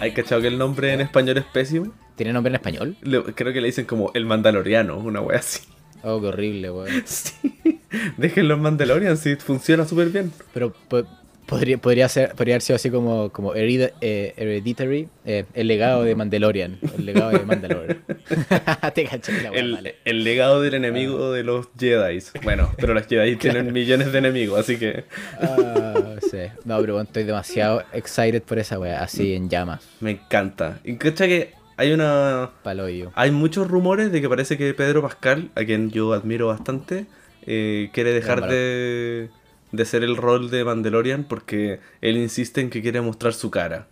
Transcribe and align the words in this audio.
¿Hay 0.00 0.12
cachado 0.12 0.40
que 0.40 0.48
el 0.48 0.58
nombre 0.58 0.92
en 0.92 1.00
español 1.00 1.38
es 1.38 1.44
pésimo? 1.44 1.92
¿Tiene 2.16 2.32
nombre 2.32 2.50
en 2.50 2.56
español? 2.56 2.96
Le- 3.02 3.22
creo 3.34 3.52
que 3.52 3.60
le 3.60 3.66
dicen 3.68 3.84
como 3.84 4.10
el 4.14 4.26
Mandaloriano, 4.26 4.98
una 4.98 5.20
wea 5.20 5.38
así. 5.38 5.60
Oh, 6.02 6.20
qué 6.20 6.26
horrible, 6.28 6.70
weón. 6.70 6.88
Sí. 7.06 7.80
Déjenlo 8.16 8.54
en 8.54 8.62
Mandalorian, 8.62 9.16
sí, 9.16 9.36
funciona 9.36 9.84
súper 9.84 10.08
bien. 10.10 10.32
Pero 10.54 10.72
po- 10.72 11.04
podría, 11.50 11.76
podría, 11.78 12.08
ser, 12.08 12.34
podría 12.34 12.54
haber 12.54 12.62
sido 12.62 12.76
así 12.76 12.90
como, 12.90 13.28
como 13.30 13.54
Herida- 13.54 13.92
eh, 14.00 14.32
Hereditary, 14.36 15.08
eh, 15.26 15.44
el 15.52 15.66
legado 15.66 16.02
de 16.04 16.14
Mandalorian. 16.14 16.78
El 16.96 17.04
legado 17.04 17.30
de 17.30 17.40
Mandalorian. 17.40 18.02
Te 18.94 19.04
caché 19.04 19.42
la 19.42 19.50
El, 19.50 19.72
vale. 19.74 19.96
el 20.04 20.24
legado 20.24 20.62
del 20.62 20.74
enemigo 20.74 21.32
de 21.32 21.42
los 21.44 21.68
Jedi. 21.78 22.18
Bueno, 22.42 22.72
pero 22.78 22.94
los 22.94 23.06
Jedi 23.06 23.36
tienen 23.36 23.72
millones 23.72 24.12
de 24.12 24.18
enemigos, 24.18 24.60
así 24.60 24.76
que 24.78 25.04
Ah, 25.40 26.14
sí. 26.30 26.38
No, 26.64 26.80
pero 26.80 26.94
bueno, 26.94 27.06
estoy 27.06 27.24
demasiado 27.24 27.82
excited 27.92 28.42
por 28.42 28.58
esa 28.58 28.78
weá, 28.78 29.02
así 29.02 29.34
en 29.34 29.50
llamas, 29.50 29.86
me 30.00 30.12
encanta. 30.12 30.78
Y 30.84 30.94
cacha 30.96 31.26
que 31.26 31.52
hay 31.76 31.92
una. 31.92 32.50
palo 32.62 32.84
hoyo. 32.84 33.10
Hay 33.14 33.30
muchos 33.30 33.66
rumores 33.68 34.12
de 34.12 34.20
que 34.20 34.28
parece 34.28 34.56
que 34.56 34.72
Pedro 34.74 35.02
Pascal, 35.02 35.50
a 35.54 35.64
quien 35.64 35.90
yo 35.90 36.12
admiro 36.12 36.46
bastante, 36.48 37.06
eh, 37.46 37.90
quiere 37.92 38.12
dejar 38.12 38.46
de, 38.48 39.30
de 39.72 39.84
ser 39.84 40.02
el 40.02 40.16
rol 40.16 40.50
de 40.50 40.64
Mandalorian 40.64 41.24
porque 41.24 41.80
él 42.00 42.16
insiste 42.16 42.60
en 42.60 42.70
que 42.70 42.82
quiere 42.82 43.00
mostrar 43.00 43.32
su 43.34 43.50
cara. 43.50 43.86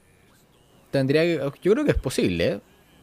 Tendría 0.90 1.22
que- 1.22 1.52
yo 1.62 1.72
creo 1.72 1.84
que 1.84 1.90
es 1.92 1.96
posible, 1.98 2.46
¿eh? 2.46 2.60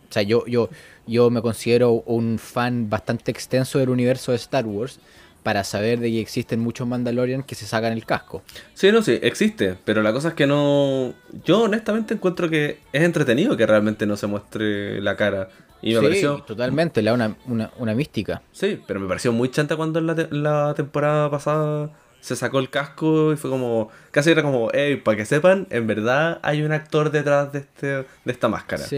O 0.09 0.13
sea, 0.13 0.23
yo, 0.23 0.45
yo, 0.47 0.69
yo 1.07 1.29
me 1.29 1.41
considero 1.41 1.91
un 2.05 2.39
fan 2.39 2.89
bastante 2.89 3.31
extenso 3.31 3.79
del 3.79 3.89
universo 3.89 4.31
de 4.31 4.37
Star 4.37 4.65
Wars 4.65 4.99
para 5.43 5.63
saber 5.63 5.99
de 5.99 6.09
que 6.09 6.19
existen 6.19 6.59
muchos 6.59 6.87
Mandalorian 6.87 7.43
que 7.43 7.53
se 7.53 7.67
sacan 7.67 7.93
el 7.93 8.05
casco. 8.05 8.41
Sí, 8.73 8.91
no, 8.91 9.03
sí, 9.03 9.19
existe, 9.21 9.75
pero 9.85 10.01
la 10.01 10.11
cosa 10.13 10.29
es 10.29 10.33
que 10.33 10.47
no... 10.47 11.13
Yo 11.43 11.63
honestamente 11.63 12.15
encuentro 12.15 12.49
que 12.49 12.79
es 12.91 13.03
entretenido 13.03 13.55
que 13.55 13.65
realmente 13.67 14.07
no 14.07 14.17
se 14.17 14.25
muestre 14.27 14.99
la 15.01 15.15
cara. 15.15 15.49
Y 15.83 15.93
me 15.93 15.99
sí, 15.99 16.03
pareció... 16.05 16.41
totalmente, 16.41 17.01
le 17.03 17.11
da 17.11 17.13
una, 17.13 17.35
una, 17.45 17.71
una 17.77 17.93
mística. 17.93 18.41
Sí, 18.51 18.79
pero 18.87 18.99
me 18.99 19.07
pareció 19.07 19.31
muy 19.33 19.51
chanta 19.51 19.75
cuando 19.75 19.99
en 19.99 20.07
la, 20.07 20.15
te- 20.15 20.27
la 20.31 20.73
temporada 20.75 21.29
pasada 21.29 21.91
se 22.25 22.35
sacó 22.35 22.57
el 22.59 22.69
casco 22.71 23.31
y 23.33 23.35
fue 23.37 23.49
como... 23.51 23.89
Casi 24.11 24.31
era 24.31 24.41
como, 24.41 24.69
hey, 24.73 24.95
para 24.95 25.15
que 25.17 25.25
sepan, 25.25 25.67
en 25.69 25.85
verdad 25.85 26.39
hay 26.41 26.63
un 26.63 26.71
actor 26.71 27.11
detrás 27.11 27.51
de, 27.53 27.59
este, 27.59 27.87
de 27.87 28.05
esta 28.25 28.47
máscara. 28.47 28.81
Sí. 28.83 28.95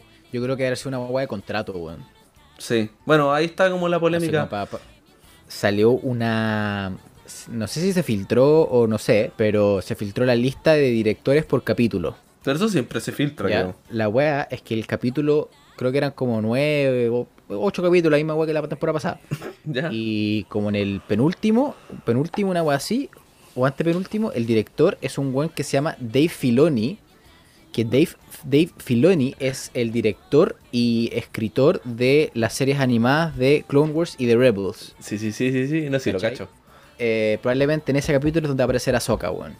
Sí, 0.00 0.02
yo 0.32 0.42
creo 0.42 0.56
que 0.56 0.74
ser 0.74 0.88
una 0.88 0.98
hueá 1.00 1.22
de 1.24 1.28
contrato, 1.28 1.72
weón. 1.72 2.02
Bueno, 3.04 3.34
ahí 3.34 3.44
está 3.44 3.70
como 3.70 3.86
la 3.88 4.00
polémica. 4.00 4.38
como 4.48 4.50
pa- 4.50 4.66
pa- 4.66 4.80
Salió 5.46 5.90
una... 5.90 6.96
No 7.48 7.66
sé 7.66 7.80
si 7.80 7.92
se 7.92 8.02
filtró 8.02 8.62
o 8.62 8.86
no 8.86 8.96
sé, 8.98 9.30
pero 9.36 9.82
se 9.82 9.94
filtró 9.94 10.24
la 10.24 10.34
lista 10.34 10.72
de 10.72 10.88
directores 10.90 11.44
por 11.44 11.62
capítulo. 11.64 12.16
Pero 12.42 12.56
eso 12.56 12.68
siempre 12.68 13.00
se 13.00 13.12
filtra, 13.12 13.48
Ya, 13.48 13.60
creo. 13.62 13.76
La 13.90 14.08
wea 14.08 14.48
es 14.50 14.62
que 14.62 14.74
el 14.74 14.86
capítulo, 14.86 15.50
creo 15.76 15.92
que 15.92 15.98
eran 15.98 16.12
como 16.12 16.40
nueve 16.42 17.08
o 17.10 17.26
ocho 17.48 17.82
capítulos, 17.82 18.12
la 18.12 18.16
misma 18.18 18.34
wea 18.34 18.46
que 18.46 18.52
la 18.52 18.66
temporada 18.68 18.94
pasada. 18.94 19.20
Ya. 19.66 19.88
Y 19.90 20.44
como 20.50 20.68
en 20.68 20.76
el 20.76 21.00
penúltimo, 21.00 21.74
penúltimo, 22.04 22.50
una 22.50 22.62
wea 22.62 22.76
así, 22.76 23.08
o 23.54 23.64
antepenúltimo, 23.64 24.30
el 24.32 24.44
director 24.44 24.98
es 25.00 25.16
un 25.16 25.34
weón 25.34 25.48
que 25.48 25.62
se 25.64 25.72
llama 25.72 25.96
Dave 26.00 26.28
Filoni. 26.28 26.98
Que 27.72 27.84
Dave, 27.84 28.10
Dave 28.44 28.70
Filoni 28.76 29.34
es 29.40 29.70
el 29.74 29.90
director 29.90 30.56
y 30.70 31.08
escritor 31.12 31.82
de 31.84 32.30
las 32.34 32.52
series 32.52 32.78
animadas 32.78 33.36
de 33.36 33.64
Clone 33.66 33.92
Wars 33.92 34.14
y 34.18 34.26
de 34.26 34.36
Rebels. 34.36 34.94
Sí, 35.00 35.18
sí, 35.18 35.32
sí, 35.32 35.50
sí, 35.50 35.66
sí, 35.66 35.90
no 35.90 35.98
sé, 35.98 36.12
lo 36.12 36.18
¿Cachai? 36.18 36.36
cacho. 36.36 36.48
Eh, 36.98 37.38
probablemente 37.42 37.90
en 37.90 37.96
ese 37.96 38.12
capítulo 38.12 38.44
es 38.44 38.48
donde 38.48 38.62
aparecerá 38.62 38.98
Ahsoka, 38.98 39.30
weón. 39.30 39.56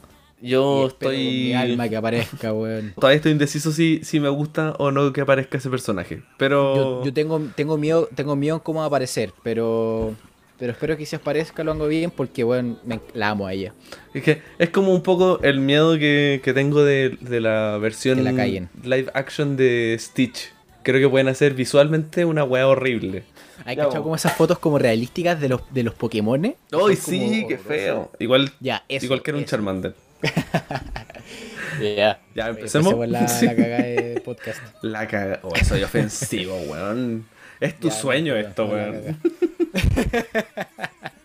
Yo 0.49 0.87
estoy... 0.89 1.17
Mi 1.17 1.55
alma 1.55 1.89
que 1.89 1.97
aparezca, 1.97 2.53
weón. 2.53 2.93
Todavía 3.01 3.17
estoy 3.17 3.33
indeciso 3.33 3.73
si, 3.73 4.01
si 4.05 4.21
me 4.21 4.29
gusta 4.29 4.75
o 4.79 4.91
no 4.91 5.13
que 5.13 5.21
aparezca 5.23 5.59
ese 5.59 5.71
personaje. 5.71 6.23
Pero... 6.37 6.75
Yo, 6.77 7.05
yo 7.07 7.13
tengo, 7.15 7.41
tengo 7.57 7.79
miedo, 7.79 8.09
tengo 8.15 8.37
miedo 8.37 8.57
en 8.57 8.61
cómo 8.61 8.81
va 8.81 8.85
a 8.85 8.89
aparecer, 8.89 9.33
pero 9.43 10.15
pero 10.57 10.71
espero 10.71 10.97
que 10.97 11.05
si 11.05 11.17
aparezca 11.17 11.65
lo 11.65 11.73
hago 11.73 11.89
bien 11.89 12.11
porque 12.13 12.45
bueno, 12.45 12.79
me- 12.85 13.01
la 13.13 13.31
amo 13.31 13.47
a 13.47 13.53
ella. 13.53 13.73
Es 14.15 14.23
que 14.23 14.41
es 14.59 14.71
como 14.71 14.93
un 14.95 15.03
poco 15.03 15.41
el 15.43 15.59
miedo 15.61 15.99
que, 15.99 16.41
que 16.45 16.53
tengo 16.53 16.85
de, 16.85 17.17
de 17.21 17.41
la 17.41 17.77
versión 17.79 18.23
la 18.23 18.31
live 18.33 19.11
action 19.15 19.57
de 19.57 19.97
Stitch. 19.99 20.53
Creo 20.85 21.01
que 21.01 21.09
pueden 21.09 21.29
hacer 21.29 21.55
visualmente 21.55 22.25
una 22.25 22.45
weá 22.45 22.69
horrible. 22.69 23.25
¿Hay 23.65 23.75
cachado 23.77 24.03
como 24.03 24.15
esas 24.15 24.37
fotos 24.37 24.59
como 24.59 24.79
realísticas 24.79 25.41
de 25.41 25.49
los, 25.49 25.63
de 25.73 25.83
los 25.83 25.95
Pokémones? 25.95 26.55
¡Ay, 26.71 26.97
sí! 26.97 27.19
como- 27.41 27.49
¡Qué 27.49 27.59
feo! 27.59 28.11
Igual, 28.19 28.53
Ya, 28.61 28.85
eso, 28.89 29.07
igual 29.07 29.23
que 29.23 29.31
era 29.31 29.39
un 29.39 29.45
eso. 29.45 29.51
Charmander. 29.51 29.95
Ya. 31.81 32.21
Ya, 32.35 32.49
empecemos. 32.49 32.93
Empecemos 32.93 33.09
la, 33.09 33.27
Sí. 33.29 33.47
la 33.47 33.57
cagada 33.57 33.83
de 33.83 34.23
podcast. 34.25 34.61
La 34.83 35.07
caga. 35.09 35.41
Oh, 35.43 35.53
soy 35.65 35.83
ofensivo, 35.83 36.57
weón. 36.69 37.27
Es 37.61 37.79
tu 37.81 37.89
Ya, 37.89 37.95
sueño 37.95 38.35
no, 38.35 38.41
esto, 38.41 38.67
no, 38.69 38.77
la 38.77 38.91
weón. 38.91 39.21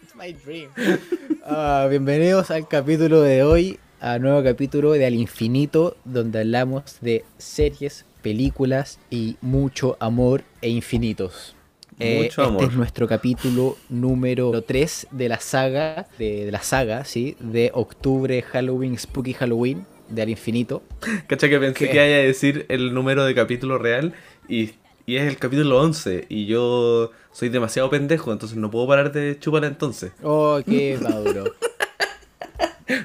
It's 0.01 0.15
my 0.15 0.33
dream. 0.33 0.69
Ah, 1.45 1.87
bienvenidos 1.89 2.49
al 2.51 2.67
capítulo 2.67 3.21
de 3.21 3.43
hoy, 3.43 3.79
a 3.99 4.17
nuevo 4.17 4.43
capítulo 4.43 4.93
de 4.93 5.05
Al 5.05 5.13
Infinito, 5.13 5.97
donde 6.03 6.39
hablamos 6.39 6.97
de 7.01 7.25
series, 7.37 8.05
películas 8.23 8.99
y 9.11 9.37
mucho 9.41 9.97
amor 9.99 10.43
e 10.61 10.69
infinitos. 10.69 11.55
Eh, 11.99 12.15
Mucho 12.15 12.43
este 12.43 12.43
amor. 12.43 12.63
es 12.63 12.71
nuestro 12.73 13.07
capítulo 13.07 13.77
número 13.89 14.61
3 14.61 15.07
de 15.11 15.29
la 15.29 15.39
saga, 15.39 16.07
de, 16.17 16.45
de 16.45 16.51
la 16.51 16.61
saga, 16.61 17.03
¿sí? 17.05 17.35
De 17.39 17.71
octubre, 17.73 18.41
Halloween, 18.41 18.97
Spooky 18.97 19.33
Halloween, 19.33 19.85
de 20.07 20.21
Al 20.21 20.29
Infinito. 20.29 20.81
Cacha 21.27 21.49
que 21.49 21.59
pensé 21.59 21.89
que 21.89 21.99
a 21.99 22.03
decir 22.03 22.65
el 22.69 22.93
número 22.93 23.25
de 23.25 23.35
capítulo 23.35 23.77
real 23.77 24.13
y, 24.47 24.71
y 25.05 25.17
es 25.17 25.27
el 25.27 25.37
capítulo 25.37 25.79
11 25.81 26.25
y 26.29 26.45
yo 26.45 27.11
soy 27.31 27.49
demasiado 27.49 27.89
pendejo, 27.89 28.31
entonces 28.31 28.57
no 28.57 28.71
puedo 28.71 28.87
parar 28.87 29.11
de 29.11 29.37
chupar 29.39 29.65
entonces. 29.65 30.11
Oh, 30.23 30.59
qué 30.65 30.97
maduro. 31.01 31.53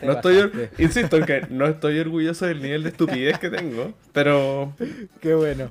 No 0.03 0.13
estoy, 0.13 0.51
insisto 0.79 1.17
en 1.19 1.25
que 1.25 1.47
no 1.51 1.67
estoy 1.67 1.99
orgulloso 1.99 2.47
del 2.47 2.63
nivel 2.63 2.85
de 2.85 2.89
estupidez 2.91 3.39
que 3.39 3.51
tengo, 3.51 3.93
pero 4.13 4.75
Qué 5.21 5.35
bueno. 5.35 5.71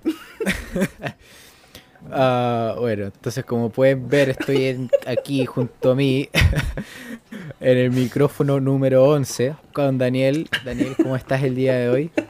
Ah, 2.12 2.76
bueno, 2.80 3.06
entonces 3.06 3.46
como 3.46 3.70
pueden 3.70 4.08
ver 4.08 4.30
estoy 4.30 4.66
en- 4.66 4.90
aquí 5.06 5.46
junto 5.46 5.92
a 5.92 5.96
mí 5.96 6.30
en 7.60 7.78
el 7.78 7.92
micrófono 7.92 8.60
número 8.60 9.04
11 9.06 9.56
con 9.74 9.98
Daniel. 9.98 10.50
Daniel, 10.66 10.96
¿cómo 11.02 11.16
estás 11.16 11.44
el 11.44 11.56
día 11.56 11.76
de 11.76 11.90
hoy? 11.90 12.12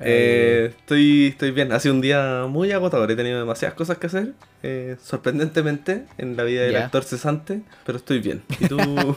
eh, 0.00 0.74
estoy, 0.78 1.28
estoy 1.28 1.50
bien. 1.50 1.72
Ha 1.72 1.80
sido 1.80 1.94
un 1.94 2.00
día 2.00 2.46
muy 2.48 2.72
agotador, 2.72 3.10
he 3.10 3.16
tenido 3.16 3.38
demasiadas 3.38 3.76
cosas 3.76 3.98
que 3.98 4.06
hacer, 4.06 4.32
eh, 4.62 4.96
sorprendentemente, 5.02 6.04
en 6.18 6.36
la 6.36 6.44
vida 6.44 6.62
del 6.62 6.76
actor 6.76 7.04
cesante, 7.04 7.62
pero 7.84 7.98
estoy 7.98 8.20
bien. 8.20 8.42
¿Y 8.60 8.68
tú, 8.68 8.78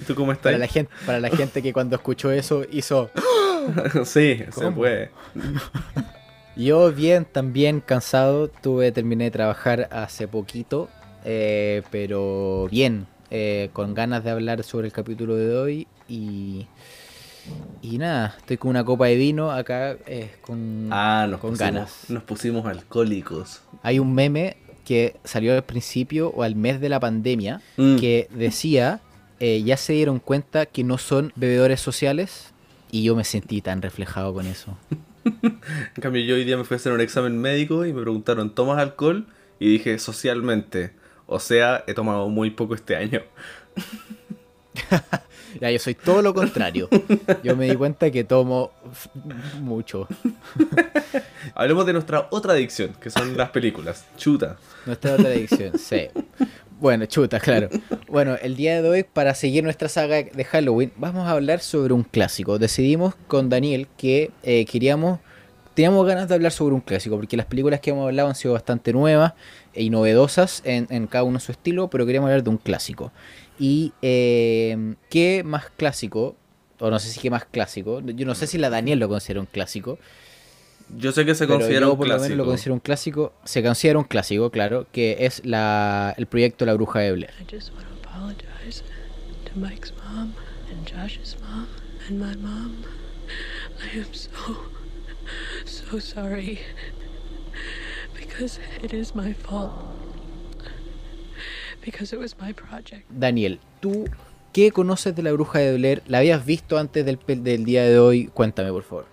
¿y 0.00 0.04
tú 0.04 0.14
cómo 0.14 0.32
estás? 0.32 0.52
Para 0.52 0.58
la, 0.58 0.66
gente, 0.66 0.92
para 1.06 1.20
la 1.20 1.30
gente 1.30 1.62
que 1.62 1.72
cuando 1.72 1.96
escuchó 1.96 2.30
eso 2.30 2.64
hizo... 2.70 3.10
sí, 4.04 4.42
se 4.50 4.70
puede. 4.70 5.10
Yo 6.56 6.92
bien, 6.92 7.24
también 7.24 7.80
cansado, 7.80 8.48
tuve, 8.48 8.92
terminé 8.92 9.24
de 9.24 9.30
trabajar 9.30 9.88
hace 9.92 10.28
poquito, 10.28 10.88
eh, 11.24 11.82
pero 11.90 12.68
bien, 12.70 13.06
eh, 13.30 13.70
con 13.72 13.94
ganas 13.94 14.24
de 14.24 14.30
hablar 14.30 14.62
sobre 14.62 14.86
el 14.88 14.92
capítulo 14.92 15.36
de 15.36 15.56
hoy 15.56 15.86
y, 16.08 16.66
y 17.82 17.98
nada, 17.98 18.34
estoy 18.38 18.56
con 18.58 18.70
una 18.70 18.84
copa 18.84 19.06
de 19.06 19.14
vino 19.16 19.50
acá 19.52 19.96
eh, 20.06 20.30
con, 20.42 20.88
Ah, 20.90 21.26
nos 21.30 21.40
con 21.40 21.50
pusimos, 21.52 21.72
ganas. 21.74 22.04
nos 22.08 22.22
pusimos 22.24 22.66
alcohólicos. 22.66 23.62
Hay 23.82 23.98
un 23.98 24.12
meme 24.12 24.56
que 24.84 25.16
salió 25.24 25.54
al 25.54 25.62
principio 25.62 26.30
o 26.30 26.42
al 26.42 26.56
mes 26.56 26.80
de 26.80 26.88
la 26.88 26.98
pandemia 27.00 27.62
Mm. 27.76 27.96
que 27.96 28.28
decía, 28.32 29.00
eh, 29.38 29.62
ya 29.62 29.76
se 29.76 29.92
dieron 29.94 30.18
cuenta 30.18 30.66
que 30.66 30.82
no 30.84 30.98
son 30.98 31.32
bebedores 31.36 31.80
sociales 31.80 32.52
y 32.90 33.04
yo 33.04 33.14
me 33.14 33.24
sentí 33.24 33.62
tan 33.62 33.80
reflejado 33.80 34.34
con 34.34 34.46
eso. 34.46 34.76
En 35.96 36.02
cambio, 36.02 36.22
yo 36.22 36.34
hoy 36.34 36.44
día 36.44 36.56
me 36.56 36.64
fui 36.64 36.74
a 36.74 36.78
hacer 36.78 36.92
un 36.92 37.00
examen 37.00 37.38
médico 37.38 37.84
y 37.84 37.92
me 37.92 38.02
preguntaron, 38.02 38.54
¿tomas 38.54 38.78
alcohol? 38.78 39.26
Y 39.58 39.68
dije, 39.68 39.98
socialmente. 39.98 40.92
O 41.26 41.38
sea, 41.38 41.84
he 41.86 41.94
tomado 41.94 42.28
muy 42.28 42.50
poco 42.50 42.74
este 42.74 42.96
año. 42.96 43.22
Ya, 45.60 45.70
yo 45.70 45.78
soy 45.78 45.94
todo 45.94 46.22
lo 46.22 46.32
contrario. 46.32 46.88
Yo 47.42 47.56
me 47.56 47.68
di 47.68 47.74
cuenta 47.74 48.10
que 48.10 48.22
tomo 48.22 48.72
mucho. 49.60 50.06
Hablemos 51.54 51.86
de 51.86 51.92
nuestra 51.92 52.28
otra 52.30 52.52
adicción, 52.52 52.94
que 53.00 53.10
son 53.10 53.36
las 53.36 53.50
películas. 53.50 54.06
Chuta. 54.16 54.58
Nuestra 54.86 55.14
otra 55.14 55.28
adicción, 55.30 55.78
sí. 55.78 56.08
Bueno, 56.80 57.04
chuta, 57.04 57.38
claro. 57.40 57.68
Bueno, 58.08 58.36
el 58.40 58.56
día 58.56 58.80
de 58.80 58.88
hoy, 58.88 59.02
para 59.02 59.34
seguir 59.34 59.62
nuestra 59.62 59.90
saga 59.90 60.22
de 60.22 60.44
Halloween, 60.44 60.90
vamos 60.96 61.28
a 61.28 61.32
hablar 61.32 61.60
sobre 61.60 61.92
un 61.92 62.04
clásico. 62.04 62.58
Decidimos 62.58 63.14
con 63.28 63.50
Daniel 63.50 63.86
que 63.98 64.30
eh, 64.42 64.64
queríamos, 64.64 65.20
teníamos 65.74 66.06
ganas 66.06 66.28
de 66.28 66.36
hablar 66.36 66.52
sobre 66.52 66.74
un 66.74 66.80
clásico, 66.80 67.16
porque 67.16 67.36
las 67.36 67.44
películas 67.44 67.80
que 67.80 67.90
hemos 67.90 68.06
hablado 68.06 68.30
han 68.30 68.34
sido 68.34 68.54
bastante 68.54 68.94
nuevas 68.94 69.34
y 69.74 69.90
novedosas 69.90 70.62
en, 70.64 70.86
en 70.88 71.06
cada 71.06 71.24
uno 71.24 71.38
su 71.38 71.52
estilo, 71.52 71.90
pero 71.90 72.06
queríamos 72.06 72.28
hablar 72.28 72.44
de 72.44 72.50
un 72.50 72.56
clásico. 72.56 73.12
Y 73.58 73.92
eh, 74.00 74.94
qué 75.10 75.42
más 75.44 75.66
clásico 75.76 76.34
o 76.78 76.88
no 76.88 76.98
sé 76.98 77.10
si 77.10 77.20
qué 77.20 77.28
más 77.28 77.44
clásico. 77.44 78.00
Yo 78.00 78.24
no 78.24 78.34
sé 78.34 78.46
si 78.46 78.56
la 78.56 78.70
Daniel 78.70 78.98
lo 79.00 79.08
considera 79.10 79.40
un 79.40 79.46
clásico. 79.46 79.98
Yo 80.96 81.12
sé 81.12 81.24
que 81.24 81.34
se 81.34 81.46
considera 81.46 81.86
yo 81.86 81.92
un 81.92 81.98
por 81.98 82.06
lo 82.08 82.14
menos 82.14 82.26
clásico. 82.26 82.36
lo 82.44 82.44
considero 82.50 82.74
un 82.74 82.80
clásico. 82.80 83.32
Se 83.44 83.62
considera 83.62 83.98
un 83.98 84.04
clásico, 84.04 84.50
claro, 84.50 84.86
que 84.92 85.18
es 85.20 85.44
la, 85.44 86.14
el 86.16 86.26
proyecto 86.26 86.66
La 86.66 86.74
Bruja 86.74 87.00
de 87.00 87.12
Blair. 87.12 87.32
I 87.40 87.44
just 87.50 87.72
want 87.74 87.86
to 87.86 88.08
apologize 88.08 88.82
to 89.46 89.58
Mike's 89.58 89.92
mom 90.04 90.34
and 90.70 90.86
Josh's 90.86 91.36
mom 91.40 91.66
and 92.08 92.18
my 92.18 92.36
mom. 92.36 92.82
I 93.80 93.98
am 93.98 94.12
so, 94.12 94.30
so 95.64 96.00
sorry. 96.00 96.58
Because 98.14 98.58
it 98.82 98.92
is 98.92 99.14
my 99.14 99.32
fault. 99.32 99.72
Because 101.84 102.14
it 102.14 102.18
was 102.20 102.36
my 102.38 102.52
project. 102.52 103.04
Daniel, 103.10 103.58
¿tú 103.80 104.04
qué 104.52 104.70
conoces 104.70 105.14
de 105.14 105.22
La 105.22 105.32
Bruja 105.32 105.60
de 105.60 105.76
Blair? 105.76 106.02
¿La 106.06 106.18
habías 106.18 106.44
visto 106.44 106.78
antes 106.78 107.06
del, 107.06 107.18
del 107.26 107.64
día 107.64 107.84
de 107.84 107.98
hoy? 107.98 108.26
Cuéntame, 108.26 108.70
por 108.70 108.82
favor. 108.82 109.06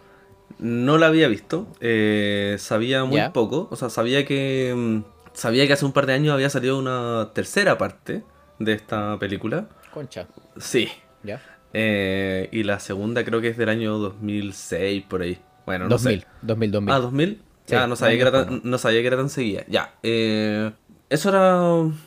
No 0.60 0.98
la 0.98 1.08
había 1.08 1.28
visto, 1.28 1.68
eh, 1.82 2.56
sabía 2.60 3.04
muy 3.06 3.18
Ya. 3.18 3.32
poco, 3.34 3.68
o 3.72 3.76
sea, 3.76 3.90
sabía 3.90 4.26
que 4.26 4.74
mm, 4.76 5.04
sabía 5.34 5.68
que 5.68 5.74
hace 5.74 5.86
un 5.86 5.92
par 5.94 6.06
de 6.08 6.14
años 6.14 6.34
había 6.34 6.50
salido 6.50 6.80
una 6.80 7.30
tercera 7.34 7.78
parte 7.78 8.24
de 8.60 8.74
esta 8.74 9.18
película. 9.20 9.68
Concha, 9.94 10.28
Sí. 10.58 10.90
¿ya? 11.24 11.40
Eh, 11.74 12.50
y 12.52 12.64
la 12.64 12.80
segunda 12.80 13.24
creo 13.24 13.40
que 13.42 13.50
es 13.50 13.58
del 13.58 13.70
año 13.70 13.98
2006 14.00 15.04
por 15.08 15.22
ahí. 15.22 15.38
Bueno, 15.66 15.86
no 15.86 15.90
2000, 15.92 16.22
sé. 16.22 16.28
2000, 16.42 16.72
2000. 16.72 16.94
Ah, 16.94 17.00
2000. 17.00 17.42
Sí, 17.66 17.76
ah, 17.76 17.86
no 17.86 17.96
sabía, 17.98 18.16
que 18.16 18.22
era 18.22 18.32
tan, 18.32 18.62
no 18.64 18.78
sabía 18.78 19.02
que 19.02 19.08
era 19.08 19.18
tan 19.18 19.30
seguida. 19.30 19.64
Ya. 19.68 19.94
eh, 20.02 20.72
eso 21.10 21.30
era, 21.30 21.58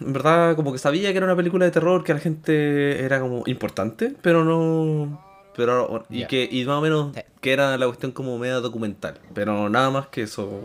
en 0.05 0.13
verdad, 0.13 0.57
como 0.57 0.73
que 0.73 0.79
sabía 0.79 1.11
que 1.13 1.17
era 1.17 1.25
una 1.27 1.37
película 1.37 1.65
de 1.65 1.71
terror, 1.71 2.05
que 2.05 2.13
a 2.13 2.17
la 2.17 2.21
gente 2.21 3.03
era 3.03 3.19
como 3.21 3.43
importante, 3.47 4.15
pero 4.21 4.45
no... 4.45 5.30
Pero, 5.67 6.05
y 6.11 6.25
que 6.27 6.49
y 6.51 6.65
más 6.65 6.79
o 6.79 6.81
menos 6.81 7.15
Sí. 7.15 7.21
que 7.41 7.53
era 7.53 7.77
la 7.77 7.87
cuestión 7.87 8.13
como 8.13 8.39
media 8.39 8.55
documental. 8.61 9.15
Pero 9.35 9.69
nada 9.69 9.91
más 9.91 10.07
que 10.09 10.23
eso. 10.23 10.61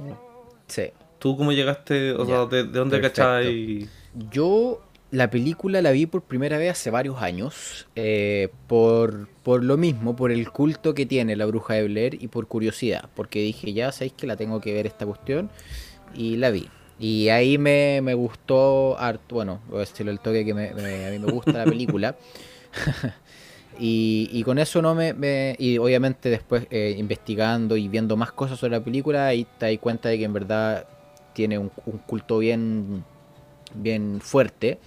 Sí. 0.68 0.84
¿Tú 1.20 1.38
cómo 1.38 1.52
llegaste? 1.52 2.12
O 2.14 2.26
sea, 2.26 2.46
¿de, 2.46 2.64
de 2.64 2.80
dónde 2.80 3.02
cachai? 3.02 3.88
Yo 4.32 4.82
la 5.12 5.30
película 5.30 5.82
la 5.82 5.92
vi 5.92 6.06
por 6.06 6.22
primera 6.24 6.58
vez 6.58 6.72
hace 6.72 6.90
varios 6.92 7.22
años, 7.22 7.88
eh, 7.96 8.50
por, 8.68 9.28
por 9.44 9.64
lo 9.64 9.78
mismo, 9.78 10.16
por 10.16 10.32
el 10.32 10.50
culto 10.52 10.94
que 10.94 11.06
tiene 11.06 11.36
la 11.36 11.46
bruja 11.46 11.76
de 11.76 11.84
Blair 11.88 12.18
y 12.22 12.28
por 12.28 12.48
curiosidad, 12.48 13.10
porque 13.16 13.40
dije, 13.40 13.72
ya 13.74 13.92
sabéis 13.92 14.14
que 14.14 14.28
la 14.28 14.36
tengo 14.36 14.60
que 14.62 14.74
ver 14.74 14.86
esta 14.88 15.06
cuestión, 15.06 15.50
y 16.14 16.36
la 16.38 16.50
vi. 16.52 16.68
Y 17.00 17.30
ahí 17.30 17.58
me, 17.58 18.02
me 18.04 18.14
gustó 18.14 18.98
harto, 19.00 19.36
bueno, 19.36 19.62
voy 19.68 19.78
a 19.78 19.80
decirlo 19.82 20.12
el 20.12 20.20
toque 20.20 20.44
que 20.46 20.54
me- 20.54 20.74
me- 20.74 21.06
a 21.08 21.12
mí 21.12 21.20
me 21.20 21.32
gusta 21.32 21.52
la 21.54 21.66
película. 21.66 22.16
y, 23.80 24.30
y 24.32 24.44
con 24.44 24.58
eso 24.60 24.82
no 24.82 24.96
me, 24.96 25.14
me- 25.14 25.56
Y 25.60 25.78
obviamente 25.78 26.30
después 26.30 26.68
eh, 26.70 26.96
investigando 26.98 27.78
y 27.78 27.88
viendo 27.88 28.18
más 28.18 28.32
cosas 28.32 28.60
sobre 28.60 28.72
la 28.78 28.84
película, 28.84 29.28
ahí 29.28 29.46
te 29.58 29.68
das 29.68 29.78
cuenta 29.80 30.10
de 30.10 30.18
que 30.18 30.24
en 30.26 30.34
verdad 30.34 30.86
tiene 31.34 31.58
un, 31.58 31.72
un 31.86 31.98
culto 32.00 32.40
bien, 32.40 33.04
bien 33.76 34.20
fuerte. 34.22 34.80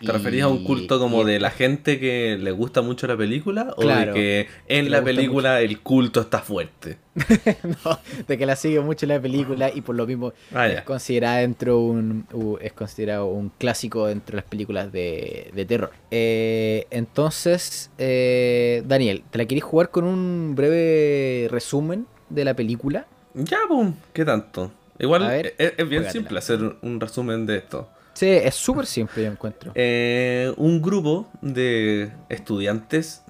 ¿Te 0.00 0.12
referías 0.12 0.44
a 0.44 0.48
un 0.48 0.64
culto 0.64 0.98
como 0.98 1.22
y- 1.22 1.24
de 1.32 1.40
la 1.40 1.50
gente 1.50 1.98
que 2.00 2.36
le 2.40 2.50
gusta 2.50 2.82
mucho 2.82 3.06
la 3.06 3.16
película? 3.16 3.74
¿O 3.76 3.82
de 3.86 4.10
que 4.12 4.48
en 4.68 4.90
la 4.90 5.02
película 5.02 5.60
el 5.60 5.80
culto 5.80 6.20
está 6.20 6.40
fuerte? 6.40 6.98
no, 7.84 7.98
de 8.26 8.38
que 8.38 8.44
la 8.46 8.56
sigue 8.56 8.80
mucho 8.80 9.06
la 9.06 9.20
película 9.20 9.70
y 9.72 9.80
por 9.82 9.94
lo 9.94 10.06
mismo 10.06 10.32
Ah, 10.52 10.66
es 10.66 10.82
considerada 10.82 11.38
dentro 11.38 11.78
un 11.78 12.26
es 12.60 12.72
considerado 12.72 13.26
un 13.26 13.50
clásico 13.50 14.06
dentro 14.06 14.32
de 14.36 14.42
las 14.42 14.50
películas 14.50 14.90
de, 14.92 15.50
de 15.54 15.64
terror. 15.64 15.92
Eh, 16.10 16.86
entonces, 16.90 17.90
eh, 17.98 18.82
Daniel, 18.86 19.22
¿te 19.30 19.38
la 19.38 19.46
querés 19.46 19.64
jugar 19.64 19.90
con 19.90 20.04
un 20.04 20.54
breve 20.56 21.48
resumen 21.50 22.06
de 22.30 22.44
la 22.44 22.54
película? 22.54 23.06
Ya, 23.34 23.58
pum, 23.68 23.94
¿qué 24.12 24.24
tanto? 24.24 24.72
Igual 24.98 25.24
A 25.24 25.28
ver, 25.28 25.54
es, 25.58 25.72
es 25.76 25.88
bien 25.88 26.04
simple 26.10 26.38
hacer 26.38 26.76
un 26.82 27.00
resumen 27.00 27.46
de 27.46 27.56
esto. 27.58 27.88
Sí, 28.14 28.26
es 28.28 28.54
súper 28.54 28.86
simple, 28.86 29.24
yo 29.24 29.30
encuentro. 29.30 29.72
Eh, 29.74 30.52
un 30.56 30.80
grupo 30.80 31.28
de 31.42 32.12
estudiantes 32.28 33.24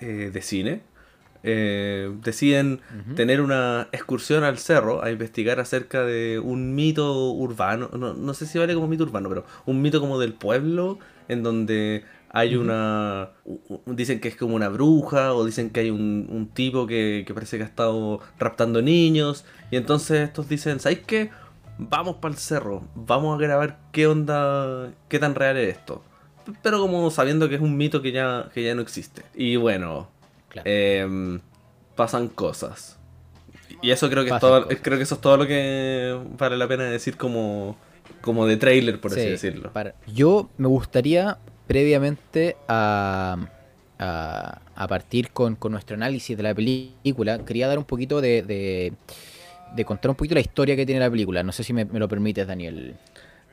eh, 0.00 0.30
de 0.32 0.42
cine 0.42 0.82
eh, 1.44 2.10
deciden 2.22 2.80
tener 3.16 3.40
una 3.40 3.88
excursión 3.92 4.44
al 4.44 4.58
cerro 4.58 5.04
a 5.04 5.10
investigar 5.10 5.60
acerca 5.60 6.02
de 6.02 6.38
un 6.38 6.74
mito 6.74 7.30
urbano, 7.32 7.90
no, 7.96 8.14
no 8.14 8.34
sé 8.34 8.46
si 8.46 8.58
vale 8.58 8.74
como 8.74 8.88
mito 8.88 9.04
urbano, 9.04 9.28
pero 9.28 9.44
un 9.66 9.82
mito 9.82 10.00
como 10.00 10.18
del 10.18 10.32
pueblo 10.32 10.98
en 11.28 11.42
donde 11.42 12.04
hay 12.30 12.56
una... 12.56 13.30
Dicen 13.86 14.20
que 14.20 14.28
es 14.28 14.36
como 14.36 14.56
una 14.56 14.68
bruja 14.68 15.34
o 15.34 15.44
dicen 15.44 15.70
que 15.70 15.80
hay 15.80 15.90
un, 15.90 16.26
un 16.30 16.48
tipo 16.48 16.86
que, 16.86 17.24
que 17.26 17.32
parece 17.32 17.58
que 17.58 17.62
ha 17.62 17.66
estado 17.66 18.20
raptando 18.38 18.82
niños 18.82 19.44
y 19.70 19.76
entonces 19.76 20.20
estos 20.22 20.48
dicen, 20.48 20.80
¿sabéis 20.80 21.02
qué? 21.06 21.30
Vamos 21.78 22.16
para 22.16 22.32
el 22.34 22.38
cerro, 22.40 22.84
vamos 22.94 23.36
a 23.38 23.42
grabar 23.42 23.78
qué 23.92 24.06
onda, 24.06 24.92
qué 25.08 25.18
tan 25.18 25.34
real 25.34 25.56
es 25.56 25.76
esto. 25.76 26.02
Pero 26.62 26.78
como 26.80 27.10
sabiendo 27.10 27.48
que 27.48 27.56
es 27.56 27.60
un 27.60 27.76
mito 27.76 28.00
que 28.02 28.12
ya, 28.12 28.48
que 28.54 28.62
ya 28.62 28.74
no 28.74 28.82
existe. 28.82 29.22
Y 29.34 29.56
bueno, 29.56 30.08
Claro. 30.48 30.70
Em, 30.70 31.40
pasan 31.96 32.28
cosas. 32.28 32.96
Y 33.82 33.90
eso 33.90 34.08
creo 34.08 34.24
que 34.24 34.30
es 34.30 34.38
todo, 34.38 34.68
creo 34.68 34.98
que 34.98 35.02
eso 35.02 35.16
es 35.16 35.20
todo 35.20 35.36
lo 35.36 35.46
que 35.48 36.16
vale 36.38 36.56
la 36.56 36.68
pena 36.68 36.84
decir 36.84 37.16
como, 37.16 37.76
como 38.20 38.46
de 38.46 38.56
trailer, 38.56 39.00
por 39.00 39.10
así 39.10 39.22
Sí, 39.22 39.30
decirlo. 39.30 39.72
para- 39.72 39.94
Yo 40.06 40.48
me 40.58 40.68
gustaría 40.68 41.38
previamente 41.66 42.56
a, 42.68 43.36
a, 43.98 44.60
a 44.76 44.88
partir 44.88 45.30
con, 45.30 45.56
con 45.56 45.72
nuestro 45.72 45.96
análisis 45.96 46.36
de 46.36 46.42
la 46.44 46.54
película, 46.54 47.44
quería 47.44 47.66
dar 47.66 47.78
un 47.78 47.84
poquito 47.84 48.20
de, 48.20 48.42
de, 48.42 48.92
de 49.74 49.84
contar 49.84 50.10
un 50.10 50.16
poquito 50.16 50.34
la 50.34 50.40
historia 50.40 50.76
que 50.76 50.86
tiene 50.86 51.00
la 51.00 51.10
película. 51.10 51.42
No 51.42 51.52
sé 51.52 51.64
si 51.64 51.72
me, 51.72 51.84
me 51.84 51.98
lo 51.98 52.08
permites, 52.08 52.46
Daniel. 52.46 52.94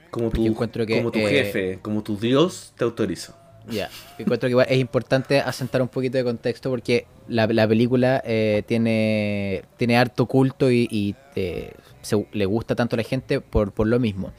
Como 0.10 0.30
tu, 0.30 0.46
encuentro 0.46 0.86
que, 0.86 0.98
como 0.98 1.12
tu 1.12 1.20
eh, 1.20 1.28
jefe, 1.28 1.80
como 1.82 2.04
tu 2.04 2.18
dios, 2.18 2.74
te 2.78 2.84
autorizo. 2.84 3.34
Ya, 3.70 3.90
encuentro 4.18 4.50
que 4.50 4.74
es 4.74 4.80
importante 4.80 5.40
asentar 5.40 5.82
un 5.84 5.88
poquito 5.88 6.18
de 6.18 6.24
contexto 6.24 6.70
porque 6.72 7.06
la, 7.28 7.46
la 7.46 7.68
película 7.68 8.22
eh, 8.26 8.64
tiene, 8.66 9.62
tiene 9.78 9.98
harto 9.98 10.26
culto 10.26 10.72
y, 10.72 10.88
y, 10.90 11.16
eh, 11.36 11.72
se- 12.02 12.26
le 12.34 12.46
gusta 12.46 12.74
tanto 12.76 12.96
a 12.96 12.98
la 12.98 13.04
gente 13.04 13.40
por, 13.40 13.72
por 13.72 13.86
lo 13.88 14.00
mismo. 14.00 14.32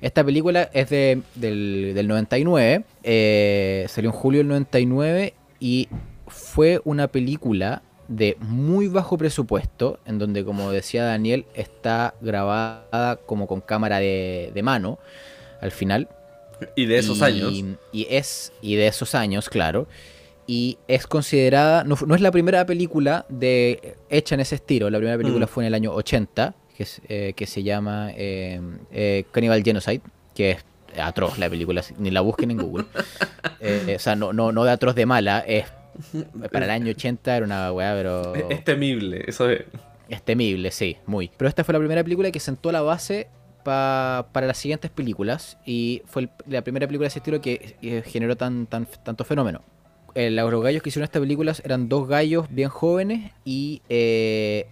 Esta 0.00 0.24
película 0.24 0.68
es 0.72 0.90
de, 0.90 1.22
del, 1.36 1.92
del 1.94 2.08
99, 2.08 2.84
eh, 3.04 3.86
salió 3.88 4.10
en 4.10 4.16
julio 4.16 4.40
del 4.40 4.48
99 4.48 5.34
y 5.60 5.88
fue 6.26 6.80
una 6.84 7.06
película 7.06 7.82
de 8.08 8.36
muy 8.40 8.88
bajo 8.88 9.16
presupuesto, 9.18 9.98
en 10.06 10.18
donde 10.18 10.44
como 10.44 10.70
decía 10.70 11.04
Daniel, 11.04 11.46
está 11.54 12.14
grabada 12.20 13.16
como 13.26 13.46
con 13.46 13.60
cámara 13.60 13.98
de, 13.98 14.50
de 14.54 14.62
mano 14.62 14.98
al 15.60 15.70
final. 15.72 16.08
Y 16.76 16.86
de 16.86 16.98
esos 16.98 17.18
Y- 17.18 17.22
años. 17.24 17.52
Y 17.92 18.06
es, 18.10 18.52
y 18.62 18.76
de 18.76 18.86
esos 18.86 19.14
años, 19.14 19.48
claro. 19.48 19.86
Y 20.46 20.76
es 20.88 21.06
considerada, 21.06 21.84
no, 21.84 21.96
no 22.06 22.14
es 22.14 22.20
la 22.20 22.30
primera 22.30 22.66
película 22.66 23.24
de 23.30 23.96
hecha 24.10 24.34
en 24.34 24.40
ese 24.42 24.56
estilo. 24.56 24.90
La 24.90 24.98
primera 24.98 25.16
película 25.16 25.46
Mm. 25.46 25.48
fue 25.48 25.64
en 25.64 25.68
el 25.68 25.74
año 25.74 25.92
80, 25.94 26.54
que, 26.76 26.82
es, 26.82 27.00
eh, 27.08 27.32
que 27.34 27.46
se 27.46 27.62
llama 27.62 28.10
eh, 28.14 28.60
eh, 28.92 29.24
Cannibal 29.32 29.62
Genocide, 29.64 30.02
que 30.34 30.50
es 30.52 30.64
atroz 31.00 31.38
la 31.38 31.48
película, 31.48 31.82
ni 31.98 32.10
la 32.10 32.20
busquen 32.20 32.50
en 32.50 32.58
Google. 32.58 32.84
Eh, 33.66 33.94
o 33.96 33.98
sea, 33.98 34.14
no, 34.14 34.34
no, 34.34 34.52
no 34.52 34.64
de 34.64 34.72
atroz 34.72 34.94
de 34.94 35.06
mala, 35.06 35.38
es 35.40 35.64
para 36.52 36.64
el 36.66 36.70
año 36.70 36.90
80 36.92 37.36
era 37.36 37.46
una 37.46 37.72
weá, 37.72 37.94
pero 37.94 38.34
Es, 38.34 38.44
es 38.50 38.64
temible, 38.64 39.24
eso 39.26 39.48
es. 39.50 39.62
es 40.08 40.22
temible, 40.22 40.70
sí, 40.70 40.96
muy. 41.06 41.30
Pero 41.36 41.48
esta 41.48 41.64
fue 41.64 41.72
la 41.72 41.78
primera 41.78 42.02
película 42.02 42.30
que 42.30 42.40
sentó 42.40 42.70
la 42.72 42.82
base 42.82 43.28
pa- 43.64 44.28
para 44.32 44.46
las 44.46 44.58
siguientes 44.58 44.90
películas 44.90 45.56
y 45.64 46.02
fue 46.06 46.22
el- 46.22 46.30
la 46.46 46.62
primera 46.62 46.86
película 46.86 47.04
de 47.04 47.08
ese 47.08 47.18
estilo 47.20 47.40
que 47.40 47.76
eh, 47.82 48.02
generó 48.06 48.36
tan, 48.36 48.66
tan, 48.66 48.86
tanto 49.04 49.24
fenómeno. 49.24 49.62
Eh, 50.14 50.30
los 50.30 50.62
gallos 50.62 50.82
que 50.82 50.90
hicieron 50.90 51.04
esta 51.04 51.18
película 51.18 51.52
eran 51.64 51.88
dos 51.88 52.06
gallos 52.06 52.46
bien 52.50 52.68
jóvenes 52.68 53.32
y 53.44 53.82
eh, 53.88 54.66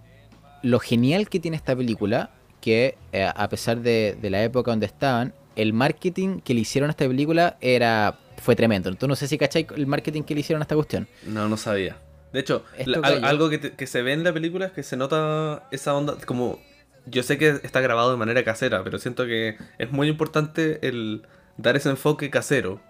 lo 0.62 0.79
genial 0.79 1.29
que 1.29 1.41
tiene 1.41 1.57
esta 1.57 1.75
película, 1.75 2.31
que 2.61 2.97
a 3.35 3.49
pesar 3.49 3.81
de, 3.81 4.17
de 4.23 4.31
la 4.31 4.45
época 4.45 4.71
donde 4.71 4.87
estaban, 4.87 5.35
el 5.57 5.73
marketing 5.73 6.41
que 6.41 6.55
le 6.55 6.61
hicieron 6.61 6.91
a 6.91 6.93
esta 6.93 7.07
película 7.07 7.57
era 7.61 8.19
fue 8.39 8.57
tremendo. 8.57 8.89
Entonces 8.89 9.09
no 9.09 9.17
sé 9.17 9.29
si 9.29 9.39
cacháis 9.39 9.67
el 9.77 9.87
marketing 9.87 10.23
que 10.23 10.35
le 10.35 10.41
hicieron 10.41 10.63
a 10.63 10.65
esta 10.65 10.75
cuestión. 10.75 11.07
No, 11.27 11.49
no 11.49 11.57
sabía. 11.57 11.97
De 12.33 12.41
hecho, 12.41 12.65
la- 12.87 13.01
algo 13.29 13.51
que, 13.51 13.59
te- 13.59 13.73
que 13.73 13.87
se 13.87 14.03
ve 14.03 14.13
en 14.15 14.25
la 14.25 14.33
película 14.33 14.67
es 14.67 14.73
que 14.73 14.83
se 14.83 14.97
nota 14.97 15.69
esa 15.71 15.95
onda, 15.95 16.17
como... 16.27 16.59
Yo 17.05 17.23
sé 17.25 17.37
que 17.37 17.49
está 17.65 17.81
grabado 17.81 18.13
de 18.13 18.17
manera 18.17 18.45
casera, 18.45 18.85
pero 18.85 18.99
siento 18.99 19.27
que 19.27 19.57
es 19.79 19.91
muy 19.91 20.09
importante 20.09 20.79
el 20.87 21.23
dar 21.57 21.77
ese 21.77 21.91
enfoque 21.91 22.31
casero 22.31 22.81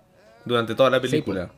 durante 0.44 0.74
toda 0.74 0.90
la 0.90 0.98
Sí, 1.00 1.08
película. 1.08 1.50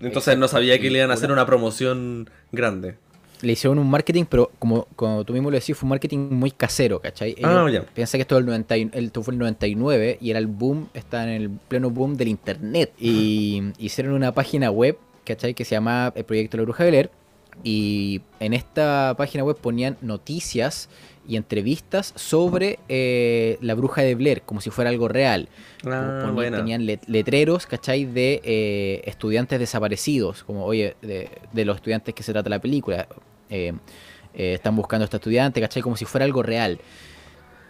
Entonces 0.00 0.36
no 0.38 0.48
sabía 0.48 0.78
que 0.80 0.90
le 0.90 0.98
iban 0.98 1.10
a 1.10 1.14
hacer 1.14 1.30
una 1.30 1.46
promoción 1.46 2.28
grande. 2.50 2.96
Le 3.42 3.52
hicieron 3.52 3.78
un 3.78 3.90
marketing, 3.90 4.24
pero 4.28 4.50
como, 4.58 4.86
como 4.96 5.24
tú 5.24 5.32
mismo 5.34 5.50
lo 5.50 5.58
decís, 5.58 5.76
fue 5.76 5.86
un 5.86 5.90
marketing 5.90 6.18
muy 6.30 6.50
casero, 6.50 7.00
¿cachai? 7.00 7.36
Ah, 7.42 7.66
ya. 7.70 7.82
Piensa 7.82 8.16
que 8.16 8.22
esto, 8.22 8.36
del 8.36 8.46
90 8.46 8.76
y- 8.78 8.90
esto 8.92 9.22
fue 9.22 9.34
el 9.34 9.38
99 9.38 10.18
y 10.20 10.30
era 10.30 10.38
el 10.38 10.46
boom, 10.46 10.88
está 10.94 11.24
en 11.24 11.28
el 11.30 11.50
pleno 11.50 11.90
boom 11.90 12.16
del 12.16 12.28
internet. 12.28 12.92
Y 12.98 13.62
hicieron 13.78 14.14
una 14.14 14.32
página 14.32 14.70
web 14.70 14.96
¿cachai? 15.24 15.54
Que 15.54 15.64
se 15.64 15.76
llama 15.76 16.12
el 16.16 16.24
proyecto 16.24 16.56
La 16.56 16.62
Bruja 16.64 16.82
de 16.84 16.90
Blair. 16.90 17.10
Y 17.62 18.22
en 18.40 18.54
esta 18.54 19.14
página 19.16 19.44
web 19.44 19.56
ponían 19.56 19.96
noticias 20.00 20.88
y 21.28 21.36
entrevistas 21.36 22.12
sobre 22.16 22.80
eh, 22.88 23.56
la 23.60 23.74
bruja 23.74 24.02
de 24.02 24.14
Blair, 24.16 24.42
como 24.42 24.60
si 24.60 24.70
fuera 24.70 24.90
algo 24.90 25.06
real. 25.06 25.48
Como 25.82 25.94
Ah, 25.94 26.18
ponían- 26.22 26.34
buena. 26.34 26.56
tenían 26.56 26.86
let- 26.86 27.06
letreros, 27.06 27.66
¿cachai? 27.66 28.04
De 28.06 28.40
eh, 28.42 29.02
estudiantes 29.04 29.60
desaparecidos, 29.60 30.42
como, 30.42 30.64
oye, 30.64 30.96
de, 31.02 31.28
de 31.52 31.64
los 31.64 31.76
estudiantes 31.76 32.14
que 32.14 32.22
se 32.24 32.32
trata 32.32 32.50
la 32.50 32.58
película. 32.58 33.06
Eh, 33.52 33.72
eh, 34.34 34.54
están 34.54 34.74
buscando 34.74 35.04
a 35.04 35.06
este 35.06 35.18
estudiante, 35.18 35.60
¿cachai? 35.60 35.82
Como 35.82 35.96
si 35.96 36.04
fuera 36.06 36.24
algo 36.24 36.42
real. 36.42 36.78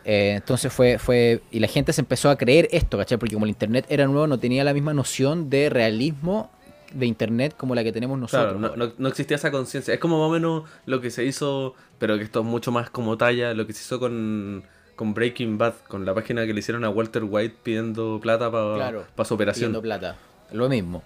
Eh, 0.04 0.34
entonces 0.36 0.72
fue, 0.72 0.98
fue, 0.98 1.42
y 1.50 1.60
la 1.60 1.68
gente 1.68 1.92
se 1.92 2.00
empezó 2.00 2.28
a 2.30 2.36
creer 2.36 2.68
esto, 2.72 2.98
¿cachai? 2.98 3.18
Porque 3.18 3.34
como 3.34 3.44
el 3.46 3.50
Internet 3.50 3.86
era 3.88 4.06
nuevo, 4.06 4.26
no 4.26 4.38
tenía 4.38 4.64
la 4.64 4.74
misma 4.74 4.92
noción 4.94 5.48
de 5.50 5.70
realismo 5.70 6.50
de 6.92 7.06
Internet 7.06 7.54
como 7.56 7.74
la 7.74 7.84
que 7.84 7.92
tenemos 7.92 8.18
nosotros. 8.18 8.58
Claro, 8.58 8.76
no, 8.76 8.86
no- 8.86 8.92
no 8.98 9.08
existía 9.08 9.36
esa 9.36 9.50
conciencia. 9.50 9.94
Es 9.94 10.00
como 10.00 10.18
más 10.20 10.28
o 10.28 10.32
menos 10.32 10.64
lo 10.86 11.00
que 11.00 11.10
se 11.10 11.24
hizo, 11.24 11.74
pero 11.98 12.18
que 12.18 12.24
esto 12.24 12.40
es 12.40 12.46
mucho 12.46 12.72
más 12.72 12.90
como 12.90 13.16
talla, 13.16 13.54
lo 13.54 13.66
que 13.66 13.72
se 13.72 13.80
hizo 13.82 13.98
con, 14.00 14.64
con 14.96 15.14
Breaking 15.14 15.56
Bad, 15.56 15.74
con 15.88 16.04
la 16.04 16.14
página 16.14 16.44
que 16.46 16.52
le 16.52 16.58
hicieron 16.60 16.84
a 16.84 16.90
Walter 16.90 17.22
White 17.24 17.56
pidiendo 17.62 18.18
plata 18.20 18.50
para 18.50 18.74
Claro, 18.74 19.04
su 19.24 19.34
operación. 19.34 19.70
pidiendo 19.70 19.82
plata. 19.82 20.16
Lo 20.52 20.68
mismo. 20.68 21.02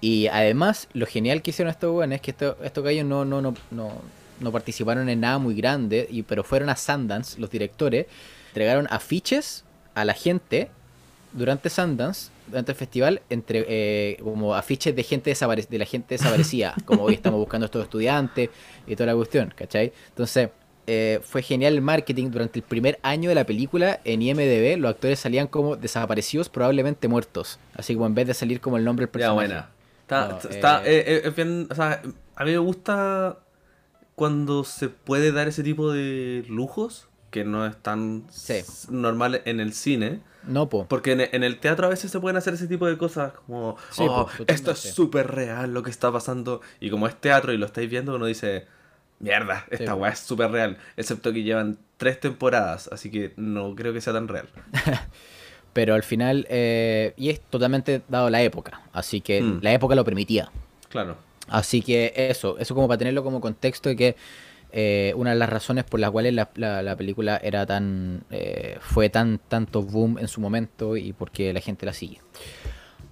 Y 0.00 0.26
además, 0.28 0.88
lo 0.92 1.06
genial 1.06 1.42
que 1.42 1.50
hicieron 1.50 1.70
estos 1.70 1.90
weones 1.94 2.16
es 2.16 2.22
que 2.22 2.30
esto- 2.32 2.56
estos 2.62 2.84
gallos 2.84 3.04
no, 3.06 3.24
no, 3.24 3.40
no, 3.40 3.54
no, 3.70 3.92
no 4.40 4.52
participaron 4.52 5.08
en 5.08 5.20
nada 5.20 5.38
muy 5.38 5.54
grande, 5.54 6.06
y, 6.10 6.22
pero 6.22 6.44
fueron 6.44 6.68
a 6.68 6.76
Sundance, 6.76 7.40
los 7.40 7.50
directores, 7.50 8.06
entregaron 8.48 8.86
afiches 8.90 9.64
a 9.94 10.04
la 10.04 10.12
gente 10.14 10.68
durante 11.32 11.70
Sundance, 11.70 12.30
durante 12.46 12.72
el 12.72 12.78
festival, 12.78 13.22
entre 13.30 13.64
eh, 13.68 14.16
como 14.22 14.54
afiches 14.54 14.94
de 14.94 15.02
gente 15.02 15.32
desapare- 15.32 15.66
de 15.66 15.78
la 15.78 15.84
gente 15.86 16.14
desaparecida, 16.16 16.74
como 16.84 17.02
hoy 17.04 17.14
estamos 17.14 17.40
buscando 17.40 17.64
a 17.64 17.66
estos 17.66 17.82
estudiantes 17.84 18.50
y 18.86 18.94
toda 18.94 19.06
la 19.08 19.14
cuestión, 19.16 19.52
¿cachai? 19.56 19.92
Entonces, 20.10 20.50
eh, 20.86 21.18
fue 21.24 21.42
genial 21.42 21.74
el 21.74 21.80
marketing 21.80 22.30
durante 22.30 22.58
el 22.60 22.62
primer 22.62 22.98
año 23.02 23.28
de 23.30 23.34
la 23.34 23.44
película 23.44 24.00
en 24.04 24.22
IMDB, 24.22 24.76
los 24.78 24.90
actores 24.90 25.18
salían 25.18 25.48
como 25.48 25.74
desaparecidos, 25.74 26.48
probablemente 26.48 27.08
muertos, 27.08 27.58
así 27.74 27.94
como 27.94 28.06
en 28.06 28.14
vez 28.14 28.26
de 28.28 28.34
salir 28.34 28.60
como 28.60 28.76
el 28.76 28.84
nombre 28.84 29.06
del 29.06 29.08
Ya, 29.08 29.12
personaje. 29.12 29.34
buena. 29.48 29.70
Está, 30.06 30.28
No, 30.28 30.38
está- 30.38 30.84
eh, 30.86 30.98
eh, 30.98 31.04
eh, 31.06 31.20
es 31.24 31.34
bien, 31.34 31.66
o 31.70 31.74
sea, 31.74 32.00
a 32.36 32.44
mí 32.44 32.52
me 32.52 32.58
gusta 32.58 33.38
cuando 34.14 34.64
se 34.64 34.88
puede 34.88 35.32
dar 35.32 35.48
ese 35.48 35.62
tipo 35.62 35.90
de 35.92 36.44
lujos, 36.48 37.08
que 37.30 37.44
no 37.44 37.66
es 37.66 37.76
tan 37.82 38.24
Sí. 38.30 38.62
normal 38.88 39.42
en 39.44 39.60
el 39.60 39.72
cine. 39.74 40.20
No, 40.44 40.68
po. 40.68 40.86
Porque 40.88 41.12
en, 41.12 41.20
en 41.20 41.42
el 41.42 41.58
teatro 41.58 41.86
a 41.86 41.90
veces 41.90 42.10
se 42.10 42.20
pueden 42.20 42.36
hacer 42.36 42.54
ese 42.54 42.68
tipo 42.68 42.86
de 42.86 42.96
cosas 42.96 43.32
como, 43.32 43.76
Sí, 43.90 44.04
"Oh, 44.08 44.28
esto 44.46 44.70
es 44.70 44.78
súper 44.78 45.26
real 45.32 45.74
lo 45.74 45.82
que 45.82 45.90
está 45.90 46.10
pasando. 46.12 46.60
Y 46.80 46.88
como 46.88 47.08
es 47.08 47.16
teatro 47.20 47.52
y 47.52 47.58
lo 47.58 47.66
estáis 47.66 47.90
viendo, 47.90 48.14
uno 48.14 48.26
dice, 48.26 48.66
mierda, 49.18 49.66
esta 49.70 49.92
pues. 49.92 50.02
weá 50.02 50.10
es 50.12 50.20
súper 50.20 50.50
real. 50.52 50.78
Excepto 50.96 51.32
que 51.32 51.42
llevan 51.42 51.78
tres 51.96 52.20
temporadas, 52.20 52.88
así 52.92 53.10
que 53.10 53.34
no 53.36 53.74
creo 53.74 53.92
que 53.92 54.00
sea 54.00 54.12
tan 54.12 54.28
real. 54.28 54.48
Pero 55.76 55.92
al 55.94 56.02
final, 56.02 56.46
eh, 56.48 57.12
y 57.18 57.28
es 57.28 57.38
totalmente 57.40 58.00
dado 58.08 58.30
la 58.30 58.40
época, 58.42 58.80
así 58.94 59.20
que 59.20 59.42
Mm. 59.42 59.58
la 59.62 59.72
época 59.74 59.94
lo 59.94 60.04
permitía. 60.06 60.50
Claro. 60.88 61.16
Así 61.48 61.82
que 61.82 62.14
eso, 62.16 62.56
eso 62.58 62.74
como 62.74 62.88
para 62.88 62.96
tenerlo 62.98 63.22
como 63.22 63.40
contexto 63.42 63.90
de 63.90 63.96
que 63.96 64.16
eh, 64.72 65.12
una 65.16 65.30
de 65.30 65.36
las 65.36 65.48
razones 65.50 65.84
por 65.84 66.00
las 66.00 66.10
cuales 66.10 66.32
la, 66.34 66.48
la- 66.56 66.82
la 66.82 66.96
película 66.96 67.36
era 67.42 67.64
tan 67.66 68.24
eh, 68.30 68.78
fue 68.80 69.08
tan 69.10 69.38
tanto 69.48 69.82
boom 69.82 70.18
en 70.18 70.28
su 70.28 70.40
momento 70.40 70.96
y 70.96 71.12
porque 71.12 71.52
la 71.52 71.60
gente 71.60 71.84
la 71.86 71.92
sigue. 71.92 72.20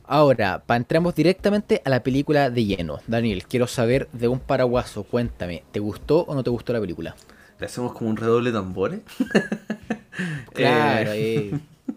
Ahora, 0.06 0.62
pa 0.66 0.76
entramos 0.76 1.14
directamente 1.14 1.80
a 1.84 1.90
la 1.90 2.02
película 2.02 2.50
de 2.50 2.64
lleno. 2.64 2.98
Daniel, 3.06 3.44
quiero 3.46 3.66
saber 3.66 4.08
de 4.12 4.28
un 4.28 4.40
paraguaso, 4.40 5.04
cuéntame, 5.04 5.62
¿te 5.70 5.80
gustó 5.80 6.22
o 6.28 6.34
no 6.34 6.42
te 6.42 6.50
gustó 6.50 6.72
la 6.72 6.80
película? 6.80 7.14
Le 7.60 7.66
hacemos 7.66 7.92
como 7.92 8.08
un 8.10 8.16
redoble 8.16 8.50
de 8.50 8.58
tambores. 8.58 9.00
Claro, 10.52 11.10
eh, 11.12 11.58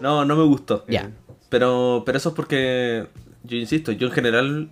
No, 0.00 0.24
no 0.24 0.36
me 0.36 0.44
gustó. 0.44 0.84
Ya. 0.88 1.02
Eh, 1.02 1.10
Pero, 1.48 2.02
pero 2.04 2.18
eso 2.18 2.30
es 2.30 2.34
porque, 2.34 3.06
yo 3.44 3.56
insisto, 3.56 3.92
yo 3.92 4.08
en 4.08 4.12
general 4.12 4.70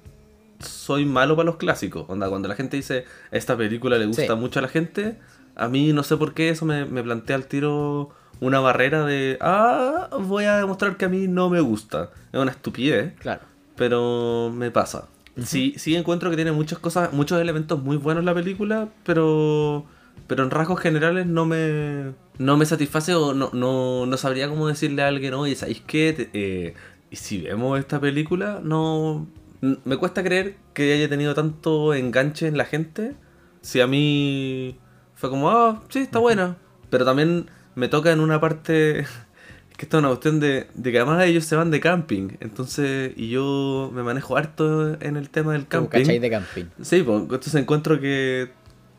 soy 0.60 1.04
malo 1.06 1.34
para 1.36 1.46
los 1.46 1.56
clásicos. 1.56 2.04
Onda, 2.08 2.28
cuando 2.28 2.48
la 2.48 2.54
gente 2.56 2.76
dice, 2.76 3.04
esta 3.30 3.56
película 3.56 3.96
le 3.98 4.06
gusta 4.06 4.26
Sí. 4.26 4.34
mucho 4.34 4.58
a 4.58 4.62
la 4.62 4.68
gente, 4.68 5.18
a 5.56 5.68
mí 5.68 5.92
no 5.92 6.02
sé 6.02 6.16
por 6.16 6.34
qué 6.34 6.50
eso 6.50 6.66
me, 6.66 6.84
me 6.84 7.02
plantea 7.02 7.36
al 7.36 7.46
tiro 7.46 8.10
una 8.40 8.60
barrera 8.60 9.04
de, 9.06 9.38
ah, 9.40 10.10
voy 10.20 10.44
a 10.44 10.56
demostrar 10.58 10.96
que 10.96 11.04
a 11.06 11.08
mí 11.08 11.26
no 11.28 11.48
me 11.48 11.60
gusta. 11.60 12.10
Es 12.32 12.38
una 12.40 12.50
estupidez, 12.50 13.14
claro. 13.20 13.42
pero 13.76 14.52
me 14.54 14.70
pasa. 14.70 15.08
sí, 15.42 15.74
sí 15.78 15.96
encuentro 15.96 16.28
que 16.30 16.36
tiene 16.36 16.52
muchas 16.52 16.78
cosas, 16.78 17.12
muchos 17.12 17.40
elementos 17.40 17.82
muy 17.82 17.96
buenos 17.96 18.24
la 18.24 18.34
película, 18.34 18.88
pero 19.04 19.86
pero 20.26 20.44
en 20.44 20.50
rasgos 20.50 20.80
generales 20.80 21.26
no 21.26 21.46
me 21.46 22.12
no 22.38 22.56
me 22.56 22.66
satisface 22.66 23.14
o 23.14 23.34
no, 23.34 23.50
no, 23.52 24.06
no 24.06 24.16
sabría 24.16 24.48
cómo 24.48 24.68
decirle 24.68 25.02
a 25.02 25.08
alguien, 25.08 25.34
oye, 25.34 25.54
¿sabéis 25.54 25.82
qué? 25.86 26.30
Eh, 26.32 26.74
y 27.10 27.16
si 27.16 27.42
vemos 27.42 27.78
esta 27.78 28.00
película, 28.00 28.60
no 28.62 29.26
me 29.60 29.96
cuesta 29.96 30.22
creer 30.22 30.56
que 30.72 30.92
haya 30.94 31.08
tenido 31.08 31.34
tanto 31.34 31.94
enganche 31.94 32.46
en 32.48 32.56
la 32.56 32.64
gente. 32.64 33.14
Si 33.60 33.80
a 33.80 33.86
mí 33.86 34.76
fue 35.14 35.30
como, 35.30 35.50
ah, 35.50 35.82
sí, 35.88 36.00
está 36.00 36.18
buena. 36.18 36.56
Pero 36.90 37.04
también 37.04 37.46
me 37.74 37.88
toca 37.88 38.12
en 38.12 38.20
una 38.20 38.40
parte 38.40 39.06
que 39.76 39.86
esto 39.86 39.98
es 39.98 40.00
una 40.00 40.08
cuestión 40.08 40.40
de, 40.40 40.66
de 40.74 40.92
que 40.92 40.98
además 40.98 41.24
ellos 41.24 41.44
se 41.44 41.56
van 41.56 41.70
de 41.70 41.80
camping. 41.80 42.30
Entonces, 42.40 43.12
y 43.16 43.30
yo 43.30 43.90
me 43.94 44.02
manejo 44.02 44.36
harto 44.36 45.00
en 45.00 45.16
el 45.16 45.30
tema 45.30 45.52
del 45.52 45.66
camping. 45.66 46.20
de 46.20 46.30
camping. 46.30 46.64
Sí, 46.82 47.02
pues 47.02 47.20
entonces 47.20 47.54
encuentro 47.54 48.00
que 48.00 48.50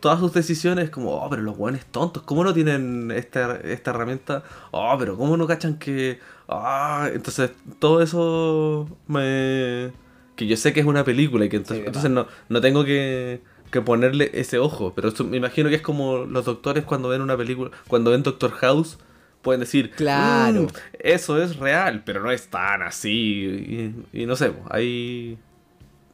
todas 0.06 0.20
sus 0.20 0.32
decisiones, 0.34 0.92
como, 0.92 1.16
oh, 1.16 1.28
pero 1.32 1.42
los 1.42 1.58
guanes 1.58 1.84
tontos, 1.88 2.22
¿cómo 2.22 2.44
no 2.44 2.54
tienen 2.54 3.10
esta, 3.10 3.56
esta 3.64 3.90
herramienta? 3.90 4.44
Oh, 4.70 4.96
pero 5.00 5.18
¿cómo 5.18 5.36
no 5.36 5.48
cachan 5.48 5.80
que.? 5.80 6.20
Ah, 6.48 7.10
entonces 7.12 7.50
todo 7.80 8.04
eso 8.04 8.88
me. 9.08 9.92
que 10.36 10.46
yo 10.46 10.58
sé 10.58 10.74
que 10.74 10.82
es 10.82 10.86
una 10.86 11.04
película 11.04 11.46
y 11.46 11.50
que 11.50 11.56
entonces, 11.58 11.78
Sí, 11.82 11.88
entonces 11.88 12.12
no, 12.12 12.28
no 12.50 12.62
tengo 12.62 12.86
que, 12.86 13.42
que 13.72 13.82
ponerle 13.82 14.30
ese 14.36 14.60
ojo. 14.60 14.94
Pero 14.96 15.08
eso 15.08 15.24
me 15.24 15.38
imagino 15.38 15.70
que 15.70 15.76
es 15.78 15.82
como 15.82 16.20
los 16.20 16.46
doctores 16.46 16.84
cuando 16.84 17.10
ven 17.10 17.22
una 17.22 17.36
película, 17.36 17.72
cuando 17.88 18.12
ven 18.12 18.22
Doctor 18.22 18.52
House. 18.52 19.00
Pueden 19.42 19.62
decir, 19.62 19.90
Claro. 19.90 20.62
"Mm, 20.66 20.68
eso 21.00 21.42
es 21.42 21.56
real, 21.58 22.04
pero 22.06 22.22
no 22.22 22.30
es 22.30 22.48
tan 22.48 22.84
así. 22.84 23.96
Y, 24.14 24.22
y 24.22 24.26
no 24.28 24.36
sé, 24.36 24.54
ahí. 24.70 25.40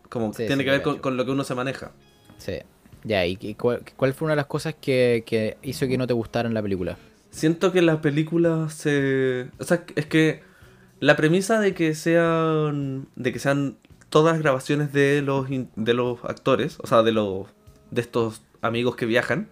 Como 0.08 0.32
Sí, 0.32 0.46
tiene 0.48 0.64
sí, 0.64 0.64
que 0.64 0.72
ver 0.72 0.82
con, 0.82 1.00
con 1.00 1.18
lo 1.18 1.26
que 1.26 1.32
uno 1.32 1.44
se 1.44 1.56
maneja. 1.56 1.92
Sí. 2.38 2.54
Ya, 3.04 3.26
¿y 3.26 3.36
qué- 3.36 3.56
cuál, 3.56 3.82
cuál 3.98 4.14
fue 4.14 4.26
una 4.28 4.34
de 4.34 4.38
las 4.38 4.46
cosas 4.46 4.76
que, 4.80 5.24
que 5.26 5.58
hizo 5.64 5.88
que 5.88 5.98
no 5.98 6.08
te 6.08 6.14
gustara 6.14 6.48
en 6.48 6.54
la 6.54 6.62
película? 6.62 6.98
Siento 7.32 7.72
que 7.72 7.82
la 7.82 8.02
película 8.02 8.70
se. 8.70 9.48
O 9.60 9.64
sea, 9.64 9.84
es 9.96 10.06
que 10.06 10.42
la 11.00 11.16
premisa 11.16 11.60
de 11.60 11.74
que 11.74 11.96
sean. 11.96 13.08
de 13.16 13.32
que 13.34 13.40
sean 13.40 13.78
todas 14.10 14.38
grabaciones 14.40 14.92
de 14.94 15.22
los 15.22 15.50
in- 15.50 15.70
de 15.76 15.94
los 15.94 16.24
actores, 16.26 16.78
o 16.82 16.88
sea, 16.88 17.02
de 17.04 17.12
los. 17.14 17.48
de 17.90 18.02
estos 18.02 18.42
amigos 18.62 18.96
que 18.96 19.06
viajan. 19.06 19.48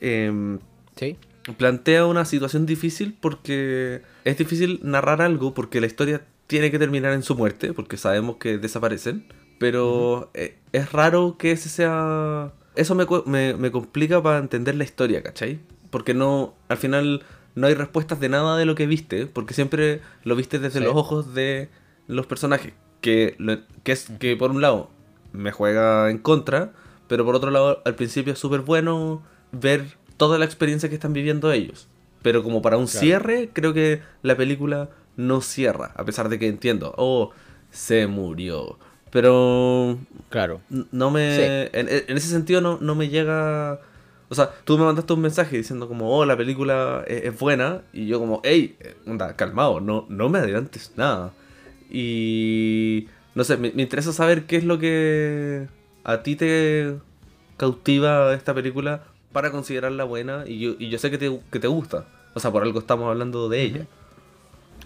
em, 0.00 0.58
¿Sí? 0.96 1.16
plantea 1.58 2.06
una 2.06 2.24
situación 2.24 2.66
difícil 2.66 3.16
porque 3.20 4.02
es 4.24 4.36
difícil 4.36 4.80
narrar 4.82 5.22
algo 5.22 5.54
porque 5.54 5.80
la 5.80 5.86
historia 5.86 6.22
tiene 6.48 6.70
que 6.72 6.78
terminar 6.80 7.12
en 7.12 7.22
su 7.22 7.36
muerte, 7.36 7.72
porque 7.72 7.96
sabemos 7.96 8.36
que 8.38 8.58
desaparecen, 8.58 9.26
pero 9.58 10.30
eh, 10.34 10.58
es 10.72 10.92
raro 10.92 11.36
que 11.38 11.52
ese 11.52 11.68
sea... 11.68 12.52
Eso 12.74 12.94
me, 12.94 13.06
me, 13.24 13.54
me 13.54 13.70
complica 13.70 14.22
para 14.22 14.38
entender 14.38 14.74
la 14.74 14.84
historia, 14.84 15.22
¿cachai? 15.22 15.60
Porque 15.90 16.12
no, 16.12 16.54
al 16.68 16.76
final 16.76 17.22
no 17.54 17.66
hay 17.66 17.74
respuestas 17.74 18.20
de 18.20 18.28
nada 18.28 18.58
de 18.58 18.66
lo 18.66 18.74
que 18.74 18.86
viste, 18.86 19.26
porque 19.26 19.54
siempre 19.54 20.00
lo 20.24 20.36
viste 20.36 20.58
desde 20.58 20.80
Sí. 20.80 20.84
los 20.84 20.94
ojos 20.94 21.32
de 21.34 21.70
los 22.06 22.26
personajes, 22.26 22.74
que, 23.00 23.34
lo- 23.38 23.58
que 23.82 23.92
es 23.92 24.08
que 24.18 24.36
por 24.36 24.50
un 24.50 24.60
lado 24.60 24.90
me 25.32 25.52
juega 25.52 26.10
en 26.10 26.18
contra, 26.18 26.72
pero 27.08 27.24
por 27.24 27.34
otro 27.34 27.50
lado 27.50 27.80
al 27.86 27.94
principio 27.94 28.34
es 28.34 28.38
súper 28.38 28.60
bueno 28.60 29.22
ver 29.52 29.96
toda 30.18 30.38
la 30.38 30.44
experiencia 30.44 30.88
que 30.90 30.94
están 30.96 31.14
viviendo 31.14 31.50
ellos. 31.52 31.88
Pero 32.22 32.42
como 32.42 32.60
para 32.60 32.76
un 32.76 32.86
Claro. 32.86 33.00
cierre, 33.00 33.50
creo 33.54 33.72
que 33.72 34.02
la 34.22 34.36
película 34.36 34.90
no 35.16 35.40
cierra, 35.40 35.92
a 35.96 36.04
pesar 36.04 36.28
de 36.28 36.38
que 36.38 36.48
entiendo, 36.48 36.92
oh, 36.98 37.30
se 37.70 38.06
murió. 38.06 38.78
Pero 39.16 39.98
Claro. 40.28 40.60
no 40.92 41.10
me... 41.10 41.36
Sí. 41.36 41.42
En, 41.72 41.88
en 41.88 42.16
ese 42.18 42.28
sentido 42.28 42.60
no, 42.60 42.76
no 42.82 42.94
me 42.94 43.08
llega... 43.08 43.80
O 44.28 44.34
sea, 44.34 44.50
tú 44.64 44.76
me 44.76 44.84
mandaste 44.84 45.10
un 45.14 45.22
mensaje 45.22 45.56
diciendo 45.56 45.88
como, 45.88 46.14
oh, 46.14 46.26
la 46.26 46.36
película 46.36 47.02
es, 47.06 47.24
es 47.24 47.38
buena. 47.38 47.80
Y 47.94 48.06
yo 48.08 48.18
como, 48.18 48.42
hey, 48.44 48.76
onda, 49.06 49.34
calmado, 49.34 49.80
no, 49.80 50.04
no 50.10 50.28
me 50.28 50.40
adelantes 50.40 50.92
nada. 50.96 51.32
Y... 51.90 53.08
No 53.34 53.42
sé, 53.42 53.56
me, 53.56 53.72
me 53.72 53.80
interesa 53.84 54.12
saber 54.12 54.44
qué 54.44 54.56
es 54.56 54.64
lo 54.64 54.78
que 54.78 55.66
a 56.04 56.22
ti 56.22 56.36
te 56.36 56.96
cautiva 57.56 58.34
esta 58.34 58.52
película 58.52 59.04
para 59.32 59.50
considerarla 59.50 60.04
buena. 60.04 60.44
Y 60.46 60.58
yo, 60.58 60.74
y 60.78 60.90
yo 60.90 60.98
sé 60.98 61.10
que 61.10 61.16
te, 61.16 61.40
que 61.50 61.58
te 61.58 61.68
gusta. 61.68 62.04
O 62.34 62.40
sea, 62.40 62.50
por 62.50 62.62
algo 62.64 62.80
estamos 62.80 63.08
hablando 63.08 63.48
de 63.48 63.62
ella. 63.62 63.86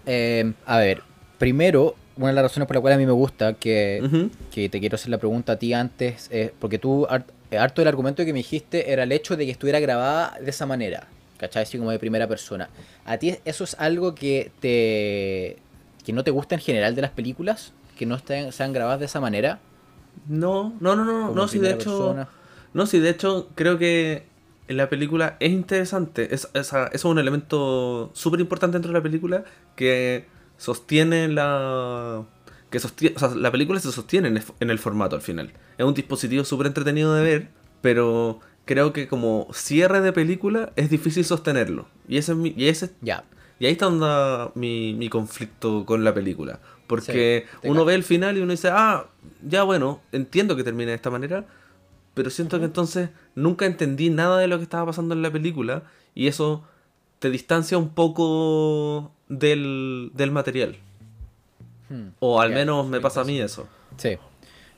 Eh, 0.05 0.53
a 0.65 0.77
ver, 0.77 1.03
primero, 1.37 1.95
una 2.17 2.27
de 2.27 2.33
las 2.33 2.43
razones 2.43 2.67
por 2.67 2.75
la 2.75 2.81
cual 2.81 2.93
a 2.93 2.97
mí 2.97 3.05
me 3.05 3.11
gusta 3.11 3.53
que, 3.53 4.29
que 4.53 4.69
te 4.69 4.79
quiero 4.79 4.95
hacer 4.95 5.09
la 5.09 5.17
pregunta 5.17 5.53
a 5.53 5.55
ti 5.57 5.73
antes, 5.73 6.27
es 6.31 6.51
porque 6.59 6.77
tú, 6.77 7.07
eh, 7.51 7.57
harto 7.57 7.81
del 7.81 7.87
argumento 7.87 8.23
que 8.25 8.33
me 8.33 8.39
dijiste 8.39 8.91
era 8.91 9.03
el 9.03 9.11
hecho 9.11 9.35
de 9.37 9.45
que 9.45 9.51
estuviera 9.51 9.79
grabada 9.79 10.37
de 10.39 10.49
esa 10.49 10.65
manera, 10.65 11.07
¿cachai? 11.37 11.63
Así 11.63 11.77
como 11.77 11.91
de 11.91 11.99
primera 11.99 12.27
persona. 12.27 12.69
¿A 13.05 13.17
ti 13.17 13.35
eso 13.45 13.63
es 13.63 13.75
algo 13.79 14.13
que 14.15 14.51
te 14.59 15.57
que 16.05 16.13
no 16.13 16.23
te 16.23 16.31
gusta 16.31 16.55
en 16.55 16.61
general 16.61 16.95
de 16.95 17.01
las 17.03 17.11
películas? 17.11 17.73
¿Que 17.97 18.05
no 18.05 18.15
estén, 18.15 18.51
sean 18.51 18.73
grabadas 18.73 18.99
de 18.99 19.05
esa 19.05 19.19
manera? 19.19 19.59
No, 20.27 20.73
no, 20.79 20.95
no, 20.95 21.05
no, 21.05 21.21
Como 21.27 21.35
no, 21.35 21.47
sí, 21.47 21.59
de 21.59 21.71
hecho. 21.71 21.77
persona. 21.97 22.27
No, 22.73 22.85
sí, 22.87 22.99
de 22.99 23.09
hecho, 23.09 23.49
creo 23.55 23.77
que 23.77 24.23
en 24.67 24.77
la 24.77 24.89
película 24.89 25.35
es 25.39 25.51
interesante. 25.51 26.33
Es, 26.33 26.49
es- 26.53 26.71
es 26.91 27.05
un 27.05 27.19
elemento 27.19 28.09
súper 28.13 28.39
importante 28.39 28.75
dentro 28.75 28.91
de 28.91 28.97
la 28.97 29.03
película 29.03 29.43
que 29.75 30.25
sostiene 30.61 31.27
la. 31.27 32.23
que 32.69 32.79
sostiene. 32.79 33.15
O 33.15 33.19
sea, 33.19 33.29
la 33.29 33.51
película 33.51 33.79
se 33.79 33.91
sostiene 33.91 34.27
en 34.29 34.37
el, 34.37 34.43
en 34.59 34.69
el 34.69 34.79
formato 34.79 35.15
al 35.15 35.21
final. 35.21 35.51
Es 35.77 35.85
un 35.85 35.93
dispositivo 35.93 36.43
súper 36.45 36.67
entretenido 36.67 37.13
de 37.15 37.23
ver, 37.23 37.49
pero 37.81 38.39
creo 38.65 38.93
que 38.93 39.07
como 39.07 39.47
cierre 39.51 40.01
de 40.01 40.13
película 40.13 40.71
es 40.75 40.89
difícil 40.89 41.25
sostenerlo. 41.25 41.87
Y 42.07 42.17
ese 42.17 42.31
es 42.33 42.37
mi- 42.37 42.53
y 42.55 42.67
ese 42.67 42.91
Ya. 43.01 43.23
y 43.59 43.65
ahí 43.65 43.71
está 43.73 43.87
onda 43.87 44.51
mi, 44.55 44.93
mi 44.93 45.09
conflicto 45.09 45.85
con 45.85 46.03
la 46.03 46.13
película. 46.13 46.59
Porque 46.87 47.45
Sí, 47.61 47.67
uno 47.69 47.83
ve 47.85 47.95
el 47.95 48.03
final 48.03 48.37
y 48.37 48.41
uno 48.41 48.51
dice, 48.51 48.69
ah, 48.71 49.07
ya 49.41 49.63
bueno, 49.63 50.01
entiendo 50.11 50.55
que 50.55 50.63
termine 50.63 50.91
de 50.91 50.95
esta 50.95 51.09
manera, 51.09 51.45
pero 52.13 52.29
siento 52.29 52.59
que 52.59 52.65
entonces 52.65 53.09
nunca 53.35 53.65
entendí 53.65 54.09
nada 54.09 54.37
de 54.39 54.47
lo 54.47 54.57
que 54.57 54.63
estaba 54.63 54.85
pasando 54.87 55.15
en 55.15 55.21
la 55.21 55.31
película 55.31 55.83
y 56.13 56.27
eso 56.27 56.63
te 57.19 57.29
distancia 57.29 57.77
un 57.77 57.89
poco 57.93 59.11
del, 59.31 60.11
del 60.13 60.31
material. 60.31 60.75
Hmm. 61.89 62.09
O 62.19 62.39
al 62.39 62.51
menos 62.51 62.87
me 62.87 62.99
pasa 63.01 63.21
a 63.21 63.23
mí 63.23 63.39
eso. 63.39 63.67
Sí. 63.97 64.17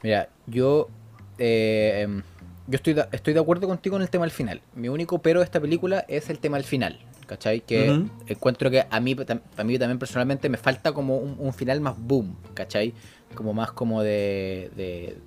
Mira, 0.01 0.29
yo. 0.47 0.89
eh, 1.37 2.21
yo 2.67 2.75
estoy 2.75 2.93
de, 2.93 3.05
estoy 3.11 3.33
de 3.33 3.39
acuerdo 3.41 3.67
contigo 3.67 3.97
en 3.97 4.03
el 4.03 4.09
tema 4.09 4.23
del 4.25 4.31
final. 4.31 4.61
Mi 4.75 4.87
único 4.87 5.19
pero 5.19 5.39
de 5.39 5.45
esta 5.45 5.59
película 5.59 6.05
es 6.07 6.29
el 6.29 6.39
tema 6.39 6.57
del 6.57 6.65
final. 6.65 6.97
¿Cachai? 7.27 7.61
Que 7.61 8.05
encuentro 8.27 8.69
que 8.69 8.85
a 8.89 8.99
mí, 8.99 9.15
a 9.57 9.63
mí 9.63 9.79
también 9.79 9.97
personalmente 9.97 10.49
me 10.49 10.57
falta 10.57 10.91
como 10.91 11.17
un, 11.17 11.35
un 11.39 11.53
final 11.53 11.79
más 11.81 11.95
boom. 11.97 12.35
¿Cachai? 12.53 12.93
Como 13.33 13.53
más 13.53 13.71
como 13.71 14.03
de. 14.03 14.69
de, 14.75 15.17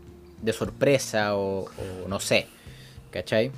de 0.42 0.52
sorpresa 0.52 1.36
o, 1.36 1.64
o 2.04 2.08
no 2.08 2.20
sé. 2.20 2.46
¿Cachai? 3.10 3.50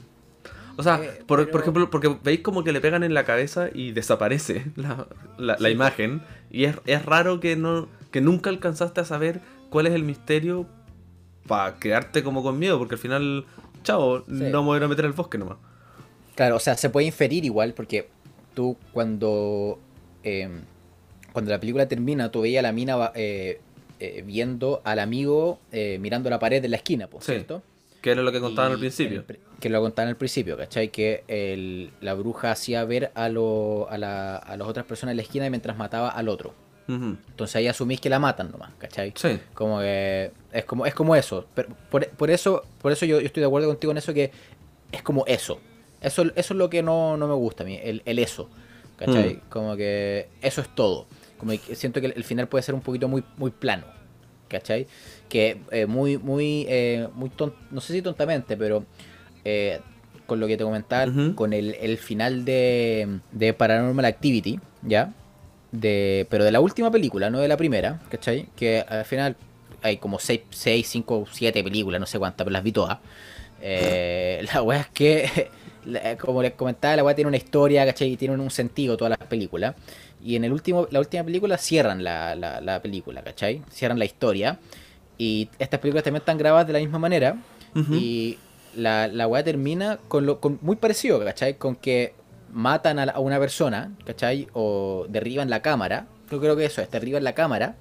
O 0.78 0.82
sea, 0.82 1.02
Eh, 1.02 1.22
por, 1.26 1.40
pero- 1.40 1.50
por 1.50 1.60
ejemplo, 1.60 1.90
porque 1.90 2.16
veis 2.22 2.40
como 2.40 2.62
que 2.64 2.72
le 2.72 2.80
pegan 2.80 3.02
en 3.02 3.12
la 3.12 3.24
cabeza 3.24 3.68
y 3.74 3.90
desaparece 3.92 4.64
la, 4.76 5.06
la- 5.36 5.56
la 5.58 5.68
Sí. 5.68 5.74
imagen. 5.74 6.22
Y 6.50 6.64
es, 6.64 6.76
es 6.86 7.04
raro 7.04 7.40
que 7.40 7.56
no 7.56 7.88
que 8.12 8.20
nunca 8.22 8.48
alcanzaste 8.48 9.02
a 9.02 9.04
saber 9.04 9.40
cuál 9.68 9.86
es 9.86 9.92
el 9.92 10.02
misterio 10.02 10.66
para 11.46 11.74
quedarte 11.78 12.22
como 12.22 12.42
con 12.42 12.58
miedo, 12.58 12.78
porque 12.78 12.94
al 12.94 12.98
final, 13.00 13.44
chao, 13.82 14.24
no 14.28 14.62
me 14.62 14.66
voy 14.68 14.82
a 14.82 14.88
meter 14.88 15.04
al 15.04 15.12
bosque 15.12 15.36
nomás. 15.36 15.58
Claro, 16.34 16.56
o 16.56 16.60
sea, 16.60 16.76
se 16.76 16.88
puede 16.88 17.06
inferir 17.06 17.44
igual 17.44 17.74
porque 17.74 18.08
tú 18.54 18.76
cuando 18.92 19.78
eh, 20.24 20.48
cuando 21.32 21.50
la 21.50 21.60
película 21.60 21.86
termina, 21.88 22.30
tú 22.30 22.40
veías 22.42 22.60
a 22.60 22.62
la 22.62 22.72
mina 22.72 23.12
eh, 23.14 23.60
eh, 24.00 24.22
viendo 24.26 24.80
al 24.84 25.00
amigo 25.00 25.58
mirando 26.00 26.30
la 26.30 26.38
pared 26.38 26.62
de 26.62 26.68
la 26.68 26.76
esquina, 26.76 27.08
¿por 27.08 27.22
Sí. 27.22 27.32
cierto? 27.32 27.62
Que 28.00 28.12
era 28.12 28.22
lo 28.22 28.30
que 28.32 28.40
contaban 28.40 28.72
al 28.72 28.78
principio. 28.78 29.12
en 29.14 29.18
el 29.18 29.24
pri- 29.24 29.40
que 29.60 29.68
lo 29.68 29.80
contaban 29.80 30.08
al 30.08 30.16
principio, 30.16 30.56
¿cachai? 30.56 30.88
Que 30.90 31.24
el- 31.26 31.90
la 32.00 32.14
bruja 32.14 32.52
hacía 32.52 32.84
ver 32.84 33.10
a, 33.14 33.28
lo- 33.28 33.88
a, 33.90 33.98
la- 33.98 34.36
a 34.36 34.56
las 34.56 34.68
otras 34.68 34.86
personas 34.86 35.12
en 35.12 35.16
la 35.16 35.22
esquina 35.22 35.48
mientras 35.50 35.76
mataba 35.76 36.08
al 36.10 36.28
otro. 36.28 36.54
Entonces 36.90 37.54
ahí 37.56 37.66
asumís 37.66 38.00
que 38.00 38.08
la 38.08 38.18
matan 38.18 38.50
nomás, 38.50 38.70
¿cachai? 38.78 39.12
Sí. 39.14 39.38
Como 39.52 39.78
que 39.80 40.30
es 40.52 40.64
como, 40.64 40.86
es 40.86 40.94
como 40.94 41.14
eso. 41.16 41.44
Pero 41.54 41.68
por, 41.90 42.08
por 42.08 42.30
eso, 42.30 42.64
por 42.80 42.92
eso 42.92 43.04
yo, 43.04 43.20
yo 43.20 43.26
estoy 43.26 43.42
de 43.42 43.46
acuerdo 43.46 43.68
contigo 43.68 43.90
en 43.90 43.98
eso 43.98 44.14
que 44.14 44.30
es 44.90 45.02
como 45.02 45.26
eso. 45.26 45.60
Eso, 46.00 46.22
eso 46.22 46.32
es 46.34 46.50
lo 46.52 46.70
que 46.70 46.82
no, 46.82 47.18
no 47.18 47.28
me 47.28 47.34
gusta 47.34 47.62
a 47.64 47.66
mí, 47.66 47.78
el, 47.82 48.00
el 48.06 48.18
eso. 48.18 48.48
¿Cachai? 48.96 49.34
Mm. 49.34 49.40
Como 49.50 49.76
que 49.76 50.28
eso 50.40 50.62
es 50.62 50.74
todo. 50.74 51.06
Como 51.36 51.52
que 51.52 51.74
siento 51.76 52.00
que 52.00 52.06
el, 52.06 52.12
el 52.16 52.24
final 52.24 52.48
puede 52.48 52.62
ser 52.62 52.74
un 52.74 52.80
poquito 52.80 53.06
muy, 53.06 53.22
muy 53.36 53.50
plano. 53.50 53.84
¿Cachai? 54.48 54.86
Que 55.28 55.58
eh, 55.70 55.86
muy, 55.86 56.16
muy, 56.18 56.66
eh, 56.68 57.08
muy 57.14 57.28
ton- 57.30 57.54
no 57.70 57.80
sé 57.80 57.92
si 57.92 58.02
tontamente, 58.02 58.56
pero 58.56 58.84
eh, 59.44 59.80
con 60.26 60.40
lo 60.40 60.46
que 60.46 60.56
te 60.56 60.64
comentaba, 60.64 61.10
con 61.34 61.52
el, 61.52 61.74
el 61.80 61.98
final 61.98 62.44
de, 62.44 63.20
de 63.32 63.52
Paranormal 63.54 64.04
Activity, 64.04 64.58
¿ya? 64.82 65.12
De, 65.72 66.26
pero 66.30 66.44
de 66.44 66.52
la 66.52 66.60
última 66.60 66.90
película, 66.90 67.30
no 67.30 67.40
de 67.40 67.48
la 67.48 67.56
primera, 67.56 68.00
¿cachai? 68.10 68.48
Que 68.56 68.80
al 68.88 69.04
final 69.04 69.36
hay 69.82 69.98
como 69.98 70.18
6, 70.18 70.40
5, 70.84 71.26
7 71.30 71.62
películas, 71.62 72.00
no 72.00 72.06
sé 72.06 72.18
cuántas, 72.18 72.44
pero 72.44 72.52
las 72.52 72.62
vi 72.62 72.72
todas. 72.72 72.98
Eh, 73.60 74.44
la 74.54 74.62
weá 74.62 74.80
es 74.80 74.88
que, 74.88 75.50
como 76.20 76.42
les 76.42 76.52
comentaba, 76.52 76.96
la 76.96 77.04
weá 77.04 77.14
tiene 77.14 77.28
una 77.28 77.36
historia, 77.36 77.84
¿cachai? 77.86 78.12
Y 78.12 78.16
tiene 78.16 78.34
un 78.34 78.50
sentido 78.50 78.96
todas 78.96 79.16
las 79.18 79.28
películas. 79.28 79.74
Y 80.24 80.36
en 80.36 80.44
el 80.44 80.52
último, 80.52 80.86
la 80.90 80.98
última 80.98 81.22
película 81.24 81.58
cierran 81.58 82.02
la, 82.02 82.34
la, 82.34 82.60
la 82.60 82.80
película, 82.82 83.22
¿cachai? 83.22 83.62
Cierran 83.70 83.98
la 83.98 84.04
historia. 84.04 84.58
Y 85.16 85.48
estas 85.58 85.80
películas 85.80 86.04
también 86.04 86.20
están 86.22 86.38
grabadas 86.38 86.66
de 86.66 86.72
la 86.72 86.78
misma 86.80 86.98
manera. 86.98 87.36
Y 87.94 88.38
la, 88.76 89.06
la 89.08 89.26
weá 89.28 89.44
termina 89.44 89.98
con 90.08 90.26
lo 90.26 90.40
con 90.40 90.58
muy 90.62 90.76
parecido, 90.76 91.22
¿cachai? 91.24 91.54
Con 91.54 91.76
que 91.76 92.14
matan 92.52 92.98
a, 92.98 93.06
la- 93.06 93.12
a 93.12 93.20
una 93.20 93.38
persona, 93.38 93.92
¿cachai? 94.04 94.48
O 94.54 95.06
derriban 95.08 95.50
la 95.50 95.60
cámara. 95.62 96.06
Yo 96.30 96.40
creo 96.40 96.56
que 96.56 96.64
eso 96.64 96.80
es, 96.82 96.90
derriban 96.90 97.22
la 97.24 97.34
cámara. 97.34 97.76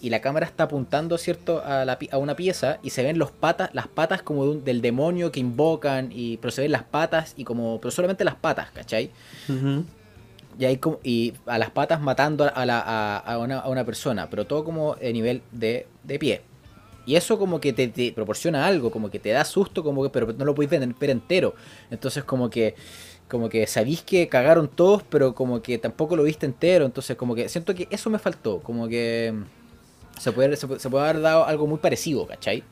Y 0.00 0.10
la 0.10 0.20
cámara 0.20 0.46
está 0.46 0.64
apuntando, 0.64 1.16
¿cierto? 1.18 1.62
A, 1.64 1.84
la 1.84 1.98
a 2.10 2.18
una 2.18 2.36
pieza 2.36 2.78
y 2.82 2.90
se 2.90 3.02
ven 3.02 3.18
los 3.18 3.30
patas, 3.30 3.70
las 3.72 3.88
patas 3.88 4.22
como 4.22 4.44
de 4.44 4.50
un- 4.50 4.64
del 4.64 4.80
demonio 4.82 5.32
que 5.32 5.40
invocan. 5.40 6.10
Y, 6.12 6.36
pero 6.36 6.50
se 6.50 6.62
ven 6.62 6.72
las 6.72 6.84
patas 6.84 7.34
y 7.36 7.44
como. 7.44 7.80
Pero 7.80 7.90
solamente 7.90 8.24
las 8.24 8.34
patas, 8.36 8.70
¿cachai? 8.72 9.10
Y, 10.58 10.64
hay 10.64 10.78
como, 10.78 11.00
y 11.02 11.34
a 11.46 11.58
las 11.58 11.70
patas 11.70 12.00
matando 12.00 12.50
a, 12.54 12.64
la, 12.66 12.80
a, 12.80 13.18
a 13.18 13.38
una, 13.38 13.58
a 13.60 13.68
una 13.68 13.84
persona, 13.84 14.28
pero 14.30 14.46
todo 14.46 14.64
como 14.64 14.94
a 14.94 15.12
nivel 15.12 15.42
de, 15.52 15.86
de 16.02 16.18
pie. 16.18 16.42
Y 17.04 17.14
eso 17.14 17.38
como 17.38 17.60
que 17.60 17.72
te, 17.72 17.86
te 17.88 18.10
proporciona 18.12 18.66
algo, 18.66 18.90
como 18.90 19.10
que 19.10 19.18
te 19.20 19.30
da 19.30 19.44
susto, 19.44 19.84
como 19.84 20.02
que, 20.02 20.10
pero 20.10 20.32
no 20.32 20.44
lo 20.44 20.54
podéis 20.54 20.70
ver 20.70 20.86
ver 20.98 21.10
entero. 21.10 21.54
Entonces 21.90 22.24
como 22.24 22.50
que 22.50 22.74
como 23.28 23.48
que 23.48 23.66
sabéis 23.66 24.02
que 24.02 24.28
cagaron 24.28 24.68
todos, 24.68 25.02
pero 25.02 25.34
como 25.34 25.60
que 25.60 25.78
tampoco 25.78 26.16
lo 26.16 26.22
viste 26.22 26.46
entero. 26.46 26.84
Entonces 26.86 27.16
como 27.16 27.34
que 27.34 27.48
siento 27.48 27.74
que 27.74 27.86
eso 27.90 28.08
me 28.10 28.18
faltó, 28.18 28.60
como 28.60 28.88
que 28.88 29.34
se 30.18 30.32
puede, 30.32 30.56
se, 30.56 30.66
puede- 30.66 30.80
se 30.80 30.90
puede 30.90 31.04
haber 31.08 31.22
dado 31.22 31.44
algo 31.46 31.66
muy 31.66 31.78
parecido, 31.78 32.26
¿cachai? 32.26 32.62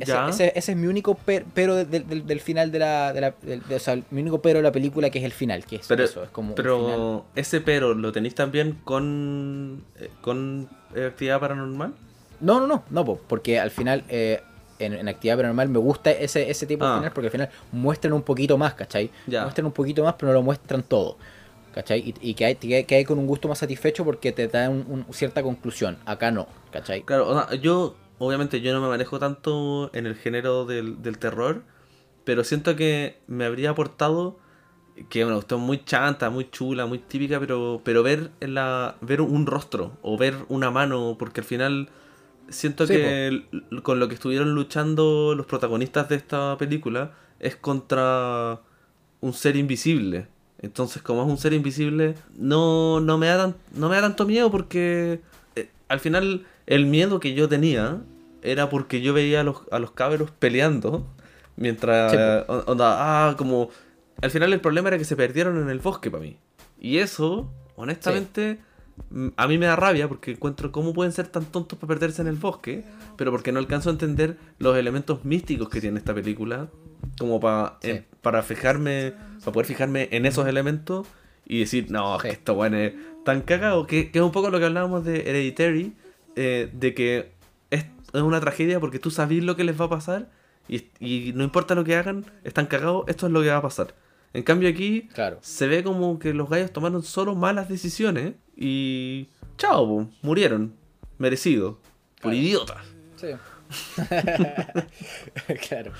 Ese, 0.00 0.14
ese- 0.28 0.52
ese 0.56 0.72
es 0.72 0.78
mi 0.78 0.86
único 0.86 1.14
per- 1.14 1.44
pero 1.52 1.74
de- 1.74 1.84
del- 1.84 2.08
del, 2.08 2.26
del 2.26 2.40
final 2.40 2.72
de 2.72 2.78
la, 2.78 3.12
de 3.12 3.20
la 3.20 3.34
de- 3.42 3.74
o 3.74 3.78
sea, 3.78 3.98
mi 4.10 4.22
único 4.22 4.40
pero 4.40 4.58
de 4.60 4.62
la 4.62 4.72
película 4.72 5.10
que 5.10 5.18
es 5.18 5.24
el 5.26 5.32
final, 5.32 5.66
que 5.66 5.76
es 5.76 5.86
Pero, 5.86 6.02
eso, 6.04 6.24
es 6.24 6.30
como 6.30 6.54
pero 6.54 7.26
ese 7.34 7.60
pero, 7.60 7.92
¿lo 7.94 8.10
tenéis 8.10 8.34
también 8.34 8.78
con, 8.84 9.84
eh, 10.00 10.08
con 10.22 10.68
eh, 10.94 11.04
actividad 11.06 11.40
paranormal? 11.40 11.92
No, 12.40 12.60
no, 12.60 12.66
no, 12.66 12.84
no, 12.88 13.04
po, 13.04 13.20
porque 13.28 13.60
al 13.60 13.70
final 13.70 14.02
eh, 14.08 14.40
en, 14.78 14.94
en 14.94 15.08
actividad 15.08 15.36
paranormal 15.36 15.68
me 15.68 15.78
gusta 15.78 16.10
ese, 16.10 16.50
ese 16.50 16.64
tipo 16.66 16.86
de 16.86 16.90
Ah. 16.90 16.96
final 16.96 17.12
porque 17.12 17.26
al 17.26 17.32
final 17.32 17.50
muestran 17.72 18.14
un 18.14 18.22
poquito 18.22 18.56
más, 18.56 18.72
¿cachai? 18.74 19.10
Ya. 19.26 19.42
Muestran 19.42 19.66
un 19.66 19.72
poquito 19.72 20.02
más, 20.04 20.14
pero 20.14 20.28
no 20.32 20.38
lo 20.38 20.42
muestran 20.42 20.82
todo. 20.82 21.18
¿Cachai? 21.74 22.00
Y, 22.00 22.14
y 22.30 22.34
que, 22.34 22.44
hay, 22.46 22.56
que, 22.56 22.94
hay 22.94 23.04
con 23.04 23.18
un 23.18 23.26
gusto 23.26 23.48
más 23.48 23.58
satisfecho 23.58 24.04
porque 24.04 24.32
te 24.32 24.48
da 24.48 24.68
un- 24.70 24.84
un- 24.88 25.14
cierta 25.14 25.42
conclusión. 25.42 25.98
Acá 26.04 26.30
no, 26.30 26.46
¿cachai? 26.70 27.04
Claro, 27.04 27.28
o 27.28 27.34
sea, 27.34 27.54
yo, 27.60 27.96
obviamente, 28.18 28.60
yo 28.60 28.72
no 28.72 28.80
me 28.80 28.88
manejo 28.88 29.18
tanto 29.18 29.90
en 29.94 30.06
el 30.06 30.14
género 30.14 30.64
del, 30.64 31.02
del 31.02 31.18
terror, 31.18 31.64
pero 32.24 32.44
siento 32.44 32.76
que 32.76 33.18
me 33.26 33.44
habría 33.46 33.70
aportado 33.70 34.38
que 35.10 35.24
una 35.24 35.36
cuestión 35.36 35.60
muy 35.62 35.84
chanta, 35.84 36.30
muy 36.30 36.50
chula, 36.50 36.86
muy 36.86 36.98
típica, 37.00 37.40
pero, 37.40 37.82
pero 37.84 38.02
ver 38.02 38.32
la, 38.40 38.96
ver 39.02 39.20
un 39.22 39.46
rostro 39.46 39.98
o 40.02 40.18
ver 40.18 40.36
una 40.50 40.70
mano, 40.70 41.16
porque 41.18 41.40
al 41.42 41.46
final 41.46 41.90
siento 42.48 42.88
Sí, 42.88 42.92
que 42.92 43.46
con 43.82 44.00
lo 44.00 44.08
que 44.08 44.14
estuvieron 44.14 44.54
luchando 44.54 45.34
los 45.36 45.46
protagonistas 45.46 46.08
de 46.10 46.16
esta 46.16 46.58
película 46.58 47.12
es 47.40 47.56
contra 47.56 48.60
un 49.20 49.32
ser 49.34 49.56
invisible. 49.56 50.28
Entonces, 50.62 51.02
como 51.02 51.22
es 51.22 51.28
un 51.28 51.38
ser 51.38 51.52
invisible, 51.52 52.14
no, 52.36 53.00
no, 53.00 53.18
me, 53.18 53.26
da 53.26 53.36
tan- 53.38 53.56
no 53.74 53.88
me 53.88 53.96
da 53.96 54.02
tanto 54.02 54.24
miedo 54.26 54.50
porque 54.50 55.20
eh, 55.56 55.68
al 55.88 55.98
final 56.00 56.46
el 56.66 56.86
miedo 56.86 57.18
que 57.20 57.34
yo 57.34 57.48
tenía 57.48 57.98
era 58.42 58.70
porque 58.70 59.00
yo 59.02 59.12
veía 59.12 59.40
a 59.40 59.44
los, 59.44 59.62
a 59.70 59.78
los 59.80 59.90
cabros 59.90 60.30
peleando 60.30 61.06
mientras... 61.56 62.12
Sí, 62.12 62.18
onda, 62.66 63.28
ah, 63.28 63.36
como... 63.36 63.70
Al 64.20 64.30
final 64.30 64.52
el 64.52 64.60
problema 64.60 64.88
era 64.88 64.98
que 64.98 65.04
se 65.04 65.16
perdieron 65.16 65.60
en 65.60 65.68
el 65.68 65.80
bosque 65.80 66.10
para 66.10 66.22
mí. 66.22 66.36
Y 66.80 66.98
eso, 66.98 67.50
honestamente, 67.74 68.58
a 69.36 69.48
mí 69.48 69.58
me 69.58 69.66
da 69.66 69.74
rabia 69.74 70.06
porque 70.08 70.32
encuentro 70.32 70.70
cómo 70.70 70.92
pueden 70.92 71.12
ser 71.12 71.26
tan 71.26 71.44
tontos 71.44 71.76
para 71.78 71.88
perderse 71.88 72.22
en 72.22 72.28
el 72.28 72.36
bosque, 72.36 72.84
pero 73.16 73.32
porque 73.32 73.50
no 73.50 73.58
alcanzo 73.58 73.90
a 73.90 73.92
entender 73.92 74.36
los 74.58 74.76
elementos 74.76 75.24
místicos 75.24 75.68
que 75.68 75.80
tiene 75.80 75.98
esta 75.98 76.14
película, 76.14 76.68
como 77.18 77.40
para 77.40 77.78
Sí. 77.82 78.02
para 78.20 78.42
fijarme, 78.42 79.14
para 79.40 79.52
poder 79.52 79.66
fijarme 79.66 80.08
en 80.12 80.26
esos 80.26 80.46
elementos 80.46 81.06
y 81.46 81.60
decir, 81.60 81.90
no, 81.90 82.18
Sí. 82.20 82.28
que 82.28 82.34
esto 82.34 82.54
bueno 82.54 82.76
es 82.78 82.92
tan 83.24 83.42
cagado, 83.42 83.86
que, 83.86 84.10
que 84.10 84.18
es 84.18 84.24
un 84.24 84.32
poco 84.32 84.50
lo 84.50 84.58
que 84.58 84.66
hablábamos 84.66 85.04
de 85.04 85.28
Hereditary, 85.28 85.92
eh, 86.36 86.70
de 86.72 86.94
que 86.94 87.32
es, 87.70 87.84
es 88.12 88.22
una 88.22 88.40
tragedia 88.40 88.80
porque 88.80 88.98
tú 88.98 89.10
sabes 89.10 89.42
lo 89.42 89.56
que 89.56 89.64
les 89.64 89.80
va 89.80 89.86
a 89.86 89.90
pasar 89.90 90.28
y, 90.68 90.86
y 91.00 91.32
no 91.34 91.44
importa 91.44 91.74
lo 91.74 91.84
que 91.84 91.96
hagan, 91.96 92.24
están 92.44 92.66
cagados, 92.66 93.04
esto 93.08 93.26
es 93.26 93.32
lo 93.32 93.42
que 93.42 93.48
va 93.48 93.56
a 93.58 93.62
pasar. 93.62 93.94
En 94.34 94.42
cambio 94.44 94.68
aquí 94.68 95.08
Claro. 95.14 95.38
se 95.42 95.66
ve 95.66 95.82
como 95.84 96.18
que 96.18 96.32
los 96.32 96.48
gallos 96.48 96.72
tomaron 96.72 97.02
solo 97.02 97.34
malas 97.34 97.68
decisiones 97.68 98.34
y 98.56 99.28
chao, 99.58 99.86
po, 99.86 100.10
murieron, 100.22 100.74
merecido, 101.18 101.80
por 102.20 102.30
Claro. 102.32 102.36
idiotas. 102.36 102.78
Sí. 103.16 103.28
claro. 105.68 105.92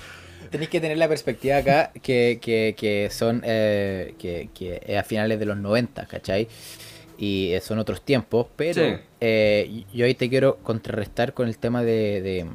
Tenéis 0.51 0.69
que 0.71 0.81
tener 0.81 0.99
la 0.99 1.09
perspectiva 1.09 1.57
acá 1.59 1.93
que, 2.03 2.39
que, 2.43 2.75
que 2.77 3.09
son 3.11 3.43
eh, 3.45 4.15
que, 4.19 4.51
que 4.55 4.83
es 4.87 4.99
a 4.99 5.03
finales 5.03 5.39
de 5.39 5.47
los 5.47 5.57
90, 5.57 6.07
¿cachai? 6.07 6.49
Y 7.19 7.53
eh, 7.53 7.61
son 7.61 7.79
otros 7.79 8.03
tiempos, 8.03 8.47
pero 8.57 8.75
Sí. 8.75 8.95
eh, 9.21 9.85
yo 9.95 10.05
ahí 10.07 10.15
te 10.15 10.29
quiero 10.29 10.57
contrarrestar 10.59 11.33
con 11.35 11.49
el 11.49 11.57
tema 11.59 11.83
de, 11.83 12.21
de, 12.23 12.47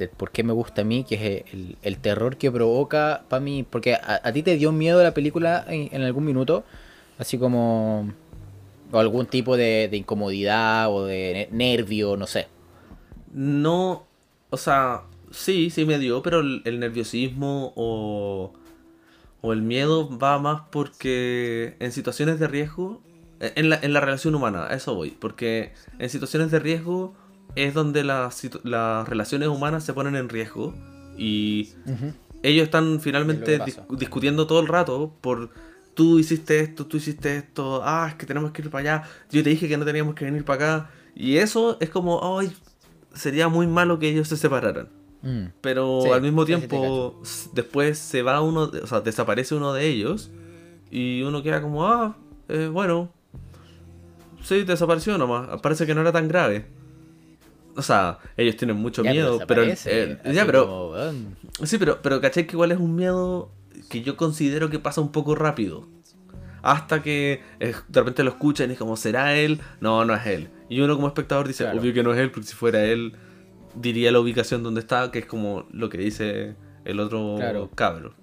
eh, 0.00 0.08
por 0.16 0.30
qué 0.30 0.42
me 0.42 0.52
gusta 0.52 0.82
a 0.82 0.84
mí, 0.84 1.04
que 1.04 1.14
es 1.14 1.54
el, 1.54 1.76
el 1.82 1.98
terror 1.98 2.36
que 2.36 2.50
provoca 2.50 3.22
para 3.28 3.40
mí, 3.40 3.64
porque 3.68 3.94
a, 3.94 4.20
a 4.22 4.32
ti 4.32 4.42
te 4.42 4.56
dio 4.56 4.72
miedo 4.72 5.02
la 5.02 5.12
película 5.14 5.64
en, 5.68 5.88
en 5.92 6.02
algún 6.02 6.24
minuto, 6.24 6.64
así 7.18 7.38
como 7.38 8.12
o 8.90 8.98
algún 8.98 9.26
tipo 9.26 9.56
de, 9.56 9.88
de 9.90 9.96
incomodidad 9.98 10.90
o 10.90 11.04
de 11.04 11.48
ne- 11.52 11.76
nervio, 11.76 12.16
no 12.16 12.26
sé. 12.26 12.46
No, 13.34 14.06
o 14.50 14.56
sea, 14.56 15.02
sí, 15.30 15.70
sí 15.70 15.84
me 15.84 15.98
dio, 15.98 16.22
pero 16.22 16.40
el, 16.40 16.62
el 16.64 16.80
nerviosismo 16.80 17.72
o, 17.76 18.52
o 19.40 19.52
el 19.52 19.62
miedo 19.62 20.18
va 20.18 20.38
más 20.38 20.62
porque 20.70 21.76
en 21.80 21.92
situaciones 21.92 22.38
de 22.38 22.48
riesgo, 22.48 23.02
en 23.40 23.68
la, 23.70 23.78
en 23.80 23.92
la 23.92 24.00
relación 24.00 24.34
humana, 24.34 24.66
a 24.66 24.74
eso 24.74 24.94
voy, 24.94 25.10
porque 25.10 25.72
en 25.98 26.10
situaciones 26.10 26.50
de 26.50 26.58
riesgo 26.58 27.14
es 27.54 27.74
donde 27.74 28.04
las, 28.04 28.48
las 28.64 29.08
relaciones 29.08 29.48
humanas 29.48 29.84
se 29.84 29.92
ponen 29.92 30.16
en 30.16 30.28
riesgo 30.28 30.74
y 31.16 31.70
ellos 32.42 32.64
están 32.64 33.00
finalmente 33.00 33.58
dis- 33.60 33.98
discutiendo 33.98 34.46
todo 34.46 34.60
el 34.60 34.68
rato 34.68 35.14
por 35.20 35.50
tú 35.94 36.18
hiciste 36.20 36.60
esto, 36.60 36.86
tú 36.86 36.98
hiciste 36.98 37.36
esto, 37.36 37.80
ah, 37.84 38.06
es 38.10 38.14
que 38.14 38.26
tenemos 38.26 38.52
que 38.52 38.62
ir 38.62 38.70
para 38.70 38.98
allá, 38.98 39.08
yo 39.30 39.42
te 39.42 39.50
dije 39.50 39.66
que 39.68 39.76
no 39.76 39.84
teníamos 39.84 40.14
que 40.14 40.24
venir 40.24 40.44
para 40.44 40.76
acá. 40.76 40.90
Y 41.16 41.38
eso 41.38 41.76
es 41.80 41.90
como, 41.90 42.38
ay, 42.38 42.52
sería 43.14 43.48
muy 43.48 43.66
malo 43.66 43.98
que 43.98 44.08
ellos 44.08 44.28
se 44.28 44.36
separaran. 44.36 44.88
Mm. 45.22 45.46
Pero 45.60 46.00
Sí, 46.02 46.10
al 46.10 46.22
mismo 46.22 46.46
sí, 46.46 46.54
sí, 46.54 46.60
te 46.60 46.68
tiempo, 46.68 47.20
después 47.52 47.98
se 47.98 48.22
va 48.22 48.40
uno, 48.40 48.70
o 48.82 48.86
sea, 48.86 49.00
desaparece 49.00 49.54
uno 49.54 49.72
de 49.72 49.86
ellos 49.86 50.30
y 50.90 51.22
uno 51.22 51.42
queda 51.42 51.60
como, 51.60 51.86
ah, 51.86 52.16
eh, 52.48 52.68
bueno, 52.72 53.10
sí, 54.42 54.64
desapareció 54.64 55.18
nomás, 55.18 55.60
parece 55.60 55.86
que 55.86 55.94
no 55.94 56.00
era 56.02 56.12
tan 56.12 56.28
grave. 56.28 56.66
O 57.76 57.82
sea, 57.82 58.18
ellos 58.36 58.56
tienen 58.56 58.76
mucho 58.76 59.04
Ya, 59.04 59.12
miedo, 59.12 59.38
pero... 59.46 59.64
ya, 59.64 60.46
pero... 60.46 60.66
como. 60.66 61.66
Sí, 61.66 61.78
pero, 61.78 62.00
pero 62.02 62.20
caché 62.20 62.44
que 62.46 62.52
igual 62.56 62.72
es 62.72 62.78
un 62.78 62.96
miedo 62.96 63.52
que 63.88 64.02
yo 64.02 64.16
considero 64.16 64.68
que 64.68 64.78
pasa 64.80 65.00
un 65.00 65.12
poco 65.12 65.34
rápido. 65.36 65.86
Hasta 66.62 67.02
que 67.02 67.40
eh, 67.60 67.74
de 67.86 68.00
repente 68.00 68.24
lo 68.24 68.30
escuchan 68.30 68.70
y 68.70 68.72
es 68.72 68.78
como, 68.80 68.96
¿será 68.96 69.36
él? 69.36 69.60
No, 69.80 70.04
no 70.04 70.12
es 70.14 70.26
él. 70.26 70.48
Y 70.68 70.80
uno 70.80 70.96
como 70.96 71.06
espectador 71.06 71.46
dice, 71.46 71.64
Claro. 71.64 71.80
obvio 71.80 71.94
que 71.94 72.02
no 72.02 72.12
es 72.12 72.18
él, 72.18 72.32
porque 72.32 72.48
si 72.48 72.54
fuera 72.56 72.84
él, 72.84 73.14
diría 73.74 74.10
la 74.12 74.20
ubicación 74.20 74.62
donde 74.62 74.80
está, 74.80 75.10
que 75.10 75.20
es 75.20 75.26
como 75.26 75.66
lo 75.72 75.88
que 75.88 75.98
dice 75.98 76.54
el 76.84 77.00
otro 77.00 77.36
Claro. 77.38 77.70
cabro. 77.74 78.14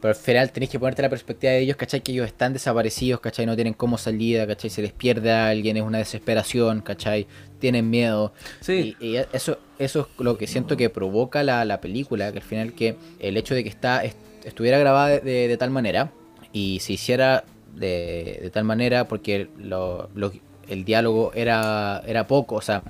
Pero 0.00 0.10
al 0.10 0.16
final 0.16 0.52
tenéis 0.52 0.70
que 0.70 0.78
ponerte 0.78 1.02
la 1.02 1.08
perspectiva 1.10 1.52
de 1.52 1.58
ellos, 1.60 1.76
¿cachai? 1.76 2.02
Que 2.02 2.12
ellos 2.12 2.26
están 2.26 2.52
desaparecidos, 2.52 3.18
¿cachai? 3.20 3.46
No 3.46 3.56
tienen 3.56 3.74
cómo 3.74 3.98
salida, 3.98 4.46
¿cachai? 4.46 4.70
Se 4.70 4.80
les 4.80 4.92
pierde 4.92 5.32
a 5.32 5.48
alguien, 5.48 5.76
es 5.76 5.82
una 5.82 5.98
desesperación, 5.98 6.82
¿cachai? 6.82 7.26
Tienen 7.58 7.90
miedo. 7.90 8.32
Sí. 8.60 8.94
Y, 9.00 9.06
y 9.06 9.16
eso, 9.32 9.58
eso 9.80 10.08
es 10.16 10.24
lo 10.24 10.38
que 10.38 10.46
siento 10.46 10.76
que 10.76 10.88
provoca 10.88 11.42
la, 11.42 11.64
la 11.64 11.80
película, 11.80 12.30
que 12.30 12.38
al 12.38 12.44
final 12.44 12.74
que 12.74 12.94
el 13.18 13.36
hecho 13.36 13.56
de 13.56 13.64
que 13.64 13.68
está, 13.70 14.04
est- 14.04 14.16
estuviera 14.44 14.78
grabada 14.78 15.08
de, 15.08 15.20
de- 15.20 15.48
de 15.48 15.56
tal 15.56 15.70
manera 15.70 16.12
y 16.52 16.78
se 16.78 16.92
hiciera 16.92 17.42
de, 17.74 18.38
de 18.40 18.50
tal 18.50 18.62
manera 18.62 19.08
porque 19.08 19.48
lo- 19.58 20.10
lo- 20.14 20.32
el 20.68 20.84
diálogo 20.84 21.32
era, 21.34 22.02
era 22.06 22.26
poco, 22.28 22.54
o 22.54 22.60
sea, 22.62 22.84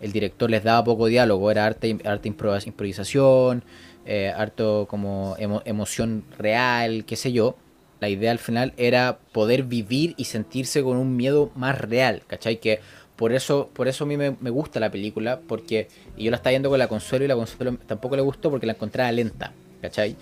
el 0.00 0.12
director 0.12 0.50
les 0.50 0.62
daba 0.64 0.84
poco 0.84 1.06
diálogo, 1.06 1.50
era 1.50 1.66
arte, 1.66 1.98
arte 2.04 2.28
impro- 2.30 2.66
improvisación, 2.66 3.62
eh, 4.04 4.32
harto 4.36 4.86
como 4.88 5.36
emo- 5.38 5.62
emoción 5.64 6.24
real, 6.38 7.04
qué 7.06 7.16
sé 7.16 7.32
yo. 7.32 7.56
La 8.00 8.08
idea 8.08 8.30
al 8.30 8.38
final 8.38 8.72
era 8.76 9.18
poder 9.32 9.62
vivir 9.62 10.14
y 10.18 10.24
sentirse 10.24 10.82
con 10.82 10.96
un 10.98 11.16
miedo 11.16 11.50
más 11.56 11.80
real, 11.80 12.22
¿cachai? 12.26 12.58
Que 12.60 12.80
por 13.16 13.32
eso, 13.32 13.70
por 13.72 13.88
eso 13.88 14.04
a 14.04 14.06
mí 14.06 14.18
me, 14.18 14.36
me 14.40 14.50
gusta 14.50 14.78
la 14.80 14.90
película, 14.90 15.40
porque 15.46 15.88
y 16.18 16.24
yo 16.24 16.30
la 16.30 16.36
estaba 16.36 16.50
viendo 16.50 16.68
con 16.68 16.78
la 16.78 16.88
Consuelo 16.88 17.24
y 17.24 17.28
la 17.28 17.34
Consuelo 17.34 17.78
tampoco 17.86 18.14
le 18.16 18.22
gustó 18.22 18.50
porque 18.50 18.66
la 18.66 18.74
encontraba 18.74 19.10
lenta, 19.12 19.54
¿cachai? 19.80 20.14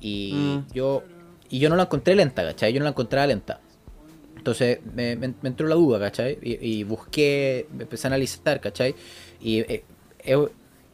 Y 0.00 0.32
Mm. 0.32 0.72
yo 0.72 1.02
y 1.50 1.58
yo 1.58 1.68
no 1.68 1.76
la 1.76 1.82
encontré 1.82 2.14
lenta, 2.14 2.44
¿cachai? 2.44 2.72
Yo 2.72 2.78
no 2.78 2.84
la 2.84 2.90
encontraba 2.90 3.26
lenta. 3.26 3.60
Entonces 4.40 4.80
me, 4.94 5.16
me- 5.16 5.34
entró 5.44 5.66
la 5.68 5.74
duda, 5.74 5.98
¿cachai? 6.00 6.38
Y, 6.42 6.80
y 6.80 6.84
busqué, 6.84 7.66
empecé 7.78 8.06
a 8.06 8.10
analizar, 8.10 8.60
¿cachai? 8.60 8.94
Y 9.40 9.60
eh, 9.60 9.84
eh, 10.20 10.48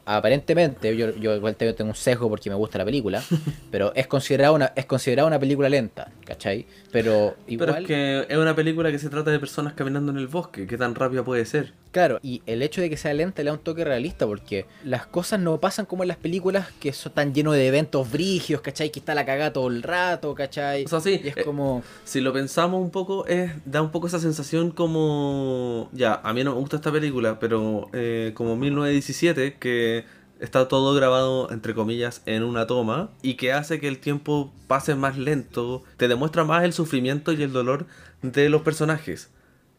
aparentemente, 0.07 0.97
yo, 0.97 1.11
yo 1.16 1.35
igual 1.35 1.57
tengo, 1.57 1.75
un 1.85 1.95
sesgo 1.95 2.29
porque 2.29 2.49
me 2.49 2.57
gusta 2.57 2.79
la 2.79 2.85
película, 2.85 3.23
pero 3.71 3.92
es 3.95 4.07
considerada 4.07 4.53
una, 4.53 4.73
es 4.77 4.87
considerada 4.87 5.27
una 5.27 5.38
película 5.38 5.69
lenta, 5.69 6.11
¿cachai? 6.25 6.64
Pero 6.92 7.35
igual... 7.49 7.69
Pero 7.69 7.81
es 7.81 7.87
que 7.87 8.27
es 8.33 8.38
una 8.38 8.55
película 8.55 8.90
que 8.90 8.99
se 8.99 9.09
trata 9.09 9.33
de 9.33 9.40
personas 9.40 9.75
caminando 9.75 10.12
en 10.12 10.19
el 10.19 10.29
bosque. 10.29 10.66
¿Qué 10.66 10.79
tan 10.79 10.95
rápida 10.95 11.25
puede 11.25 11.45
ser? 11.45 11.73
Claro, 11.90 12.21
y 12.23 12.42
el 12.47 12.62
hecho 12.62 12.81
de 12.81 12.88
que 12.88 12.97
sea 12.97 13.14
lenta 13.14 13.42
le 13.42 13.49
da 13.49 13.55
un 13.55 13.62
toque 13.62 13.85
realista 13.85 14.27
porque 14.27 14.66
las 14.85 15.07
cosas 15.07 15.40
no 15.40 15.59
pasan 15.59 15.87
como 15.87 16.05
en 16.05 16.09
las 16.09 16.19
películas 16.19 16.69
que 16.79 16.92
son 16.92 17.12
tan 17.12 17.35
llenos 17.35 17.55
de 17.55 17.66
eventos 17.66 18.11
brigios, 18.11 18.61
¿cachai? 18.61 18.90
Que 18.90 19.01
está 19.01 19.14
la 19.14 19.27
cagada 19.27 19.53
todo 19.53 19.69
el 19.69 19.83
rato, 19.83 20.35
¿cachai? 20.35 20.85
O 20.85 20.88
sea, 20.88 21.01
sí, 21.01 21.21
Y 21.25 21.29
es 21.29 21.37
eh, 21.38 21.45
como... 21.45 21.83
Si 22.05 22.21
lo 22.21 22.33
pensamos 22.33 22.81
un 22.81 22.90
poco, 22.90 23.27
es, 23.27 23.51
da 23.64 23.83
un 23.83 23.90
poco 23.90 24.07
esa 24.07 24.21
sensación 24.21 24.71
como... 24.71 25.88
Ya, 25.92 26.21
a 26.23 26.33
mí 26.33 26.45
no 26.45 26.53
me 26.55 26.61
gusta 26.61 26.77
esta 26.77 26.92
película, 26.92 27.40
pero 27.40 27.88
eh, 27.92 28.33
como 28.35 28.57
1917, 28.57 29.57
que 29.59 29.96
está 30.40 30.68
todo 30.68 30.94
grabado, 30.94 31.51
entre 31.51 31.75
comillas, 31.75 32.22
en 32.27 32.42
una 32.42 32.66
toma, 32.66 33.11
y 33.22 33.35
que 33.35 33.53
hace 33.53 33.81
que 33.81 33.88
el 33.88 33.99
tiempo 33.99 34.53
pase 34.66 34.94
más 34.94 35.16
lento, 35.16 35.83
te 35.96 36.09
demuestra 36.09 36.44
más 36.44 36.64
el 36.64 36.72
sufrimiento 36.72 37.33
y 37.33 37.42
el 37.42 37.53
dolor 37.53 37.87
de 38.22 38.49
los 38.49 38.62
personajes. 38.62 39.31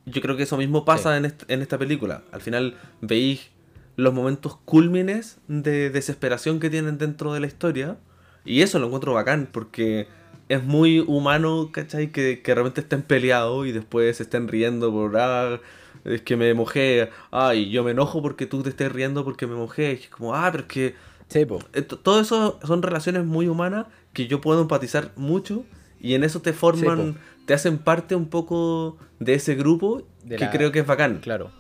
Yo 0.05 0.21
creo 0.21 0.37
que 0.37 0.43
eso 0.43 0.57
mismo 0.57 0.85
pasa 0.85 1.11
Sí. 1.11 1.17
en, 1.17 1.25
est- 1.25 1.43
en 1.51 1.61
esta 1.61 1.77
película. 1.77 2.23
Al 2.31 2.41
final 2.41 2.75
veis 3.01 3.49
los 3.97 4.13
momentos 4.13 4.57
cúlmines 4.65 5.37
de 5.47 5.89
desesperación 5.89 6.59
que 6.59 6.69
tienen 6.69 6.97
dentro 6.97 7.33
de 7.33 7.39
la 7.41 7.47
historia. 7.47 7.97
Y 8.45 8.61
eso 8.61 8.79
lo 8.79 8.85
encuentro 8.87 9.13
bacán 9.13 9.49
porque 9.51 10.07
es 10.47 10.63
muy 10.63 10.99
humano, 11.01 11.71
¿cachai? 11.73 12.11
Que, 12.11 12.41
que 12.41 12.51
de 12.51 12.55
repente 12.55 12.79
estén 12.81 13.01
peleados 13.01 13.67
y 13.67 13.73
después 13.73 14.15
se 14.17 14.23
estén 14.23 14.47
riendo 14.47 14.91
por, 14.91 15.17
ah, 15.17 15.59
es 16.05 16.21
que 16.21 16.35
me 16.37 16.53
mojé, 16.53 17.09
ay, 17.31 17.69
yo 17.69 17.83
me 17.83 17.91
enojo 17.91 18.21
porque 18.21 18.45
tú 18.45 18.63
te 18.63 18.69
estés 18.69 18.91
riendo 18.91 19.23
porque 19.23 19.47
me 19.47 19.55
mojé. 19.55 19.91
Es 19.93 20.07
como, 20.09 20.33
ah, 20.35 20.49
pero 20.51 20.63
es 20.63 20.69
que 20.69 20.95
Sí, 21.29 21.45
eh, 21.73 21.81
todo 21.81 22.21
eso 22.21 22.57
son 22.65 22.81
relaciones 22.81 23.25
muy 23.25 23.47
humanas 23.49 23.87
que 24.13 24.27
yo 24.27 24.39
puedo 24.39 24.61
empatizar 24.61 25.11
mucho 25.17 25.65
y 25.99 26.13
en 26.13 26.23
eso 26.23 26.41
te 26.41 26.53
forman, 26.53 27.13
Sí, 27.15 27.19
te 27.45 27.53
hacen 27.53 27.79
parte 27.79 28.15
un 28.15 28.29
poco 28.29 28.97
de 29.19 29.33
ese 29.33 29.55
grupo 29.55 30.03
De 30.23 30.37
que 30.37 30.45
la- 30.45 30.51
creo 30.51 30.71
que 30.71 30.79
es 30.79 30.87
bacán. 30.87 31.19
Claro. 31.19 31.51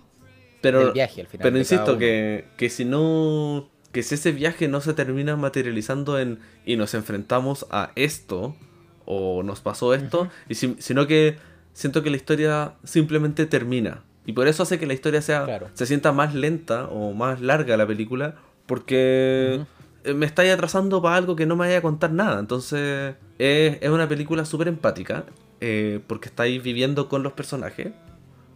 Pero, 0.61 0.79
del 0.85 0.93
viaje 0.93 1.21
al 1.21 1.27
final 1.27 1.43
pero 1.43 1.57
insisto 1.57 1.97
que, 1.97 2.45
que 2.57 2.69
si 2.69 2.83
no, 2.85 3.69
que 3.91 4.03
si 4.03 4.15
ese 4.15 4.31
viaje 4.31 4.67
no 4.67 4.79
se 4.81 4.93
termina 4.93 5.35
materializando 5.35 6.17
en 6.17 6.39
y 6.65 6.77
nos 6.77 6.93
enfrentamos 6.93 7.65
a 7.69 7.91
esto 7.95 8.55
o 9.05 9.43
nos 9.43 9.59
pasó 9.61 9.93
esto, 9.93 10.29
y 10.49 10.55
si- 10.55 10.75
sino 10.79 11.07
que 11.07 11.37
siento 11.73 12.03
que 12.03 12.09
la 12.09 12.15
historia 12.17 12.73
simplemente 12.83 13.45
termina. 13.45 14.03
Y 14.27 14.33
por 14.33 14.47
eso 14.47 14.61
hace 14.61 14.77
que 14.77 14.85
la 14.85 14.93
historia 14.93 15.21
sea 15.23 15.45
Claro. 15.45 15.69
se 15.73 15.87
sienta 15.87 16.11
más 16.11 16.35
lenta 16.35 16.85
o 16.85 17.13
más 17.13 17.41
larga 17.41 17.75
la 17.77 17.87
película, 17.87 18.35
porque 18.65 19.61
eh, 20.03 20.13
me 20.13 20.25
estáis 20.27 20.51
atrasando 20.53 21.01
para 21.01 21.15
algo 21.15 21.35
que 21.35 21.45
no 21.47 21.55
me 21.55 21.65
vaya 21.65 21.79
a 21.79 21.81
contar 21.81 22.11
nada. 22.11 22.39
Entonces, 22.39 23.15
es, 23.39 23.77
es 23.81 23.89
una 23.89 24.07
película 24.07 24.45
súper 24.45 24.67
empática, 24.67 25.23
eh, 25.61 25.99
porque 26.07 26.27
estáis 26.29 26.61
viviendo 26.61 27.09
con 27.09 27.23
los 27.23 27.33
personajes, 27.33 27.93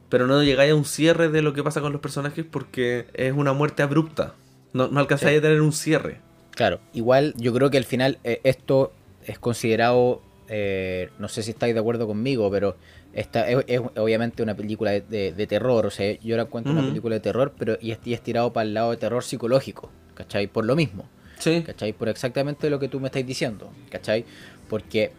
pero 0.09 0.27
no 0.27 0.43
llegáis 0.43 0.73
a 0.73 0.75
un 0.75 0.85
cierre 0.85 1.29
de 1.29 1.41
lo 1.41 1.53
que 1.53 1.63
pasa 1.63 1.81
con 1.81 1.91
los 1.93 2.01
personajes 2.01 2.45
porque 2.49 3.07
es 3.13 3.33
una 3.33 3.53
muerte 3.53 3.81
abrupta. 3.81 4.35
No, 4.73 4.87
no 4.89 4.99
alcanzáis 4.99 5.31
Sí. 5.33 5.37
a 5.37 5.41
tener 5.41 5.61
un 5.61 5.71
cierre. 5.73 6.19
Claro, 6.51 6.79
igual 6.93 7.33
yo 7.37 7.53
creo 7.53 7.69
que 7.71 7.77
al 7.77 7.85
final 7.85 8.19
eh, 8.25 8.41
esto 8.43 8.91
es 9.25 9.39
considerado, 9.39 10.21
eh, 10.49 11.09
no 11.17 11.29
sé 11.29 11.43
si 11.43 11.51
estáis 11.51 11.73
de 11.73 11.79
acuerdo 11.79 12.07
conmigo, 12.07 12.51
pero 12.51 12.75
esta 13.13 13.49
es, 13.49 13.63
es 13.67 13.81
obviamente 13.97 14.41
una 14.43 14.55
película 14.55 14.91
de, 14.91 15.01
de- 15.01 15.33
de 15.33 15.47
terror, 15.47 15.85
o 15.85 15.89
sea, 15.91 16.17
yo 16.19 16.37
la 16.37 16.45
cuento 16.45 16.71
una 16.71 16.81
película 16.81 17.15
de 17.15 17.21
terror, 17.21 17.53
pero 17.57 17.77
y 17.81 17.91
es, 17.91 17.99
y 18.05 18.13
es 18.13 18.21
tirado 18.21 18.53
para 18.53 18.63
el 18.67 18.73
lado 18.73 18.91
de 18.91 18.97
terror 18.97 19.23
psicológico, 19.23 19.89
¿cachai? 20.13 20.47
Por 20.47 20.65
lo 20.65 20.75
mismo, 20.75 21.07
Sí. 21.37 21.63
¿cachai? 21.65 21.91
Por 21.93 22.07
exactamente 22.09 22.69
lo 22.69 22.79
que 22.79 22.87
tú 22.87 22.99
me 22.99 23.07
estás 23.07 23.25
diciendo, 23.25 23.71
¿cachai? 23.89 24.25
Porque 24.69 25.11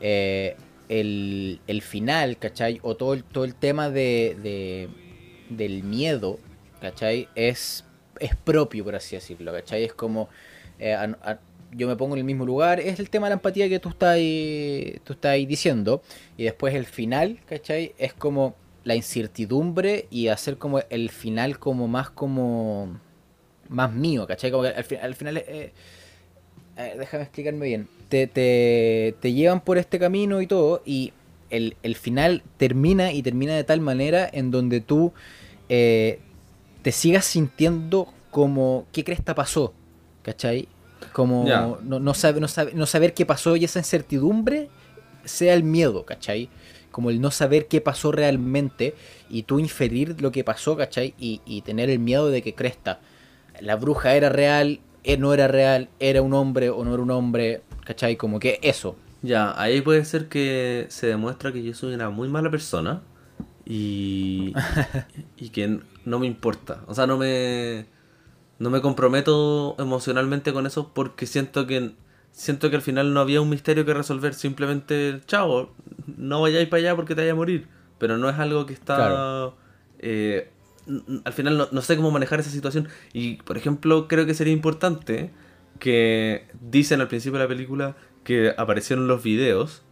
eh, 0.00 0.56
el, 0.88 1.60
el 1.66 1.82
final, 1.82 2.38
¿cachai? 2.38 2.78
O 2.82 2.96
todo 2.96 3.14
el, 3.14 3.24
todo 3.24 3.44
el 3.44 3.54
tema 3.54 3.90
de, 3.90 4.36
de- 4.42 4.88
del 5.50 5.82
miedo, 5.84 6.38
¿cachai? 6.80 7.28
Es, 7.34 7.84
es 8.18 8.34
propio, 8.36 8.84
por 8.84 8.96
así 8.96 9.16
decirlo, 9.16 9.52
¿cachai? 9.52 9.84
Es 9.84 9.92
como... 9.94 10.28
eh, 10.78 10.94
a- 10.94 11.16
a- 11.22 11.38
yo 11.76 11.86
me 11.86 11.96
pongo 11.96 12.14
en 12.14 12.20
el 12.20 12.24
mismo 12.24 12.44
lugar, 12.46 12.80
es 12.80 12.98
el 13.00 13.10
tema 13.10 13.26
de 13.26 13.30
la 13.30 13.34
empatía 13.34 13.68
que 13.68 13.78
tú 13.78 13.90
estás 13.90 14.10
ahí, 14.14 14.98
tú 15.04 15.12
estás 15.12 15.30
ahí 15.32 15.46
diciendo, 15.46 16.02
y 16.36 16.44
después 16.44 16.74
el 16.74 16.86
final, 16.86 17.38
¿cachai? 17.48 17.94
Es 17.98 18.14
como 18.14 18.54
la 18.84 18.94
incertidumbre 18.94 20.06
y 20.10 20.28
hacer 20.28 20.58
como 20.58 20.80
el 20.90 21.10
final 21.10 21.58
como 21.58 21.88
más 21.88 22.10
como... 22.10 22.98
más 23.68 23.92
mío, 23.92 24.26
¿cachai? 24.26 24.50
Como 24.50 24.62
que 24.62 24.70
al, 24.70 24.86
al 25.02 25.14
final... 25.14 25.36
eh, 25.38 25.72
eh, 26.76 26.94
déjame 26.98 27.24
explicarme 27.24 27.66
bien. 27.66 27.88
Te, 28.08 28.26
te, 28.26 29.14
te 29.20 29.32
llevan 29.32 29.60
por 29.60 29.78
este 29.78 29.98
camino 29.98 30.40
y 30.40 30.46
todo, 30.46 30.82
y 30.84 31.12
el, 31.50 31.76
el 31.82 31.96
final 31.96 32.42
termina 32.56 33.12
y 33.12 33.22
termina 33.22 33.54
de 33.54 33.64
tal 33.64 33.80
manera 33.80 34.28
en 34.32 34.50
donde 34.50 34.80
tú 34.80 35.12
eh, 35.68 36.20
te 36.82 36.92
sigas 36.92 37.24
sintiendo 37.24 38.12
como 38.30 38.86
qué 38.92 39.04
cresta 39.04 39.34
pasó, 39.34 39.72
¿cachai? 40.22 40.68
Como 41.12 41.44
no, 41.82 41.98
no, 42.00 42.14
sabe, 42.14 42.40
no, 42.40 42.48
sabe- 42.48 42.72
no 42.74 42.86
saber 42.86 43.14
qué 43.14 43.26
pasó 43.26 43.56
y 43.56 43.64
esa 43.64 43.78
incertidumbre 43.78 44.68
sea 45.24 45.54
el 45.54 45.62
miedo, 45.62 46.04
¿cachai? 46.04 46.48
Como 46.90 47.10
el 47.10 47.20
no 47.20 47.30
saber 47.30 47.66
qué 47.66 47.80
pasó 47.80 48.12
realmente 48.12 48.94
y 49.28 49.42
tú 49.42 49.58
inferir 49.58 50.20
lo 50.20 50.32
que 50.32 50.44
pasó, 50.44 50.76
¿cachai? 50.76 51.14
Y, 51.18 51.40
y 51.44 51.62
tener 51.62 51.90
el 51.90 51.98
miedo 51.98 52.28
de 52.28 52.42
que 52.42 52.54
cresta. 52.54 53.00
La 53.60 53.76
bruja 53.76 54.14
era 54.14 54.28
real, 54.28 54.80
eh, 55.04 55.16
no 55.16 55.32
era 55.34 55.48
real, 55.48 55.88
era 55.98 56.22
un 56.22 56.32
hombre 56.34 56.70
o 56.70 56.84
no 56.84 56.94
era 56.94 57.02
un 57.02 57.10
hombre, 57.10 57.62
¿cachai? 57.84 58.16
Como 58.16 58.38
que 58.40 58.58
eso. 58.62 58.96
Ya, 59.22 59.60
ahí 59.60 59.80
puede 59.80 60.04
ser 60.04 60.28
que 60.28 60.86
se 60.88 61.06
demuestra 61.08 61.52
que 61.52 61.62
yo 61.62 61.74
soy 61.74 61.94
una 61.94 62.10
muy 62.10 62.28
mala 62.28 62.50
persona 62.50 63.02
y, 63.64 64.52
y 65.36 65.48
que 65.50 65.80
no 66.04 66.18
me 66.18 66.26
importa. 66.26 66.82
O 66.86 66.94
sea, 66.94 67.06
no 67.06 67.16
me, 67.18 67.86
no 68.58 68.70
me 68.70 68.80
comprometo 68.80 69.76
emocionalmente 69.78 70.52
con 70.52 70.66
eso 70.66 70.92
porque 70.94 71.26
siento 71.26 71.66
que 71.66 71.92
siento 72.36 72.68
que 72.68 72.76
al 72.76 72.82
final 72.82 73.14
no 73.14 73.20
había 73.20 73.40
un 73.40 73.48
misterio 73.48 73.84
que 73.86 73.94
resolver. 73.94 74.34
Simplemente, 74.34 75.20
chao, 75.26 75.70
no 76.06 76.42
vayáis 76.42 76.68
para 76.68 76.80
allá 76.80 76.96
porque 76.96 77.14
te 77.14 77.22
vaya 77.22 77.32
a 77.32 77.36
morir. 77.36 77.66
Pero 77.98 78.18
no 78.18 78.28
es 78.28 78.38
algo 78.38 78.66
que 78.66 78.74
está... 78.74 78.96
Claro. 78.96 79.56
eh, 79.98 80.50
al 81.24 81.32
final 81.32 81.56
no, 81.56 81.68
no 81.72 81.80
sé 81.80 81.96
cómo 81.96 82.10
manejar 82.10 82.38
esa 82.38 82.50
situación. 82.50 82.88
Y, 83.14 83.36
por 83.36 83.56
ejemplo, 83.56 84.06
creo 84.06 84.26
que 84.26 84.34
sería 84.34 84.52
importante 84.52 85.30
que 85.78 86.46
dicen 86.60 87.00
al 87.00 87.08
principio 87.08 87.38
de 87.38 87.44
la 87.44 87.48
película 87.48 87.96
que 88.22 88.54
aparecieron 88.56 89.08
los 89.08 89.22
videos. 89.22 89.82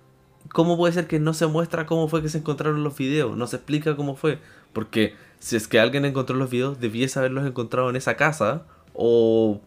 ¿Cómo 0.53 0.77
puede 0.77 0.93
ser 0.93 1.07
que 1.07 1.19
no 1.19 1.33
se 1.33 1.47
muestra 1.47 1.87
cómo 1.87 2.09
fue 2.09 2.21
que 2.21 2.29
se 2.29 2.39
encontraron 2.39 2.85
los 2.85 2.97
videos? 2.97 3.37
No 3.37 3.47
se 3.47 3.57
explica 3.57 3.97
cómo 3.97 4.17
fue. 4.17 4.39
Porque 4.75 5.15
si 5.45 5.57
es 5.57 5.69
que 5.69 5.79
alguien 5.79 6.07
encontró 6.07 6.37
los 6.37 6.49
videos, 6.49 6.81
debiese 6.81 7.19
haberlos 7.19 7.47
encontrado 7.47 7.91
en 7.91 7.97
esa 7.97 8.17
casa 8.17 8.63
o 8.95 9.61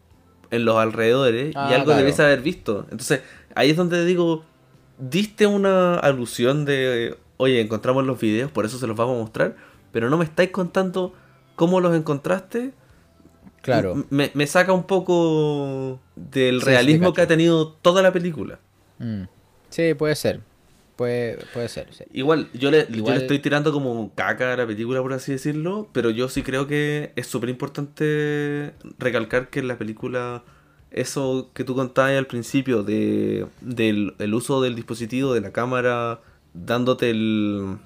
en 0.49 0.65
los 0.65 0.75
alrededores 0.77 1.53
Ah, 1.55 1.67
y 1.69 1.73
algo 1.75 1.85
claro. 1.85 1.99
debiese 1.99 2.23
haber 2.23 2.41
visto. 2.41 2.81
Entonces, 2.89 3.21
ahí 3.53 3.69
es 3.69 3.77
donde 3.77 4.03
digo, 4.03 4.43
diste 4.97 5.45
una 5.45 5.99
alusión 5.99 6.65
de, 6.65 7.15
oye, 7.37 7.61
encontramos 7.61 8.05
los 8.07 8.19
videos, 8.19 8.49
por 8.51 8.65
eso 8.65 8.79
se 8.79 8.87
los 8.87 8.97
vamos 8.97 9.17
a 9.17 9.21
mostrar, 9.21 9.55
pero 9.91 10.09
no 10.09 10.17
me 10.17 10.25
estáis 10.25 10.49
contando 10.49 11.13
cómo 11.55 11.79
los 11.79 11.95
encontraste. 11.95 12.73
Claro. 13.61 14.03
Me, 14.09 14.31
me 14.33 14.47
saca 14.47 14.73
un 14.73 14.85
poco 14.85 15.99
del 16.15 16.59
Sí, 16.61 16.65
realismo 16.65 17.09
sí, 17.09 17.13
que 17.13 17.21
ha 17.21 17.27
tenido 17.27 17.73
toda 17.73 18.01
la 18.01 18.11
película. 18.11 18.57
Mm. 18.97 19.23
Sí, 19.69 19.93
puede 19.93 20.15
ser. 20.15 20.41
Puede, 20.97 21.37
puede 21.53 21.69
ser. 21.69 21.93
sí. 21.93 22.03
Igual, 22.11 22.49
yo 22.53 22.71
le, 22.71 22.87
yo 22.89 22.97
Igual- 22.97 23.15
le 23.15 23.21
estoy 23.21 23.39
tirando 23.39 23.71
como 23.71 24.13
caca 24.15 24.51
a 24.53 24.57
la 24.57 24.65
película, 24.67 25.01
por 25.01 25.13
así 25.13 25.31
decirlo, 25.31 25.87
pero 25.93 26.09
yo 26.09 26.27
sí 26.27 26.41
creo 26.41 26.67
que 26.67 27.13
es 27.15 27.27
súper 27.27 27.49
importante 27.49 28.73
recalcar 28.97 29.49
que 29.49 29.59
en 29.59 29.67
la 29.67 29.77
película, 29.77 30.43
eso 30.91 31.51
que 31.53 31.63
tú 31.63 31.75
contabas 31.75 32.13
al 32.17 32.25
principio, 32.27 32.81
de, 32.83 33.45
del 33.61 34.15
el 34.19 34.33
uso 34.33 34.61
del 34.61 34.75
dispositivo, 34.75 35.33
de 35.33 35.41
la 35.41 35.51
cámara, 35.51 36.21
dándote 36.55 37.11
el, 37.11 37.77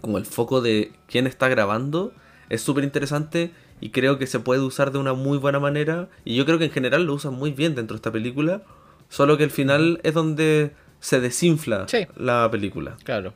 como 0.00 0.16
el 0.18 0.24
foco 0.24 0.60
de 0.62 0.92
quién 1.06 1.26
está 1.26 1.48
grabando, 1.48 2.12
es 2.48 2.62
súper 2.62 2.84
interesante 2.84 3.50
y 3.80 3.90
creo 3.90 4.18
que 4.18 4.26
se 4.26 4.40
puede 4.40 4.62
usar 4.62 4.90
de 4.92 4.98
una 4.98 5.12
muy 5.12 5.36
buena 5.36 5.60
manera, 5.60 6.08
y 6.24 6.34
yo 6.36 6.46
creo 6.46 6.58
que 6.58 6.64
en 6.64 6.70
general 6.70 7.04
lo 7.04 7.12
usan 7.14 7.34
muy 7.34 7.50
bien 7.52 7.74
dentro 7.74 7.94
de 7.94 7.98
esta 7.98 8.12
película, 8.12 8.62
solo 9.10 9.36
que 9.36 9.44
el 9.44 9.50
final 9.50 10.00
es 10.02 10.14
donde 10.14 10.72
se 11.04 11.20
desinfla 11.20 11.86
Sí. 11.86 12.06
la 12.16 12.48
película. 12.50 12.96
Claro. 13.04 13.34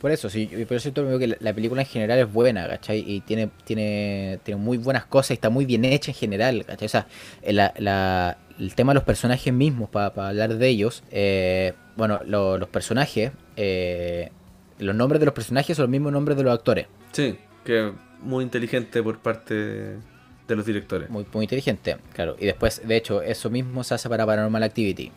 Por 0.00 0.10
eso, 0.10 0.28
sí, 0.30 0.46
por 0.66 0.76
eso 0.76 0.88
yo 0.92 1.18
que 1.18 1.26
la, 1.28 1.36
la 1.40 1.52
película 1.52 1.82
en 1.82 1.86
general 1.86 2.18
es 2.18 2.32
buena, 2.32 2.66
¿cachai? 2.66 3.04
Y 3.06 3.20
tiene, 3.20 3.48
tiene, 3.64 4.40
tiene 4.42 4.60
muy 4.60 4.76
buenas 4.78 5.04
cosas 5.04 5.30
y 5.32 5.34
está 5.34 5.50
muy 5.50 5.66
bien 5.66 5.84
hecha 5.84 6.10
en 6.10 6.16
general, 6.16 6.64
¿cachai? 6.64 6.86
O 6.86 6.88
sea, 6.88 7.06
eh, 7.42 7.52
la- 7.52 7.72
la- 7.78 8.38
el 8.58 8.74
tema 8.74 8.92
de 8.92 8.94
los 8.94 9.04
personajes 9.04 9.52
mismos, 9.52 9.88
para 9.90 10.10
hablar 10.28 10.54
de 10.56 10.68
ellos, 10.68 11.04
eh, 11.12 11.74
bueno, 11.96 12.20
lo- 12.26 12.58
los 12.58 12.68
personajes, 12.68 13.30
eh, 13.56 14.30
los 14.78 14.94
nombres 14.96 15.20
de 15.20 15.26
los 15.26 15.34
personajes 15.34 15.76
son 15.76 15.84
los 15.84 15.90
mismos 15.90 16.12
nombres 16.12 16.36
de 16.38 16.42
los 16.44 16.54
actores. 16.54 16.86
Sí, 17.12 17.36
que 17.64 17.92
muy 18.22 18.42
inteligente 18.42 19.02
por 19.02 19.18
parte 19.20 19.54
de 19.54 20.56
los 20.56 20.64
directores. 20.66 21.08
Muy, 21.10 21.24
muy 21.32 21.44
inteligente, 21.44 21.98
claro. 22.14 22.36
Y 22.40 22.46
después, 22.46 22.82
de 22.88 22.96
hecho, 22.96 23.22
eso 23.22 23.48
mismo 23.50 23.84
se 23.84 23.94
hace 23.94 24.08
para 24.08 24.26
Paranormal 24.26 24.62
Activity. 24.64 25.12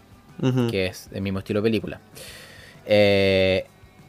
Que 0.69 0.87
es 0.87 1.09
del 1.11 1.21
mismo 1.21 1.39
estilo 1.39 1.61
de 1.61 1.63
película. 1.69 1.99
Eh, 2.85 3.65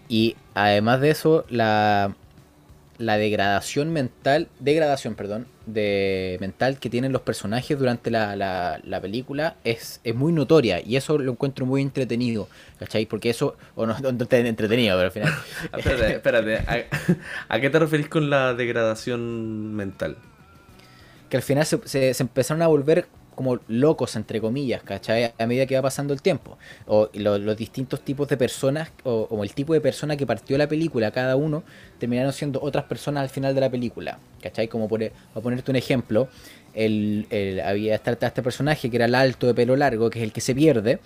y 0.09 0.37
además 0.55 1.01
de 1.01 1.11
eso, 1.11 1.45
la, 1.49 2.15
la 2.99 3.17
degradación 3.19 3.93
mental, 3.93 4.49
degradación, 4.61 5.15
perdón, 5.15 5.47
de 5.67 6.37
mental 6.41 6.79
que 6.79 6.91
tienen 6.91 7.11
los 7.13 7.23
personajes 7.23 7.79
durante 7.79 8.11
la, 8.11 8.37
la- 8.37 8.81
la 8.85 9.01
película 9.01 9.57
es, 9.65 10.01
es 10.05 10.15
muy 10.15 10.33
notoria 10.33 10.81
y 10.85 10.97
eso 10.97 11.17
lo 11.19 11.33
encuentro 11.33 11.65
muy 11.67 11.81
entretenido, 11.83 12.49
¿cachai? 12.79 13.07
Porque 13.07 13.31
eso, 13.31 13.57
o 13.75 13.87
no, 13.87 13.99
no, 14.01 14.13
no 14.13 14.27
te- 14.27 14.47
entretenido, 14.47 14.97
pero 14.97 15.07
al 15.07 15.13
final... 15.13 15.33
Ah, 15.73 15.79
espérate, 15.79 16.15
espérate. 16.17 16.57
¿A, 16.59 17.55
a 17.55 17.61
qué 17.61 17.71
te 17.71 17.79
referís 17.79 18.09
con 18.09 18.29
la 18.31 18.55
degradación 18.55 19.75
mental? 19.75 20.17
que 21.31 21.39
al 21.39 21.43
final 21.43 21.65
se, 21.67 21.81
se- 21.89 22.15
se 22.15 22.23
empezaron 22.23 22.63
a 22.63 22.67
volver 22.69 23.07
como 23.35 23.61
locos, 23.69 24.17
entre 24.17 24.41
comillas, 24.41 24.83
¿cachai? 24.83 25.33
A 25.39 25.47
medida 25.47 25.67
que 25.67 25.75
va 25.77 25.83
pasando 25.83 26.13
el 26.15 26.23
tiempo. 26.23 26.57
O 26.87 27.09
lo- 27.15 27.39
los 27.39 27.57
distintos 27.57 28.01
tipos 28.03 28.29
de 28.29 28.37
personas, 28.37 28.91
o 29.05 29.27
como 29.27 29.45
el 29.45 29.53
tipo 29.55 29.73
de 29.75 29.81
persona 29.81 30.17
que 30.17 30.27
partió 30.27 30.57
la 30.59 30.69
película, 30.69 31.11
cada 31.11 31.37
uno, 31.37 31.63
terminaron 31.99 32.33
siendo 32.33 32.61
otras 32.63 32.85
personas 32.85 33.23
al 33.23 33.29
final 33.29 33.55
de 33.55 33.61
la 33.61 33.71
película, 33.71 34.19
¿cachai? 34.43 34.69
Como 34.69 34.89
por, 34.89 35.03
a 35.05 35.41
ponerte 35.41 35.71
un 35.71 35.77
ejemplo, 35.77 36.29
el, 36.75 37.27
el- 37.31 37.61
había 37.61 37.95
este, 37.95 38.11
este 38.21 38.43
personaje 38.43 38.91
que 38.91 38.97
era 38.97 39.05
el 39.07 39.15
alto 39.15 39.47
de 39.47 39.55
pelo 39.55 39.77
largo, 39.77 40.11
que 40.11 40.19
es 40.19 40.25
el 40.25 40.33
que 40.33 40.41
se 40.41 40.55
pierde. 40.55 40.99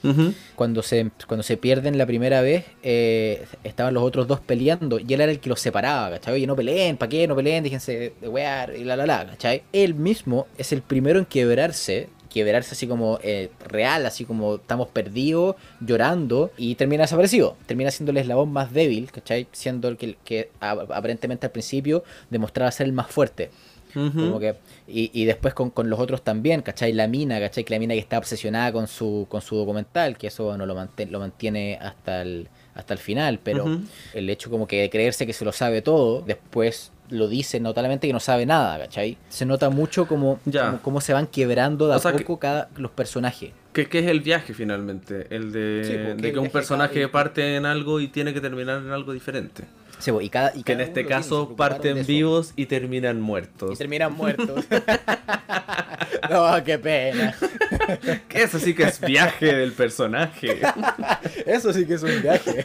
Cuando 0.56 0.82
se, 0.82 1.10
cuando 1.26 1.42
se 1.42 1.56
pierden 1.58 1.98
la 1.98 2.06
primera 2.06 2.40
vez, 2.40 2.64
eh, 2.82 3.44
estaban 3.64 3.92
los 3.94 4.02
otros 4.02 4.26
dos 4.26 4.40
peleando 4.40 4.98
y 4.98 5.12
él 5.12 5.20
era 5.20 5.30
el 5.30 5.40
que 5.40 5.48
los 5.50 5.60
separaba, 5.60 6.10
¿cachai? 6.10 6.34
Oye, 6.34 6.46
no 6.46 6.56
peleen, 6.56 6.96
¿para 6.96 7.10
qué? 7.10 7.26
No 7.28 7.36
peleen, 7.36 7.62
déjense 7.62 8.12
de 8.18 8.28
wear 8.28 8.74
y 8.76 8.84
la 8.84 8.96
la 8.96 9.04
la, 9.06 9.26
¿cachai? 9.26 9.62
Él 9.72 9.94
mismo 9.94 10.46
es 10.56 10.72
el 10.72 10.80
primero 10.80 11.18
en 11.18 11.26
quebrarse, 11.26 12.08
quebrarse 12.28 12.74
así 12.74 12.86
como 12.86 13.18
eh, 13.22 13.50
real, 13.66 14.06
así 14.06 14.24
como 14.24 14.56
estamos 14.56 14.88
perdidos, 14.88 15.56
llorando 15.80 16.50
y 16.56 16.74
termina 16.74 17.02
desaparecido. 17.04 17.56
Termina 17.66 17.90
siendo 17.90 18.10
el 18.10 18.18
eslabón 18.18 18.52
más 18.52 18.72
débil, 18.72 19.10
¿cachai? 19.10 19.46
Siendo 19.52 19.88
el 19.88 19.96
que, 19.96 20.50
aparentemente 20.60 21.46
al 21.46 21.52
principio 21.52 22.04
demostraba 22.30 22.70
ser 22.70 22.86
el 22.86 22.92
más 22.92 23.08
fuerte. 23.08 23.50
Como 23.94 24.38
que, 24.38 24.54
y, 24.86 25.10
y 25.12 25.24
después 25.24 25.54
con, 25.54 25.70
con 25.70 25.88
los 25.90 25.98
otros 25.98 26.22
también, 26.22 26.60
¿cachai? 26.62 26.92
La 26.92 27.08
mina, 27.08 27.40
¿cachai? 27.40 27.64
Que 27.64 27.74
la 27.74 27.80
mina 27.80 27.94
que 27.94 28.00
está 28.00 28.18
obsesionada 28.18 28.70
con 28.70 28.86
su, 28.86 29.26
con 29.28 29.40
su 29.40 29.56
documental, 29.56 30.16
que 30.18 30.28
eso 30.28 30.44
bueno, 30.44 30.66
lo, 30.66 30.76
mantén- 30.76 31.10
lo 31.10 31.18
mantiene 31.18 31.78
hasta 31.80 32.22
el, 32.22 32.48
hasta 32.74 32.92
el 32.92 33.00
final, 33.00 33.40
pero 33.42 33.80
el 34.14 34.30
hecho 34.30 34.50
como 34.50 34.68
que 34.68 34.82
de 34.82 34.90
creerse 34.90 35.26
que 35.26 35.32
se 35.32 35.44
lo 35.44 35.52
sabe 35.52 35.82
todo, 35.82 36.20
después 36.20 36.92
lo 37.10 37.28
dice 37.28 37.60
notablemente 37.60 38.06
que 38.06 38.12
no 38.12 38.20
sabe 38.20 38.44
nada, 38.46 38.78
¿cachai? 38.78 39.16
Se 39.28 39.44
nota 39.46 39.70
mucho 39.70 40.06
como, 40.06 40.40
Ya. 40.44 40.66
como, 40.66 40.82
cómo 40.82 41.00
se 41.00 41.12
van 41.12 41.26
quebrando 41.26 41.86
de 41.88 41.94
a 41.94 41.96
O 41.96 42.00
sea 42.00 42.12
que- 42.12 42.18
poco 42.18 42.38
cada, 42.38 42.68
los 42.76 42.90
personajes. 42.90 43.52
¿Qué, 43.72 43.82
es 43.92 44.06
el 44.06 44.20
viaje 44.20 44.54
finalmente? 44.54 45.26
El 45.30 45.52
de, 45.52 45.82
Sí, 45.84 45.92
porque 45.92 46.14
de 46.22 46.28
el 46.28 46.34
que 46.34 46.38
un 46.40 46.50
personaje 46.50 46.94
cada- 47.00 47.12
parte 47.12 47.56
en 47.56 47.64
algo 47.66 48.00
y 48.00 48.08
tiene 48.08 48.34
que 48.34 48.40
terminar 48.40 48.78
en 48.82 48.90
algo 48.90 49.12
diferente. 49.12 49.64
Sí, 50.00 50.12
pues, 50.12 50.26
y 50.26 50.28
cada, 50.30 50.52
y 50.56 50.62
Que 50.62 50.72
en 50.72 50.80
este 50.80 50.94
tiene, 50.94 51.08
caso 51.08 51.54
parten 51.56 52.06
vivos 52.06 52.52
y 52.56 52.66
terminan 52.66 53.18
Y 53.18 53.20
muertos. 53.20 53.76
terminan 53.78 54.12
muertos. 54.14 54.64
no, 56.30 56.64
qué 56.64 56.78
pena. 56.78 57.34
Eso 58.30 58.58
sí 58.58 58.74
que 58.74 58.84
es 58.84 59.00
viaje 59.00 59.54
del 59.54 59.72
personaje. 59.72 60.60
Eso 61.46 61.72
sí 61.72 61.84
que 61.86 61.94
es 61.94 62.02
un 62.02 62.22
viaje. 62.22 62.64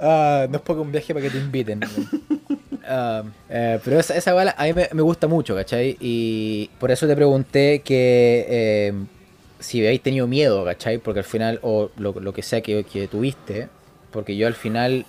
Ah, 0.00 0.46
no 0.48 0.56
es 0.56 0.62
poco 0.62 0.80
un 0.82 0.92
viaje 0.92 1.12
para 1.12 1.24
que 1.26 1.30
te 1.30 1.38
inviten. 1.38 1.80
Ah, 2.92 3.22
eh, 3.48 3.78
pero 3.84 4.00
esa, 4.00 4.16
esa 4.16 4.32
bala 4.34 4.52
a 4.58 4.64
mí 4.64 4.72
me, 4.72 4.88
me 4.92 5.02
gusta 5.02 5.28
mucho, 5.28 5.54
¿cachai? 5.54 5.96
Y 6.00 6.68
por 6.80 6.90
eso 6.90 7.06
te 7.06 7.14
pregunté 7.14 7.82
que 7.84 8.46
eh, 8.48 8.92
si 9.60 9.80
habéis 9.80 10.02
tenido 10.02 10.26
miedo, 10.26 10.64
¿cachai? 10.64 10.98
Porque 10.98 11.20
al 11.20 11.24
final, 11.24 11.60
o 11.62 11.90
lo, 11.98 12.12
lo 12.18 12.32
que 12.32 12.42
sea 12.42 12.60
que, 12.62 12.82
que 12.82 13.06
tuviste, 13.06 13.68
porque 14.10 14.36
yo 14.36 14.48
al 14.48 14.54
final, 14.54 15.06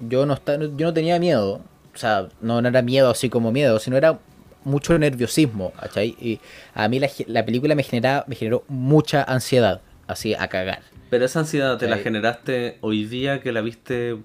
yo 0.00 0.24
no, 0.24 0.32
esta- 0.32 0.56
yo 0.58 0.86
no 0.86 0.94
tenía 0.94 1.18
miedo. 1.18 1.60
O 1.94 1.98
sea, 1.98 2.28
no, 2.40 2.62
no 2.62 2.68
era 2.68 2.80
miedo 2.80 3.10
así 3.10 3.28
como 3.28 3.52
miedo, 3.52 3.78
sino 3.80 3.98
era 3.98 4.18
mucho 4.64 4.98
nerviosismo, 4.98 5.72
¿cachai? 5.72 6.16
Y 6.18 6.40
a 6.72 6.88
mí 6.88 7.00
la, 7.00 7.10
la 7.26 7.44
película 7.44 7.74
me, 7.74 7.82
genera, 7.82 8.24
me 8.28 8.34
generó 8.34 8.64
mucha 8.68 9.24
ansiedad, 9.24 9.82
así 10.06 10.32
a 10.34 10.48
cagar. 10.48 10.80
Pero 11.10 11.26
esa 11.26 11.40
ansiedad 11.40 11.76
te 11.76 11.86
la 11.86 11.98
generaste 11.98 12.78
hoy 12.80 13.04
día 13.04 13.42
que 13.42 13.52
la 13.52 13.60
viste 13.60 14.16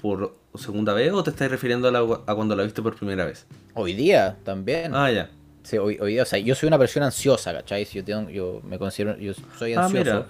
por 0.00 0.34
segunda 0.54 0.92
vez 0.92 1.12
o 1.12 1.22
te 1.22 1.30
estás 1.30 1.50
refiriendo 1.50 1.88
a, 1.88 1.90
la- 1.90 2.20
a 2.26 2.34
cuando 2.34 2.54
la 2.56 2.62
viste 2.62 2.82
por 2.82 2.94
primera 2.96 3.24
vez? 3.24 3.46
Hoy 3.74 3.94
día 3.94 4.36
también. 4.44 4.94
Ah, 4.94 5.10
ya. 5.10 5.30
Sí, 5.62 5.78
hoy, 5.78 5.96
hoy 6.00 6.12
día, 6.14 6.22
o 6.24 6.26
sea, 6.26 6.38
yo 6.40 6.54
soy 6.54 6.66
una 6.66 6.78
persona 6.78 7.06
ansiosa, 7.06 7.52
¿cachai? 7.52 7.84
Yo, 7.84 8.04
tengo, 8.04 8.28
yo 8.30 8.60
me 8.64 8.78
considero, 8.78 9.16
yo 9.18 9.32
soy 9.58 9.74
Ah, 9.74 9.84
ansioso. 9.84 10.04
mira. 10.04 10.26